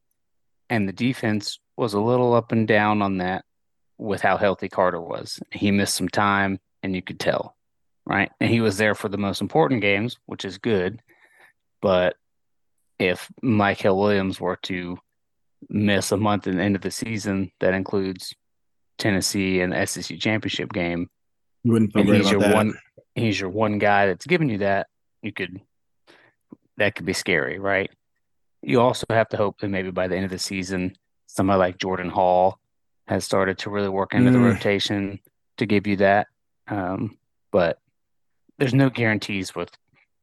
And 0.69 0.87
the 0.87 0.93
defense 0.93 1.59
was 1.77 1.95
a 1.95 2.01
little 2.01 2.35
up 2.35 2.53
and 2.53 2.67
down 2.67 3.03
on 3.03 3.19
that 3.19 3.45
with 3.99 4.21
how 4.21 4.37
healthy 4.37 4.69
Carter 4.69 5.01
was. 5.01 5.41
He 5.53 5.71
missed 5.71 5.97
some 5.97 6.09
time 6.09 6.61
and 6.83 6.95
you 6.95 7.03
could 7.03 7.21
tell. 7.21 7.57
Right. 8.07 8.31
And 8.41 8.51
he 8.51 8.61
was 8.61 8.79
there 8.79 8.95
for 8.95 9.09
the 9.09 9.19
most 9.19 9.43
important 9.43 9.83
games, 9.83 10.19
which 10.27 10.45
is 10.45 10.57
good. 10.57 11.03
But 11.83 12.17
if 12.99 13.31
Mykel 13.43 13.97
Williams 13.97 14.41
were 14.41 14.57
to 14.63 14.99
miss 15.69 16.11
a 16.13 16.17
month 16.17 16.47
in 16.47 16.57
the 16.57 16.63
end 16.63 16.77
of 16.77 16.83
the 16.83 16.91
season, 16.91 17.53
that 17.61 17.75
includes 17.75 18.35
Tennessee 18.97 19.61
and 19.61 19.73
the 19.73 19.87
SEC 19.87 20.19
championship 20.19 20.73
game, 20.73 21.11
you 21.65 21.73
wouldn't 21.73 21.93
feel 21.93 22.03
and 22.03 22.17
he's 22.17 22.31
your 22.31 22.41
that. 22.41 22.55
one 22.55 22.75
he's 23.15 23.41
your 23.41 23.51
one 23.51 23.79
guy 23.79 24.07
that's 24.07 24.27
giving 24.27 24.49
you 24.49 24.59
that, 24.59 24.87
you 25.23 25.33
could 25.33 25.61
that 26.77 26.95
could 26.95 27.07
be 27.07 27.13
scary, 27.13 27.59
right? 27.59 27.91
You 28.63 28.81
also 28.81 29.05
have 29.11 29.29
to 29.31 29.37
hope 29.37 29.59
that 29.61 29.69
maybe 29.69 29.91
by 29.91 30.09
the 30.09 30.17
end 30.17 30.25
of 30.25 30.31
the 30.31 30.39
season, 30.39 30.97
somebody 31.27 31.59
like 31.59 31.79
Jordan 31.79 32.11
Hall 32.11 32.59
has 33.09 33.25
started 33.25 33.59
to 33.59 33.71
really 33.71 33.89
work 33.89 34.15
into 34.15 34.31
mm. 34.31 34.35
the 34.35 34.39
rotation 34.39 35.19
to 35.57 35.67
give 35.67 35.87
you 35.87 35.97
that. 35.97 36.29
Um, 36.69 37.17
but 37.51 37.79
there's 38.59 38.75
no 38.75 38.91
guarantees 38.91 39.55
with 39.55 39.71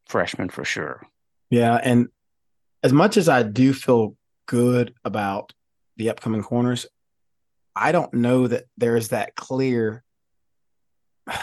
freshmen 0.07 0.49
for 0.49 0.63
sure. 0.63 1.05
Yeah, 1.49 1.75
and 1.75 2.07
as 2.83 2.93
much 2.93 3.17
as 3.17 3.27
I 3.27 3.43
do 3.43 3.73
feel 3.73 4.15
good 4.45 4.93
about 5.03 5.53
the 5.97 6.09
upcoming 6.09 6.43
corners, 6.43 6.85
I 7.75 7.91
don't 7.91 8.13
know 8.13 8.47
that 8.47 8.65
there's 8.77 9.09
that 9.09 9.35
clear 9.35 10.03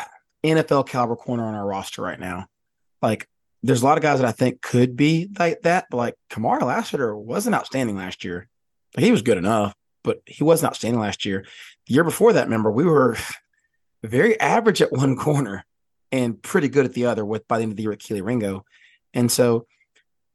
NFL 0.44 0.88
caliber 0.88 1.16
corner 1.16 1.44
on 1.44 1.54
our 1.54 1.66
roster 1.66 2.02
right 2.02 2.18
now. 2.18 2.46
Like, 3.00 3.28
there's 3.64 3.82
a 3.82 3.84
lot 3.84 3.96
of 3.96 4.02
guys 4.02 4.20
that 4.20 4.28
I 4.28 4.32
think 4.32 4.60
could 4.60 4.96
be 4.96 5.28
like 5.38 5.62
that, 5.62 5.86
but 5.90 5.96
like 5.96 6.14
Kamari 6.30 6.62
Lassiter 6.62 7.16
wasn't 7.16 7.54
outstanding 7.54 7.96
last 7.96 8.24
year. 8.24 8.48
Like, 8.96 9.04
he 9.04 9.12
was 9.12 9.22
good 9.22 9.38
enough, 9.38 9.74
but 10.02 10.22
he 10.26 10.44
wasn't 10.44 10.70
outstanding 10.70 11.00
last 11.00 11.24
year. 11.24 11.44
The 11.86 11.94
year 11.94 12.04
before 12.04 12.32
that, 12.32 12.44
remember, 12.44 12.70
we 12.70 12.84
were 12.84 13.16
very 14.02 14.38
average 14.40 14.82
at 14.82 14.92
one 14.92 15.16
corner 15.16 15.64
and 16.10 16.40
pretty 16.40 16.68
good 16.68 16.84
at 16.84 16.92
the 16.92 17.06
other 17.06 17.24
with 17.24 17.46
by 17.48 17.58
the 17.58 17.62
end 17.62 17.72
of 17.72 17.76
the 17.76 17.82
year 17.82 17.90
with 17.90 18.00
Kelee 18.00 18.24
Ringo. 18.24 18.64
And 19.14 19.30
so 19.30 19.66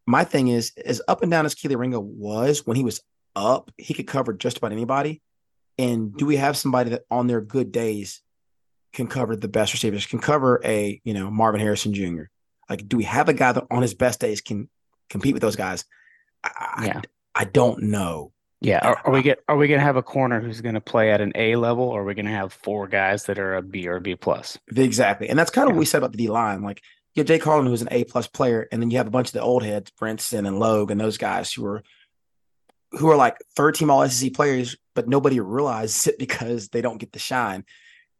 my 0.06 0.24
thing 0.24 0.48
is, 0.48 0.72
as 0.84 1.02
up 1.08 1.22
and 1.22 1.32
down 1.32 1.46
as 1.46 1.56
Kelee 1.56 1.78
Ringo 1.78 2.00
was 2.00 2.66
when 2.66 2.78
he 2.78 2.84
was 2.84 3.02
up, 3.36 3.72
he 3.78 3.94
could 3.94 4.08
cover 4.08 4.34
just 4.34 4.58
about 4.58 4.72
anybody. 4.72 5.22
And 5.78 6.16
do 6.16 6.26
we 6.26 6.38
have 6.38 6.58
somebody 6.58 6.92
that 6.92 7.04
on 7.12 7.28
their 7.28 7.42
good 7.42 7.72
days 7.72 8.22
can 8.94 9.08
cover 9.08 9.36
the 9.36 9.48
best 9.48 9.74
receivers, 9.74 10.08
can 10.08 10.20
cover 10.20 10.60
a, 10.66 11.00
you 11.04 11.14
know, 11.14 11.30
Marvin 11.30 11.62
Harrison 11.62 11.94
Jr.? 11.94 12.24
Like, 12.70 12.88
do 12.88 12.98
we 12.98 13.04
have 13.04 13.30
a 13.30 13.34
guy 13.34 13.52
that 13.52 13.66
on 13.70 13.82
his 13.82 13.94
best 13.94 14.20
days 14.20 14.42
can 14.42 14.70
compete 15.10 15.34
with 15.34 15.42
those 15.42 15.56
guys? 15.56 15.86
I, 16.44 16.86
yeah. 16.86 17.02
I, 17.36 17.42
I 17.42 17.46
don't 17.46 17.84
know. 17.84 18.32
Yeah. 18.60 18.80
Are, 18.80 19.02
are, 19.06 19.12
we 19.12 19.22
get 19.22 19.40
are 19.48 19.56
we 19.56 19.68
gonna 19.68 19.82
have 19.82 19.98
a 19.98 20.04
corner 20.04 20.42
who's 20.42 20.62
gonna 20.62 20.82
play 20.82 21.12
at 21.12 21.22
an 21.22 21.32
A 21.36 21.56
level, 21.56 21.84
or 21.84 22.02
are 22.02 22.06
we 22.06 22.16
gonna 22.16 22.32
have 22.32 22.54
four 22.54 22.88
guys 22.88 23.26
that 23.26 23.38
are 23.38 23.56
a 23.56 23.62
B 23.62 23.88
or 23.88 23.98
a 23.98 24.02
B 24.02 24.16
plus? 24.16 24.58
Exactly. 24.76 25.30
And 25.30 25.38
that's 25.38 25.52
kind 25.52 25.68
of 25.68 25.72
yeah. 25.72 25.76
what 25.76 25.80
we 25.80 25.86
said 25.86 26.00
about 26.00 26.12
the 26.12 26.18
D 26.18 26.28
line. 26.28 26.64
Like 26.64 26.82
you 27.14 27.22
have 27.22 27.28
Jalen 27.28 27.42
Carter, 27.42 27.68
who's 27.68 27.82
an 27.82 27.90
A 27.92 28.04
plus 28.04 28.28
player, 28.28 28.68
and 28.72 28.82
then 28.82 28.90
you 28.90 28.98
have 28.98 29.08
a 29.08 29.12
bunch 29.12 29.30
of 29.30 29.34
the 29.34 29.42
old 29.42 29.64
heads, 29.64 29.92
Brinson 30.00 30.48
and 30.48 30.60
Logue, 30.60 30.92
and 30.92 31.00
those 31.00 31.18
guys 31.18 31.54
who 31.54 31.66
are 31.66 31.84
who 32.92 33.10
are 33.10 33.16
like 33.16 33.38
third 33.56 33.76
team 33.76 33.92
all 33.92 34.08
SEC 34.08 34.34
players, 34.34 34.76
but 34.96 35.08
nobody 35.08 35.40
realizes 35.40 36.08
it 36.08 36.20
because 36.20 36.70
they 36.70 36.82
don't 36.82 36.98
get 36.98 37.12
the 37.12 37.20
shine. 37.20 37.66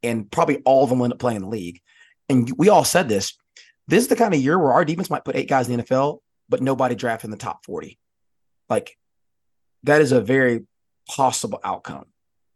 And 0.04 0.30
probably 0.30 0.58
all 0.66 0.84
of 0.84 0.90
them 0.90 1.02
end 1.02 1.14
up 1.14 1.20
playing 1.20 1.38
in 1.38 1.42
the 1.44 1.50
league. 1.50 1.82
And 2.30 2.52
we 2.58 2.70
all 2.70 2.84
said 2.84 3.10
this. 3.10 3.36
This 3.88 4.04
is 4.04 4.10
the 4.10 4.16
kind 4.16 4.34
of 4.34 4.40
year 4.40 4.60
where 4.60 4.74
our 4.74 4.86
defense 4.86 5.10
might 5.10 5.26
put 5.26 5.36
eight 5.36 5.50
guys 5.50 5.70
in 5.70 5.78
the 5.78 5.84
NFL, 5.84 6.20
but 6.50 6.62
nobody 6.62 6.94
draft 6.94 7.24
in 7.24 7.32
the 7.32 7.38
top 7.38 7.66
40. 7.66 7.98
Like 8.70 8.98
that 9.84 10.02
is 10.02 10.12
a 10.12 10.22
very 10.22 10.66
possible 11.10 11.60
outcome. 11.64 12.06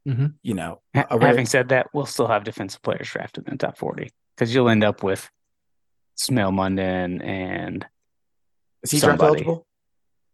Mm-hmm. 0.08 0.28
You 0.42 0.54
know, 0.56 0.82
very, 0.94 1.26
having 1.26 1.46
said 1.46 1.70
that, 1.70 1.88
we'll 1.94 2.06
still 2.08 2.28
have 2.28 2.44
defensive 2.44 2.82
players 2.82 3.10
drafted 3.10 3.48
in 3.48 3.54
the 3.54 3.58
top 3.58 3.78
40 3.78 4.10
because 4.36 4.54
you'll 4.54 4.70
end 4.70 4.84
up 4.84 5.04
with 5.04 5.30
Smael 6.18 6.52
Mondon 6.52 7.24
and 7.24 7.86
is 8.84 8.92
he 8.92 9.00
draft 9.00 9.22
eligible? 9.22 9.68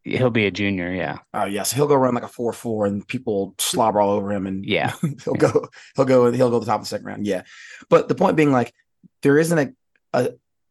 He'll 0.03 0.29
be 0.29 0.45
a 0.45 0.51
junior, 0.51 0.93
yeah. 0.93 1.17
Oh 1.33 1.43
yes, 1.43 1.53
yeah, 1.53 1.63
so 1.63 1.75
he'll 1.75 1.87
go 1.87 1.95
run 1.95 2.15
like 2.15 2.23
a 2.23 2.29
four 2.29 2.53
four, 2.53 2.85
and 2.85 3.05
people 3.05 3.53
slobber 3.57 3.99
all 3.99 4.11
over 4.11 4.31
him, 4.31 4.47
and 4.47 4.65
yeah, 4.65 4.93
he'll 5.25 5.33
go, 5.33 5.67
he'll 5.95 6.05
go, 6.05 6.31
he'll 6.31 6.49
go 6.49 6.59
to 6.59 6.65
the 6.65 6.71
top 6.71 6.79
of 6.79 6.85
the 6.85 6.87
second 6.87 7.05
round, 7.05 7.27
yeah. 7.27 7.43
But 7.89 8.07
the 8.07 8.15
point 8.15 8.37
being, 8.37 8.53
like, 8.53 8.73
there 9.21 9.37
isn't 9.37 9.57
a 9.57 9.73
a, 10.13 10.29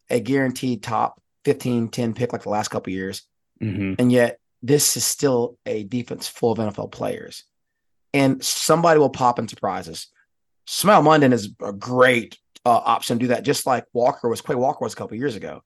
a 0.08 0.20
guaranteed 0.20 0.82
top 0.82 1.20
15, 1.44 1.88
10 1.88 2.14
pick 2.14 2.32
like 2.32 2.44
the 2.44 2.48
last 2.48 2.68
couple 2.68 2.92
years, 2.92 3.22
mm-hmm. 3.62 3.94
and 3.98 4.10
yet 4.10 4.38
this 4.66 4.96
is 4.96 5.04
still 5.04 5.58
a 5.64 5.84
defense 5.84 6.26
full 6.26 6.52
of 6.52 6.58
NFL 6.58 6.90
players, 6.90 7.44
and 8.12 8.42
somebody 8.44 8.98
will 8.98 9.10
pop 9.10 9.38
and 9.38 9.48
surprise 9.48 9.88
us. 9.88 10.08
Smael 10.66 11.02
Mondon 11.02 11.32
is 11.32 11.50
a 11.62 11.72
great 11.72 12.38
uh, 12.64 12.70
option 12.70 13.18
to 13.18 13.24
do 13.24 13.28
that, 13.28 13.44
just 13.44 13.66
like 13.66 13.84
Walker 13.92 14.28
was. 14.28 14.40
Quay 14.40 14.56
Walker 14.56 14.84
was 14.84 14.92
a 14.92 14.96
couple 14.96 15.16
years 15.16 15.36
ago. 15.36 15.62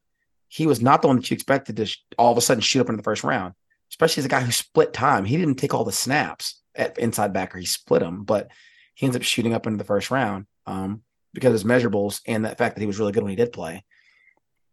He 0.48 0.66
was 0.66 0.82
not 0.82 1.00
the 1.00 1.08
one 1.08 1.16
that 1.16 1.30
you 1.30 1.34
expected 1.34 1.76
to 1.76 1.86
sh- 1.86 2.02
all 2.18 2.32
of 2.32 2.38
a 2.38 2.40
sudden 2.40 2.60
shoot 2.60 2.80
up 2.80 2.90
in 2.90 2.96
the 2.96 3.02
first 3.02 3.24
round, 3.24 3.54
especially 3.90 4.20
as 4.20 4.26
a 4.26 4.30
guy 4.30 4.40
who 4.40 4.52
split 4.52 4.92
time. 4.92 5.24
He 5.24 5.36
didn't 5.36 5.56
take 5.56 5.72
all 5.72 5.84
the 5.84 5.92
snaps 5.92 6.60
at 6.74 6.98
inside 6.98 7.32
backer; 7.32 7.58
he 7.58 7.66
split 7.66 8.00
them, 8.00 8.24
but 8.24 8.48
he 8.94 9.06
ends 9.06 9.16
up 9.16 9.22
shooting 9.22 9.54
up 9.54 9.66
into 9.66 9.78
the 9.78 9.84
first 9.84 10.10
round 10.10 10.46
um, 10.66 11.02
because 11.32 11.48
of 11.48 11.52
his 11.54 11.64
measurables 11.64 12.20
and 12.26 12.44
the 12.44 12.54
fact 12.54 12.74
that 12.74 12.82
he 12.82 12.86
was 12.86 12.98
really 12.98 13.12
good 13.12 13.22
when 13.22 13.30
he 13.30 13.36
did 13.36 13.52
play. 13.52 13.82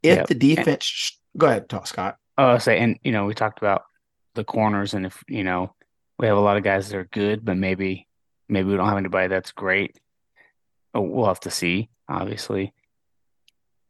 If 0.04 0.28
the 0.28 0.36
defense, 0.36 1.18
and, 1.34 1.40
go 1.40 1.48
ahead, 1.48 1.70
talk, 1.70 1.88
Scott. 1.88 2.18
Oh, 2.38 2.48
I 2.48 2.58
say, 2.58 2.80
and 2.80 3.00
you 3.04 3.12
know, 3.12 3.26
we 3.26 3.34
talked 3.34 3.60
about 3.60 3.84
the 4.38 4.46
corners, 4.46 4.94
and 4.94 5.06
if 5.06 5.24
you 5.28 5.44
know, 5.44 5.76
we 6.18 6.28
have 6.28 6.38
a 6.38 6.42
lot 6.42 6.58
of 6.58 6.64
guys 6.64 6.90
that 6.90 6.98
are 6.98 7.10
good, 7.12 7.44
but 7.44 7.58
maybe 7.58 8.08
maybe 8.48 8.70
we 8.70 8.78
don't 8.78 8.88
have 8.88 8.98
anybody 8.98 9.28
that's 9.28 9.52
great. 9.52 10.00
Oh, 10.94 11.02
we'll 11.02 11.28
have 11.28 11.42
to 11.42 11.52
see 11.52 11.90
obviously. 12.10 12.74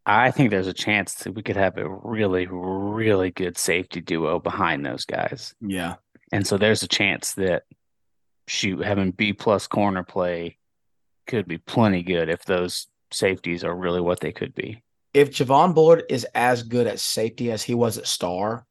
I 0.05 0.31
think 0.31 0.49
there's 0.49 0.67
a 0.67 0.73
chance 0.73 1.15
that 1.15 1.33
we 1.33 1.43
could 1.43 1.57
have 1.57 1.77
a 1.77 1.88
really, 1.88 2.47
really 2.49 3.31
good 3.31 3.57
safety 3.57 3.99
duo 3.99 4.39
behind 4.39 4.86
those 4.86 5.05
guys. 5.05 5.53
Yeah. 5.60 5.95
And 6.31 6.47
so 6.47 6.57
there's 6.57 6.83
a 6.83 6.88
chance 6.88 7.33
that 7.33 7.63
shoot 8.47 8.83
having 8.83 9.12
B 9.12 9.33
plus 9.33 9.67
corner 9.67 10.03
play 10.03 10.57
could 11.25 11.47
be 11.47 11.57
plenty 11.57 12.03
good 12.03 12.29
if 12.29 12.45
those 12.45 12.88
safeties 13.12 13.65
are 13.65 13.75
really 13.75 13.99
what 13.99 14.21
they 14.21 14.31
could 14.31 14.55
be. 14.55 14.81
If 15.13 15.31
Javon 15.31 15.75
Bullard 15.75 16.03
is 16.10 16.25
as 16.33 16.63
good 16.63 16.88
at 16.88 16.99
safety 16.99 17.51
as 17.51 17.63
he 17.63 17.74
was 17.74 17.97
at 17.97 18.07
Star, 18.07 18.65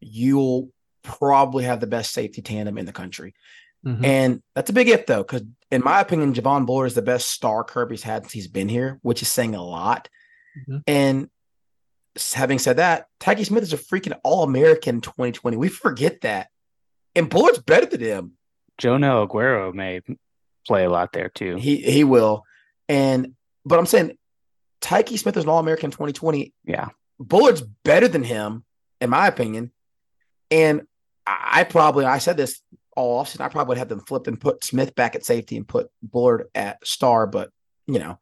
you'll 0.00 0.70
probably 1.08 1.64
have 1.64 1.80
the 1.80 1.86
best 1.86 2.12
safety 2.12 2.42
tandem 2.42 2.78
in 2.78 2.86
the 2.86 2.92
country. 2.92 3.34
Mm-hmm. 3.84 4.04
And 4.04 4.42
that's 4.54 4.70
a 4.70 4.74
big 4.74 4.88
if 4.88 5.06
though, 5.06 5.22
because 5.22 5.42
in 5.70 5.82
my 5.84 6.00
opinion, 6.00 6.34
Javon 6.34 6.66
Bullard 6.66 6.86
is 6.86 6.94
the 6.94 7.02
best 7.02 7.30
star 7.30 7.64
Kirby's 7.64 8.02
had 8.02 8.22
since 8.22 8.32
he's 8.32 8.48
been 8.48 8.68
here, 8.68 8.98
which 9.02 9.22
is 9.22 9.30
saying 9.30 9.54
a 9.54 9.62
lot. 9.62 10.08
Mm-hmm. 10.58 10.78
And 10.86 11.30
having 12.34 12.58
said 12.58 12.76
that, 12.76 13.06
Tykee 13.20 13.46
Smith 13.46 13.62
is 13.62 13.72
a 13.72 13.78
freaking 13.78 14.18
All 14.24 14.42
American 14.42 15.00
2020. 15.00 15.56
We 15.56 15.68
forget 15.68 16.22
that. 16.22 16.48
And 17.14 17.30
Bullard's 17.30 17.58
better 17.58 17.86
than 17.86 18.00
him. 18.00 18.32
Joenel 18.78 19.26
Aguero 19.26 19.72
may 19.74 20.00
play 20.66 20.84
a 20.84 20.90
lot 20.90 21.12
there 21.12 21.28
too. 21.28 21.56
He 21.56 21.76
he 21.76 22.04
will. 22.04 22.44
And 22.88 23.34
but 23.64 23.78
I'm 23.78 23.86
saying 23.86 24.16
Tykee 24.80 25.18
Smith 25.18 25.36
is 25.36 25.44
an 25.44 25.50
All 25.50 25.58
American 25.58 25.90
2020. 25.90 26.52
Yeah. 26.64 26.88
Bullard's 27.18 27.62
better 27.84 28.08
than 28.08 28.22
him, 28.22 28.64
in 29.00 29.10
my 29.10 29.26
opinion. 29.26 29.72
And 30.50 30.82
I 31.28 31.64
probably 31.64 32.04
I 32.04 32.18
said 32.18 32.36
this 32.36 32.62
all 32.96 33.22
offseason, 33.22 33.42
I 33.42 33.48
probably 33.48 33.72
would 33.72 33.78
have 33.78 33.88
them 33.88 34.00
flipped 34.00 34.28
and 34.28 34.40
put 34.40 34.64
Smith 34.64 34.94
back 34.94 35.14
at 35.14 35.24
safety 35.24 35.56
and 35.56 35.68
put 35.68 35.90
Bullard 36.02 36.48
at 36.54 36.84
star. 36.86 37.26
But, 37.26 37.50
you 37.86 37.98
know, 37.98 38.18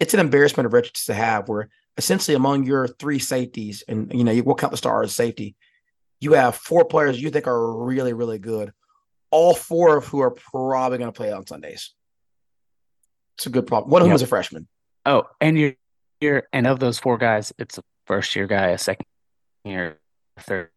it's 0.00 0.14
an 0.14 0.20
embarrassment 0.20 0.66
of 0.66 0.72
riches 0.72 1.04
to 1.06 1.14
have 1.14 1.48
where 1.48 1.68
essentially 1.96 2.34
among 2.34 2.64
your 2.64 2.88
three 2.88 3.18
safeties, 3.18 3.84
and 3.86 4.12
you 4.12 4.24
know, 4.24 4.32
you 4.32 4.42
will 4.42 4.54
count 4.54 4.72
the 4.72 4.76
star 4.76 5.02
as 5.02 5.14
safety. 5.14 5.54
You 6.20 6.32
have 6.32 6.56
four 6.56 6.84
players 6.84 7.20
you 7.20 7.30
think 7.30 7.46
are 7.46 7.84
really, 7.84 8.12
really 8.12 8.38
good. 8.38 8.72
All 9.30 9.54
four 9.54 9.96
of 9.96 10.06
who 10.06 10.20
are 10.20 10.32
probably 10.32 10.98
going 10.98 11.12
to 11.12 11.16
play 11.16 11.32
on 11.32 11.46
Sundays. 11.46 11.94
It's 13.36 13.46
a 13.46 13.50
good 13.50 13.66
problem. 13.66 13.90
One 13.90 14.02
of 14.02 14.08
whom 14.08 14.14
is 14.14 14.22
a 14.22 14.26
freshman. 14.26 14.66
Oh, 15.06 15.24
and 15.40 15.58
you're, 15.58 15.74
you're 16.20 16.42
and 16.52 16.66
of 16.66 16.80
those 16.80 16.98
four 16.98 17.16
guys, 17.16 17.52
it's 17.58 17.78
a 17.78 17.82
first 18.06 18.34
year 18.34 18.46
guy, 18.46 18.68
a 18.68 18.78
second 18.78 19.06
year, 19.64 19.98
third 20.40 20.70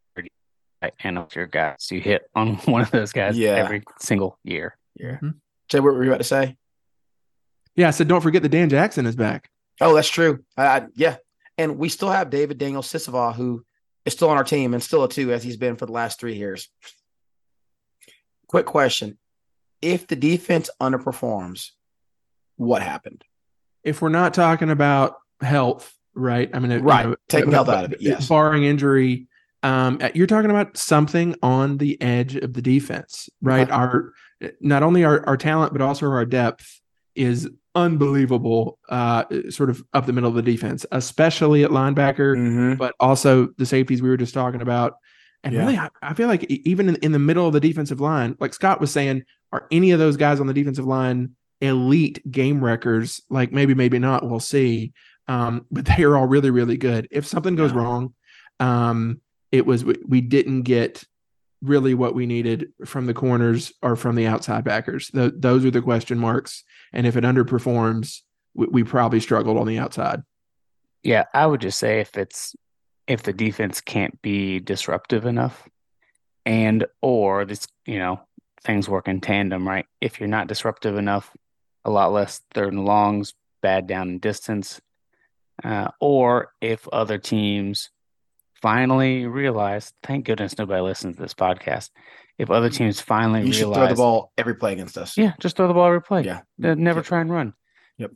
and 0.99 1.17
of 1.17 1.35
your 1.35 1.47
guys. 1.47 1.89
You 1.91 1.99
hit 1.99 2.23
on 2.35 2.55
one 2.65 2.81
of 2.81 2.91
those 2.91 3.11
guys 3.11 3.37
yeah. 3.37 3.51
every 3.51 3.83
single 3.99 4.37
year. 4.43 4.77
Yeah. 4.95 5.13
Mm-hmm. 5.13 5.29
Jay, 5.69 5.79
what 5.79 5.93
were 5.93 6.03
you 6.03 6.09
about 6.09 6.19
to 6.19 6.23
say? 6.23 6.57
Yeah, 7.75 7.87
I 7.87 7.91
said 7.91 8.07
don't 8.07 8.21
forget 8.21 8.41
that 8.43 8.49
Dan 8.49 8.69
Jackson 8.69 9.05
is 9.05 9.15
back. 9.15 9.49
Oh, 9.81 9.95
that's 9.95 10.09
true. 10.09 10.43
Uh, 10.55 10.81
yeah, 10.95 11.15
and 11.57 11.77
we 11.77 11.89
still 11.89 12.11
have 12.11 12.29
David 12.29 12.57
Daniel-Sisavanh, 12.57 13.33
who 13.33 13.65
is 14.05 14.13
still 14.13 14.29
on 14.29 14.37
our 14.37 14.43
team 14.43 14.73
and 14.73 14.83
still 14.83 15.03
a 15.03 15.09
two 15.09 15.31
as 15.31 15.43
he's 15.43 15.57
been 15.57 15.75
for 15.75 15.85
the 15.85 15.91
last 15.91 16.19
three 16.19 16.35
years. 16.35 16.69
Quick 18.47 18.67
question: 18.67 19.17
If 19.81 20.07
the 20.07 20.15
defense 20.15 20.69
underperforms, 20.79 21.71
what 22.57 22.83
happened? 22.83 23.23
If 23.83 24.01
we're 24.01 24.09
not 24.09 24.33
talking 24.33 24.69
about 24.69 25.15
health, 25.41 25.91
right? 26.13 26.49
I 26.53 26.59
mean, 26.59 26.79
right, 26.83 27.03
you 27.03 27.09
know, 27.11 27.15
taking 27.27 27.51
health 27.51 27.69
out 27.69 27.85
of 27.85 27.93
it, 27.93 28.01
yes, 28.01 28.27
barring 28.27 28.63
injury. 28.63 29.27
Um, 29.63 29.99
you're 30.13 30.27
talking 30.27 30.51
about 30.51 30.77
something 30.77 31.35
on 31.41 31.77
the 31.77 31.99
edge 32.01 32.35
of 32.35 32.53
the 32.53 32.61
defense, 32.61 33.29
right? 33.41 33.67
Okay. 33.67 33.71
Our 33.71 34.13
not 34.59 34.83
only 34.83 35.05
our, 35.05 35.25
our 35.25 35.37
talent, 35.37 35.71
but 35.71 35.81
also 35.81 36.05
our 36.07 36.25
depth 36.25 36.81
is 37.15 37.49
unbelievable, 37.75 38.77
uh, 38.89 39.23
sort 39.49 39.69
of 39.69 39.83
up 39.93 40.05
the 40.05 40.13
middle 40.13 40.29
of 40.29 40.35
the 40.35 40.41
defense, 40.41 40.85
especially 40.91 41.63
at 41.63 41.71
linebacker, 41.71 42.35
mm-hmm. 42.35 42.73
but 42.75 42.93
also 42.99 43.47
the 43.57 43.65
safeties 43.65 44.01
we 44.01 44.09
were 44.09 44.17
just 44.17 44.33
talking 44.33 44.61
about. 44.61 44.95
And 45.43 45.53
yeah. 45.53 45.61
really, 45.61 45.77
I, 45.77 45.89
I, 46.01 46.13
feel 46.13 46.27
like 46.27 46.43
even 46.49 46.89
in, 46.89 46.95
in 46.97 47.11
the 47.11 47.19
middle 47.19 47.47
of 47.47 47.53
the 47.53 47.59
defensive 47.59 47.99
line, 47.99 48.35
like 48.39 48.53
Scott 48.53 48.79
was 48.79 48.91
saying, 48.91 49.23
are 49.51 49.67
any 49.71 49.91
of 49.91 49.99
those 49.99 50.17
guys 50.17 50.39
on 50.39 50.47
the 50.47 50.53
defensive 50.53 50.85
line 50.85 51.35
elite 51.61 52.21
game 52.29 52.63
wreckers? 52.63 53.21
Like 53.29 53.51
maybe, 53.51 53.73
maybe 53.73 53.99
not. 53.99 54.27
We'll 54.27 54.39
see. 54.39 54.93
Um, 55.27 55.65
but 55.71 55.85
they 55.85 56.03
are 56.03 56.15
all 56.15 56.27
really, 56.27 56.49
really 56.49 56.77
good. 56.77 57.07
If 57.11 57.25
something 57.25 57.55
goes 57.55 57.71
yeah. 57.71 57.79
wrong, 57.79 58.13
um, 58.59 59.21
it 59.53 59.67
was 59.67 59.85
we, 59.85 59.95
we 60.05 60.19
didn't 60.19 60.63
get 60.63 61.03
really 61.61 61.93
what 61.93 62.15
we 62.15 62.25
needed 62.25 62.73
from 62.85 63.05
the 63.05 63.13
corners 63.13 63.71
or 63.83 63.95
from 63.95 64.15
the 64.15 64.25
outside 64.25 64.63
backers. 64.65 65.11
Those 65.13 65.63
are 65.63 65.71
the 65.71 65.81
question 65.81 66.17
marks. 66.17 66.63
And 66.91 67.05
if 67.05 67.15
it 67.15 67.23
underperforms, 67.23 68.21
we, 68.55 68.67
we, 68.67 68.83
probably 68.83 69.19
struggled 69.19 69.57
on 69.57 69.67
the 69.67 69.77
outside. 69.77 70.23
Yeah, 71.03 71.25
I 71.33 71.45
would 71.45 71.61
just 71.61 71.77
say 71.77 71.99
if 71.99 72.17
it's 72.17 72.55
if 73.05 73.23
the 73.23 73.31
defense 73.31 73.79
can't 73.79 74.19
be 74.21 74.59
disruptive 74.59 75.25
enough, 75.25 75.67
and 76.45 76.85
or 77.01 77.45
this 77.45 77.67
you 77.85 77.99
know 77.99 78.21
things 78.63 78.89
work 78.89 79.07
in 79.07 79.21
tandem, 79.21 79.67
right? 79.67 79.85
If 80.01 80.19
you're 80.19 80.29
not 80.29 80.47
disruptive 80.47 80.97
enough, 80.97 81.31
a 81.85 81.91
lot 81.91 82.11
less 82.11 82.41
third 82.53 82.73
and 82.73 82.85
longs, 82.85 83.35
bad 83.61 83.85
down 83.85 84.09
and 84.09 84.21
distance, 84.21 84.81
uh, 85.63 85.89
or 85.99 86.53
if 86.59 86.87
other 86.87 87.19
teams 87.19 87.89
finally 88.63 89.27
realized, 89.27 89.93
thank 90.03 90.25
goodness 90.25 90.57
nobody 90.57 90.81
listens 90.81 91.17
to 91.17 91.21
this 91.21 91.33
podcast. 91.33 91.89
If 92.37 92.49
other 92.49 92.69
mm. 92.69 92.75
teams 92.75 93.01
finally 93.01 93.41
you 93.41 93.51
realize, 93.51 93.75
throw 93.75 93.87
the 93.89 93.95
ball 93.95 94.31
every 94.37 94.55
play 94.55 94.71
against 94.71 94.97
us. 94.97 95.17
Yeah, 95.17 95.33
just 95.39 95.57
throw 95.57 95.67
the 95.67 95.73
ball 95.73 95.87
every 95.87 96.01
play. 96.01 96.23
Yeah, 96.23 96.39
never 96.57 96.99
yep. 96.99 97.05
try 97.05 97.19
and 97.19 97.29
run. 97.29 97.53
Yep. 97.97 98.11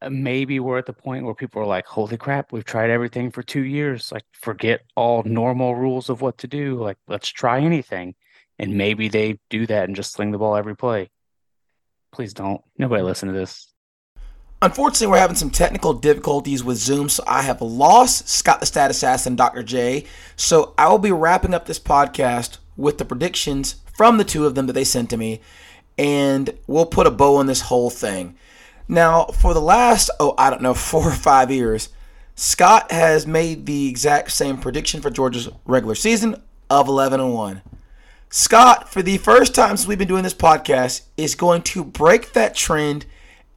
Uh, 0.00 0.10
maybe 0.10 0.60
we're 0.60 0.78
at 0.78 0.86
the 0.86 0.94
point 0.94 1.26
where 1.26 1.34
people 1.34 1.60
are 1.60 1.66
like, 1.66 1.86
"Holy 1.86 2.16
crap, 2.16 2.52
we've 2.52 2.64
tried 2.64 2.88
everything 2.88 3.30
for 3.30 3.42
two 3.42 3.62
years. 3.62 4.10
Like, 4.10 4.24
forget 4.32 4.80
all 4.96 5.22
normal 5.24 5.76
rules 5.76 6.08
of 6.08 6.22
what 6.22 6.38
to 6.38 6.48
do. 6.48 6.82
Like, 6.82 6.96
let's 7.06 7.28
try 7.28 7.60
anything." 7.60 8.14
And 8.58 8.78
maybe 8.78 9.08
they 9.08 9.38
do 9.50 9.66
that 9.66 9.84
and 9.84 9.94
just 9.94 10.12
sling 10.12 10.30
the 10.30 10.38
ball 10.38 10.56
every 10.56 10.74
play. 10.74 11.10
Please 12.12 12.32
don't. 12.32 12.62
Nobody 12.78 13.02
listen 13.02 13.28
to 13.28 13.34
this. 13.34 13.70
Unfortunately, 14.66 15.06
we're 15.06 15.18
having 15.18 15.36
some 15.36 15.50
technical 15.50 15.92
difficulties 15.92 16.64
with 16.64 16.76
Zoom, 16.76 17.08
so 17.08 17.22
I 17.24 17.42
have 17.42 17.62
lost 17.62 18.28
Scott 18.28 18.58
the 18.58 18.66
Stat 18.66 18.90
Assassin, 18.90 19.36
Dr. 19.36 19.62
J. 19.62 20.06
So 20.34 20.74
I 20.76 20.88
will 20.88 20.98
be 20.98 21.12
wrapping 21.12 21.54
up 21.54 21.66
this 21.66 21.78
podcast 21.78 22.58
with 22.76 22.98
the 22.98 23.04
predictions 23.04 23.76
from 23.96 24.18
the 24.18 24.24
two 24.24 24.44
of 24.44 24.56
them 24.56 24.66
that 24.66 24.72
they 24.72 24.82
sent 24.82 25.08
to 25.10 25.16
me, 25.16 25.40
and 25.96 26.50
we'll 26.66 26.84
put 26.84 27.06
a 27.06 27.12
bow 27.12 27.36
on 27.36 27.46
this 27.46 27.60
whole 27.60 27.90
thing. 27.90 28.34
Now, 28.88 29.26
for 29.26 29.54
the 29.54 29.60
last, 29.60 30.10
oh, 30.18 30.34
I 30.36 30.50
don't 30.50 30.62
know, 30.62 30.74
four 30.74 31.10
or 31.10 31.12
five 31.12 31.52
years, 31.52 31.90
Scott 32.34 32.90
has 32.90 33.24
made 33.24 33.66
the 33.66 33.88
exact 33.88 34.32
same 34.32 34.58
prediction 34.58 35.00
for 35.00 35.10
Georgia's 35.10 35.48
regular 35.64 35.94
season 35.94 36.42
of 36.68 36.88
11 36.88 37.20
and 37.20 37.32
1. 37.32 37.62
Scott, 38.30 38.92
for 38.92 39.00
the 39.00 39.18
first 39.18 39.54
time 39.54 39.76
since 39.76 39.86
we've 39.86 39.96
been 39.96 40.08
doing 40.08 40.24
this 40.24 40.34
podcast, 40.34 41.02
is 41.16 41.36
going 41.36 41.62
to 41.62 41.84
break 41.84 42.32
that 42.32 42.56
trend 42.56 43.06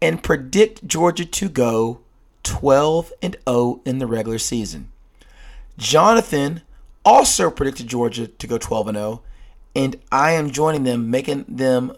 and 0.01 0.23
predict 0.23 0.87
Georgia 0.87 1.25
to 1.25 1.49
go 1.49 2.01
12 2.43 3.13
and 3.21 3.37
0 3.47 3.81
in 3.85 3.99
the 3.99 4.07
regular 4.07 4.39
season. 4.39 4.89
Jonathan 5.77 6.61
also 7.05 7.49
predicted 7.49 7.87
Georgia 7.87 8.27
to 8.27 8.47
go 8.47 8.57
12 8.57 8.89
and 8.89 8.97
0, 8.97 9.21
and 9.75 9.95
I 10.11 10.31
am 10.31 10.51
joining 10.51 10.83
them, 10.83 11.09
making 11.09 11.45
them 11.47 11.93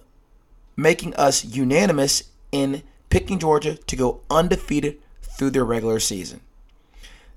making 0.75 1.13
us 1.15 1.45
unanimous 1.45 2.23
in 2.51 2.83
picking 3.09 3.39
Georgia 3.39 3.75
to 3.75 3.95
go 3.95 4.21
undefeated 4.29 4.97
through 5.21 5.51
their 5.51 5.65
regular 5.65 5.99
season. 5.99 6.41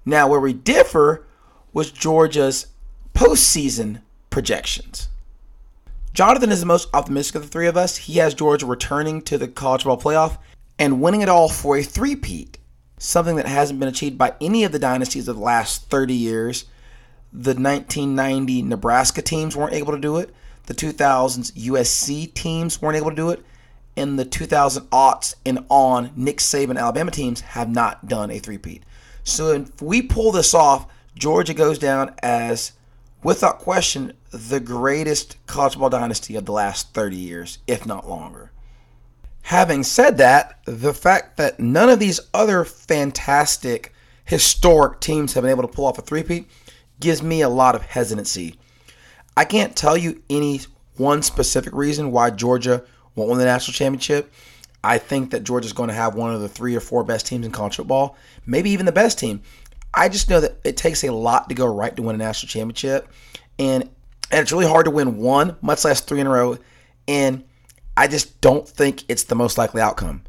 Now, 0.04 0.28
where 0.28 0.40
we 0.40 0.52
differ 0.52 1.26
was 1.72 1.90
Georgia's 1.90 2.68
postseason 3.14 4.00
projections. 4.30 5.08
Jonathan 6.12 6.52
is 6.52 6.60
the 6.60 6.66
most 6.66 6.88
optimistic 6.94 7.36
of 7.36 7.42
the 7.42 7.48
three 7.48 7.66
of 7.66 7.76
us. 7.76 7.96
He 7.96 8.18
has 8.18 8.34
Georgia 8.34 8.66
returning 8.66 9.20
to 9.22 9.36
the 9.36 9.48
college 9.48 9.82
football 9.82 10.00
playoff 10.00 10.38
and 10.78 11.00
winning 11.00 11.20
it 11.20 11.28
all 11.28 11.48
for 11.48 11.76
a 11.76 11.82
three-peat, 11.82 12.58
something 12.98 13.36
that 13.36 13.46
hasn't 13.46 13.80
been 13.80 13.88
achieved 13.88 14.18
by 14.18 14.34
any 14.40 14.64
of 14.64 14.72
the 14.72 14.78
dynasties 14.78 15.28
of 15.28 15.36
the 15.36 15.42
last 15.42 15.88
30 15.90 16.14
years. 16.14 16.64
The 17.32 17.50
1990 17.50 18.62
Nebraska 18.62 19.22
teams 19.22 19.56
weren't 19.56 19.74
able 19.74 19.92
to 19.92 20.00
do 20.00 20.18
it. 20.18 20.34
The 20.66 20.74
2000s 20.74 21.52
USC 21.52 22.32
teams 22.32 22.80
weren't 22.80 22.96
able 22.96 23.10
to 23.10 23.16
do 23.16 23.30
it. 23.30 23.44
And 23.96 24.18
the 24.18 24.24
2000 24.24 24.84
aughts 24.90 25.34
and 25.46 25.64
on 25.68 26.10
Nick 26.16 26.38
Saban 26.38 26.78
Alabama 26.78 27.10
teams 27.10 27.40
have 27.40 27.68
not 27.68 28.08
done 28.08 28.30
a 28.30 28.38
three-peat. 28.38 28.82
So 29.22 29.52
if 29.52 29.80
we 29.80 30.02
pull 30.02 30.32
this 30.32 30.54
off, 30.54 30.86
Georgia 31.14 31.54
goes 31.54 31.78
down 31.78 32.14
as, 32.22 32.72
without 33.22 33.58
question, 33.58 34.12
the 34.30 34.58
greatest 34.58 35.36
college 35.46 35.78
ball 35.78 35.90
dynasty 35.90 36.34
of 36.34 36.44
the 36.44 36.52
last 36.52 36.92
30 36.92 37.16
years, 37.16 37.58
if 37.66 37.86
not 37.86 38.08
longer. 38.08 38.50
Having 39.45 39.82
said 39.82 40.16
that, 40.16 40.59
the 40.64 40.95
fact 40.95 41.36
that 41.36 41.61
none 41.61 41.90
of 41.90 41.99
these 41.99 42.18
other 42.32 42.64
fantastic 42.64 43.92
historic 44.24 45.01
teams 45.01 45.34
have 45.34 45.42
been 45.42 45.51
able 45.51 45.62
to 45.62 45.68
pull 45.68 45.84
off 45.84 45.99
a 45.99 46.03
three-peat 46.03 46.49
gives 46.99 47.22
me 47.22 47.42
a 47.42 47.49
lot 47.49 47.74
of 47.74 47.82
hesitancy. 47.82 48.57
I 49.36 49.45
can't 49.45 49.76
tell 49.76 49.99
you 49.99 50.22
any 50.30 50.62
one 50.97 51.22
specific 51.22 51.74
reason 51.74 52.11
why 52.11 52.30
Georgia 52.30 52.84
won't 53.14 53.28
win 53.28 53.38
the 53.38 53.45
national 53.45 53.74
championship. 53.74 54.32
I 54.82 54.97
think 54.97 55.30
that 55.32 55.45
Georgia's 55.45 55.74
going 55.74 55.88
to 55.88 55.95
have 55.95 56.14
one 56.14 56.34
of 56.34 56.40
the 56.40 56.49
three 56.49 56.74
or 56.74 56.80
four 56.80 57.05
best 57.05 57.26
teams 57.26 57.45
in 57.45 57.53
college 57.53 57.76
football, 57.76 58.16
maybe 58.47 58.70
even 58.70 58.86
the 58.86 58.92
best 58.92 59.18
team. 59.18 59.42
I 59.92 60.09
just 60.09 60.30
know 60.30 60.40
that 60.40 60.57
it 60.64 60.78
takes 60.78 61.05
a 61.05 61.12
lot 61.12 61.51
to 61.51 61.55
go 61.55 61.66
right 61.66 61.95
to 61.95 62.03
win 62.03 62.14
a 62.14 62.18
national 62.18 62.49
championship, 62.49 63.11
and, 63.59 63.82
and 64.30 64.40
it's 64.40 64.53
really 64.53 64.66
hard 64.66 64.86
to 64.86 64.90
win 64.90 65.18
one, 65.18 65.57
much 65.61 65.84
less 65.84 66.01
three 66.01 66.20
in 66.20 66.26
a 66.26 66.30
row. 66.30 66.57
And 67.07 67.45
I 67.97 68.09
just 68.09 68.40
don't 68.40 68.68
think 68.68 69.05
it's 69.09 69.24
the 69.24 69.34
most 69.34 69.59
likely 69.59 69.80
outcome. 69.80 70.22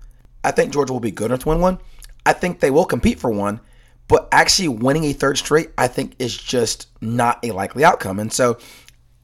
I 0.43 0.51
think 0.51 0.71
Georgia 0.71 0.93
will 0.93 0.99
be 0.99 1.11
good 1.11 1.25
enough 1.25 1.41
to 1.41 1.49
win 1.49 1.59
one. 1.59 1.79
I 2.25 2.33
think 2.33 2.59
they 2.59 2.71
will 2.71 2.85
compete 2.85 3.19
for 3.19 3.31
one, 3.31 3.59
but 4.07 4.27
actually 4.31 4.67
winning 4.67 5.05
a 5.05 5.13
third 5.13 5.37
straight, 5.37 5.71
I 5.77 5.87
think, 5.87 6.15
is 6.19 6.37
just 6.37 6.87
not 7.01 7.43
a 7.43 7.51
likely 7.51 7.83
outcome. 7.83 8.19
And 8.19 8.31
so, 8.31 8.57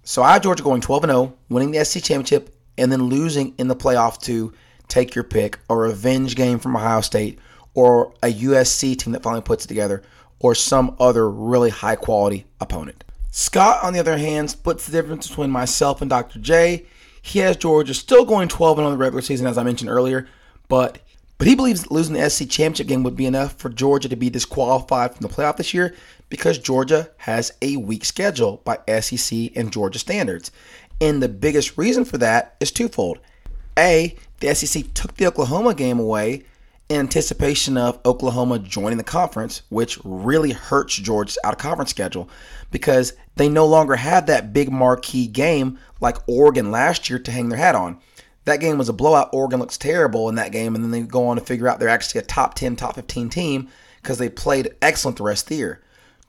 so 0.04 0.24
I 0.24 0.34
have 0.34 0.42
Georgia 0.42 0.64
going 0.64 0.82
12 0.82 1.04
and 1.04 1.12
0, 1.12 1.34
winning 1.50 1.72
the 1.72 1.86
SEC 1.86 2.04
championship, 2.04 2.56
and 2.78 2.92
then 2.92 3.04
losing 3.04 3.54
in 3.58 3.68
the 3.68 3.76
playoff 3.76 4.20
to 4.24 4.54
take 4.88 5.14
your 5.14 5.24
pick, 5.24 5.60
a 5.70 5.76
revenge 5.76 6.36
game 6.36 6.60
from 6.60 6.76
Ohio 6.76 7.02
State, 7.02 7.40
or 7.74 8.14
a 8.24 8.34
USC 8.34 8.98
team 8.98 9.14
that 9.14 9.24
finally 9.24 9.42
puts 9.42 9.66
it 9.66 9.68
together, 9.68 10.02
or 10.40 10.56
some 10.56 10.96
other 11.00 11.30
really 11.30 11.70
high 11.70 11.96
quality 11.96 12.46
opponent. 12.60 13.04
Scott, 13.30 13.84
on 13.84 13.94
the 13.94 14.00
other 14.00 14.18
hand, 14.18 14.50
splits 14.50 14.86
the 14.86 14.92
difference 14.92 15.28
between 15.28 15.52
myself 15.52 16.02
and 16.02 16.10
Dr. 16.10 16.40
J. 16.40 16.86
He 17.22 17.40
has 17.40 17.58
Georgia 17.58 17.94
still 17.94 18.26
going 18.26 18.48
12 18.48 18.80
and 18.80 18.86
on 18.86 18.94
the 18.94 18.98
regular 18.98 19.22
season, 19.22 19.48
as 19.48 19.58
I 19.58 19.64
mentioned 19.64 19.90
earlier, 19.90 20.28
but 20.68 21.00
but 21.38 21.48
he 21.48 21.56
believes 21.56 21.90
losing 21.90 22.14
the 22.14 22.30
SC 22.30 22.48
championship 22.48 22.86
game 22.86 23.02
would 23.02 23.16
be 23.16 23.26
enough 23.26 23.54
for 23.54 23.70
Georgia 23.70 24.08
to 24.10 24.16
be 24.16 24.30
disqualified 24.30 25.16
from 25.16 25.26
the 25.26 25.34
playoff 25.34 25.58
this 25.58 25.74
year 25.74 25.96
because 26.30 26.60
Georgia 26.60 27.10
has 27.18 27.52
a 27.64 27.78
weak 27.78 28.06
schedule 28.06 28.62
by 28.64 28.78
SEC 29.00 29.50
and 29.56 29.74
Georgia 29.74 29.98
standards. 29.98 30.52
And 31.02 31.20
the 31.20 31.28
biggest 31.28 31.80
reason 31.80 32.06
for 32.06 32.20
that 32.20 32.56
is 32.60 32.72
twofold. 32.72 33.18
A, 33.76 34.16
the 34.40 34.54
SEC 34.54 34.94
took 34.94 35.16
the 35.16 35.26
Oklahoma 35.26 35.74
game 35.74 35.98
away, 35.98 36.44
in 36.92 37.00
anticipation 37.00 37.78
of 37.78 38.00
Oklahoma 38.06 38.60
joining 38.60 38.98
the 38.98 39.04
conference, 39.04 39.62
which 39.70 39.98
really 40.04 40.52
hurts 40.52 40.96
Georgia's 40.96 41.38
out 41.44 41.54
of 41.54 41.58
conference 41.58 41.90
schedule 41.90 42.30
because 42.70 43.14
they 43.36 43.50
no 43.50 43.66
longer 43.66 43.96
have 43.96 44.26
that 44.26 44.54
big 44.54 44.72
marquee 44.72 45.28
game 45.28 45.80
like 46.00 46.18
Oregon 46.28 46.72
last 46.72 47.10
year 47.10 47.20
to 47.20 47.32
hang 47.32 47.50
their 47.50 47.58
hat 47.60 47.76
on. 47.76 48.00
That 48.46 48.60
game 48.60 48.78
was 48.78 48.90
a 48.90 48.94
blowout. 48.94 49.30
Oregon 49.34 49.60
looks 49.60 49.78
terrible 49.78 50.28
in 50.28 50.36
that 50.36 50.52
game, 50.52 50.76
and 50.76 50.84
then 50.84 50.92
they 50.92 51.02
go 51.02 51.28
on 51.28 51.38
to 51.38 51.44
figure 51.44 51.68
out 51.68 51.80
they're 51.80 51.90
actually 51.90 52.20
a 52.20 52.26
top 52.26 52.56
10, 52.56 52.76
top 52.76 52.96
15 52.96 53.30
team 53.30 53.70
because 54.02 54.18
they 54.18 54.30
played 54.30 54.76
excellent 54.82 55.18
the 55.18 55.24
rest 55.24 55.46
of 55.46 55.50
the 55.50 55.56
year. 55.56 55.84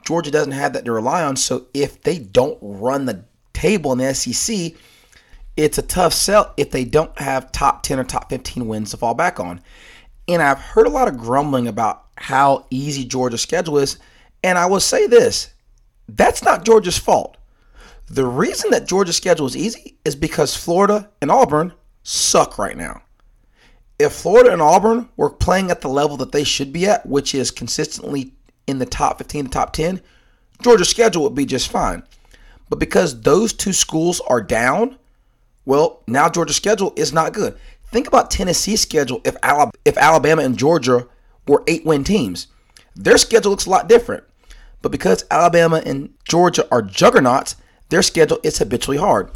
Georgia 0.05 0.31
doesn't 0.31 0.53
have 0.53 0.75
that 0.75 0.85
to 0.85 0.93
rely 0.93 1.23
on, 1.23 1.37
so 1.37 1.67
if 1.73 2.03
they 2.03 2.19
don't 2.19 2.59
run 2.61 3.07
the 3.07 3.25
table 3.53 3.93
in 3.93 3.99
the 3.99 4.15
SEC, 4.15 4.73
it's 5.57 5.79
a 5.79 5.83
tough 5.83 6.13
sell 6.13 6.53
if 6.57 6.71
they 6.71 6.85
don't 6.85 7.19
have 7.19 7.53
top 7.53 7.83
10 7.83 7.99
or 7.99 8.05
top 8.05 8.29
15 8.31 8.67
wins 8.67 8.91
to 8.91 8.97
fall 8.97 9.15
back 9.15 9.39
on. 9.39 9.61
And 10.29 10.43
I've 10.43 10.59
heard 10.59 10.87
a 10.87 10.91
lot 10.91 11.09
of 11.09 11.19
grumbling 11.19 11.67
about 11.69 12.05
how 12.17 12.67
easy 12.71 13.05
Georgia's 13.05 13.43
schedule 13.43 13.79
is. 13.79 13.99
And 14.43 14.59
I 14.59 14.67
will 14.67 14.81
say 14.81 15.07
this 15.07 15.53
that's 16.09 16.43
not 16.43 16.65
Georgia's 16.65 16.99
fault. 16.99 17.37
The 18.07 18.27
reason 18.27 18.71
that 18.71 18.87
Georgia's 18.87 19.17
schedule 19.17 19.47
is 19.47 19.57
easy 19.57 19.97
is 20.05 20.17
because 20.17 20.57
Florida 20.57 21.11
and 21.21 21.31
Auburn 21.31 21.73
suck 22.03 22.59
right 22.59 22.77
now. 22.77 23.03
If 23.99 24.13
Florida 24.13 24.53
and 24.53 24.61
Auburn 24.61 25.09
were 25.17 25.31
playing 25.31 25.71
at 25.71 25.81
the 25.81 25.89
level 25.89 26.17
that 26.19 26.33
they 26.33 26.45
should 26.45 26.73
be 26.73 26.87
at, 26.87 27.07
which 27.07 27.35
is 27.35 27.51
consistently 27.51 28.33
in 28.67 28.79
the 28.79 28.87
top 28.87 29.19
15 29.19 29.45
to 29.45 29.51
top 29.51 29.73
10, 29.73 30.01
Georgia's 30.63 30.89
schedule 30.89 31.23
would 31.23 31.35
be 31.35 31.47
just 31.47 31.71
fine. 31.71 32.03
But 32.69 32.79
because 32.79 33.21
those 33.21 33.53
two 33.53 33.73
schools 33.73 34.21
are 34.29 34.43
down, 34.43 34.99
well, 35.65 36.03
now 36.07 36.29
Georgia's 36.29 36.57
schedule 36.57 36.93
is 36.97 37.13
not 37.13 37.33
good. 37.33 37.57
Think 37.87 38.09
about 38.09 38.31
Tennessee's 38.31 38.81
schedule 38.81 39.21
if 39.25 39.37
Alabama, 39.43 39.73
if 39.85 39.97
Alabama 39.97 40.43
and 40.43 40.59
Georgia 40.59 41.07
were 41.47 41.63
eight 41.67 41.85
win 41.85 42.05
teams. 42.05 42.49
Their 42.97 43.19
schedule 43.19 43.51
looks 43.51 43.67
a 43.67 43.71
lot 43.71 43.89
different. 43.89 44.25
But 44.83 44.93
because 44.93 45.25
Alabama 45.31 45.83
and 45.87 46.11
Georgia 46.29 46.67
are 46.71 46.83
juggernauts, 46.83 47.57
their 47.89 48.03
schedule 48.03 48.41
is 48.43 48.59
habitually 48.59 48.99
hard. 48.99 49.31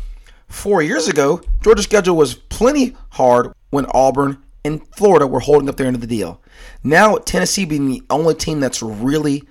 Four 0.49 0.83
years 0.83 1.09
ago, 1.09 1.41
Georgia's 1.63 1.87
schedule 1.87 2.17
was 2.17 2.35
plenty 2.35 2.97
hard 3.11 3.53
when 3.71 3.87
Auburn 3.87 4.43
and 4.65 4.87
Florida 4.97 5.27
were 5.27 5.41
holding 5.41 5.69
up 5.69 5.77
their 5.77 5.87
end 5.87 5.97
of 5.97 6.01
the 6.01 6.07
deal. 6.07 6.41
Now, 6.83 7.17
Tennessee 7.17 7.65
being 7.65 7.89
the 7.89 8.03
only 8.11 8.35
team 8.35 8.61
that's 8.61 8.83
really 8.83 9.45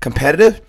competitive, 0.00 0.60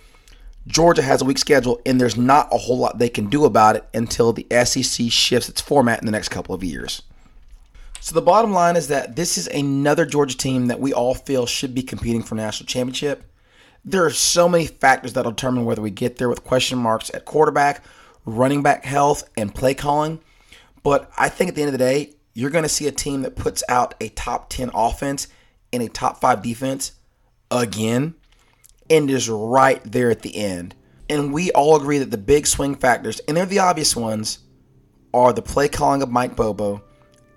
Georgia 0.68 1.02
has 1.02 1.22
a 1.22 1.26
weak 1.26 1.38
schedule, 1.38 1.82
and 1.86 2.00
there's 2.00 2.18
not 2.18 2.54
a 2.54 2.58
whole 2.58 2.78
lot 2.78 3.00
they 3.00 3.10
can 3.10 3.28
do 3.28 3.46
about 3.46 3.76
it 3.76 3.86
until 3.94 4.34
the 4.34 4.48
SEC 4.66 5.12
shifts 5.12 5.50
its 5.50 5.62
format 5.62 6.00
in 6.00 6.06
the 6.06 6.12
next 6.12 6.30
couple 6.30 6.54
of 6.54 6.64
years. 6.64 7.02
So 8.02 8.16
the 8.16 8.22
bottom 8.22 8.52
line 8.54 8.76
is 8.76 8.88
that 8.88 9.16
this 9.16 9.38
is 9.38 9.48
another 9.48 10.06
Georgia 10.06 10.38
team 10.38 10.68
that 10.68 10.80
we 10.80 10.94
all 10.94 11.14
feel 11.14 11.46
should 11.46 11.74
be 11.74 11.84
competing 11.84 12.24
for 12.24 12.36
national 12.36 12.68
championship. 12.68 13.29
There 13.86 14.06
are 14.06 14.12
so 14.12 14.50
many 14.50 14.68
factors 14.68 15.14
that'll 15.14 15.32
determine 15.32 15.66
whether 15.66 15.82
we 15.82 15.92
get 15.92 16.18
there 16.18 16.30
with 16.30 16.44
question 16.44 16.78
marks 16.78 17.10
at 17.14 17.26
quarterback, 17.26 17.84
running 18.26 18.62
back 18.62 18.86
health, 18.86 19.24
and 19.38 19.54
play 19.54 19.74
calling. 19.74 20.20
But 20.84 21.12
I 21.18 21.30
think 21.30 21.50
at 21.50 21.56
the 21.56 21.62
end 21.62 21.70
of 21.70 21.74
the 21.74 21.78
day, 21.78 22.14
you're 22.34 22.50
going 22.50 22.64
to 22.64 22.70
see 22.70 22.88
a 22.88 22.92
team 22.92 23.22
that 23.24 23.36
puts 23.36 23.64
out 23.68 23.96
a 24.00 24.10
top 24.10 24.50
10 24.50 24.72
offense 24.74 25.28
and 25.74 25.84
a 25.84 25.90
top 25.90 26.22
5 26.22 26.42
defense 26.42 26.94
again 27.52 28.16
and 28.90 29.10
is 29.10 29.30
right 29.30 29.82
there 29.84 30.10
at 30.10 30.22
the 30.22 30.36
end. 30.36 30.76
And 31.10 31.34
we 31.34 31.52
all 31.52 31.76
agree 31.76 31.98
that 32.00 32.12
the 32.12 32.18
big 32.18 32.48
swing 32.48 32.76
factors, 32.76 33.20
and 33.28 33.36
they're 33.36 33.46
the 33.46 33.60
obvious 33.60 33.96
ones, 33.96 34.40
are 35.14 35.34
the 35.34 35.42
play 35.42 35.68
calling 35.68 36.02
of 36.02 36.12
Mike 36.12 36.36
Bobo 36.36 36.84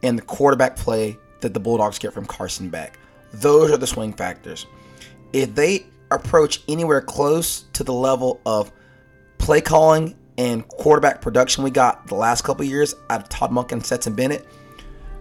and 0.02 0.18
the 0.18 0.22
quarterback 0.22 0.76
play 0.76 1.16
that 1.40 1.54
the 1.54 1.60
Bulldogs 1.60 1.98
get 1.98 2.12
from 2.12 2.26
Carson 2.26 2.68
Beck. 2.68 2.98
Those 3.32 3.70
are 3.70 3.78
the 3.78 3.86
swing 3.86 4.12
factors. 4.12 4.66
If 5.32 5.54
they 5.54 5.86
approach 6.14 6.62
anywhere 6.68 7.00
close 7.00 7.64
to 7.72 7.84
the 7.84 7.92
level 7.92 8.40
of 8.46 8.72
play 9.38 9.60
calling 9.60 10.16
and 10.38 10.66
quarterback 10.68 11.20
production 11.20 11.62
we 11.62 11.70
got 11.70 12.06
the 12.06 12.14
last 12.14 12.42
couple 12.42 12.64
years 12.64 12.94
out 13.10 13.22
of 13.22 13.28
Todd 13.28 13.50
Monken 13.50 14.06
and 14.06 14.16
Bennett, 14.16 14.46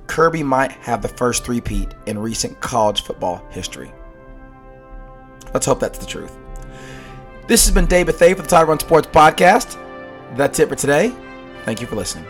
Kirby 0.07 0.43
might 0.43 0.71
have 0.73 1.01
the 1.01 1.07
first 1.07 1.43
three-peat 1.43 1.89
in 2.05 2.17
recent 2.19 2.59
college 2.59 3.03
football 3.03 3.45
history. 3.49 3.91
Let's 5.53 5.65
hope 5.65 5.79
that's 5.79 5.99
the 5.99 6.05
truth. 6.05 6.37
This 7.47 7.65
has 7.65 7.73
been 7.73 7.85
David 7.85 8.15
Thay 8.15 8.33
for 8.33 8.41
the 8.41 8.47
Tiger 8.47 8.67
One 8.67 8.79
Sports 8.79 9.07
Podcast. 9.07 9.77
That's 10.35 10.59
it 10.59 10.69
for 10.69 10.75
today. 10.75 11.13
Thank 11.65 11.81
you 11.81 11.87
for 11.87 11.95
listening. 11.95 12.25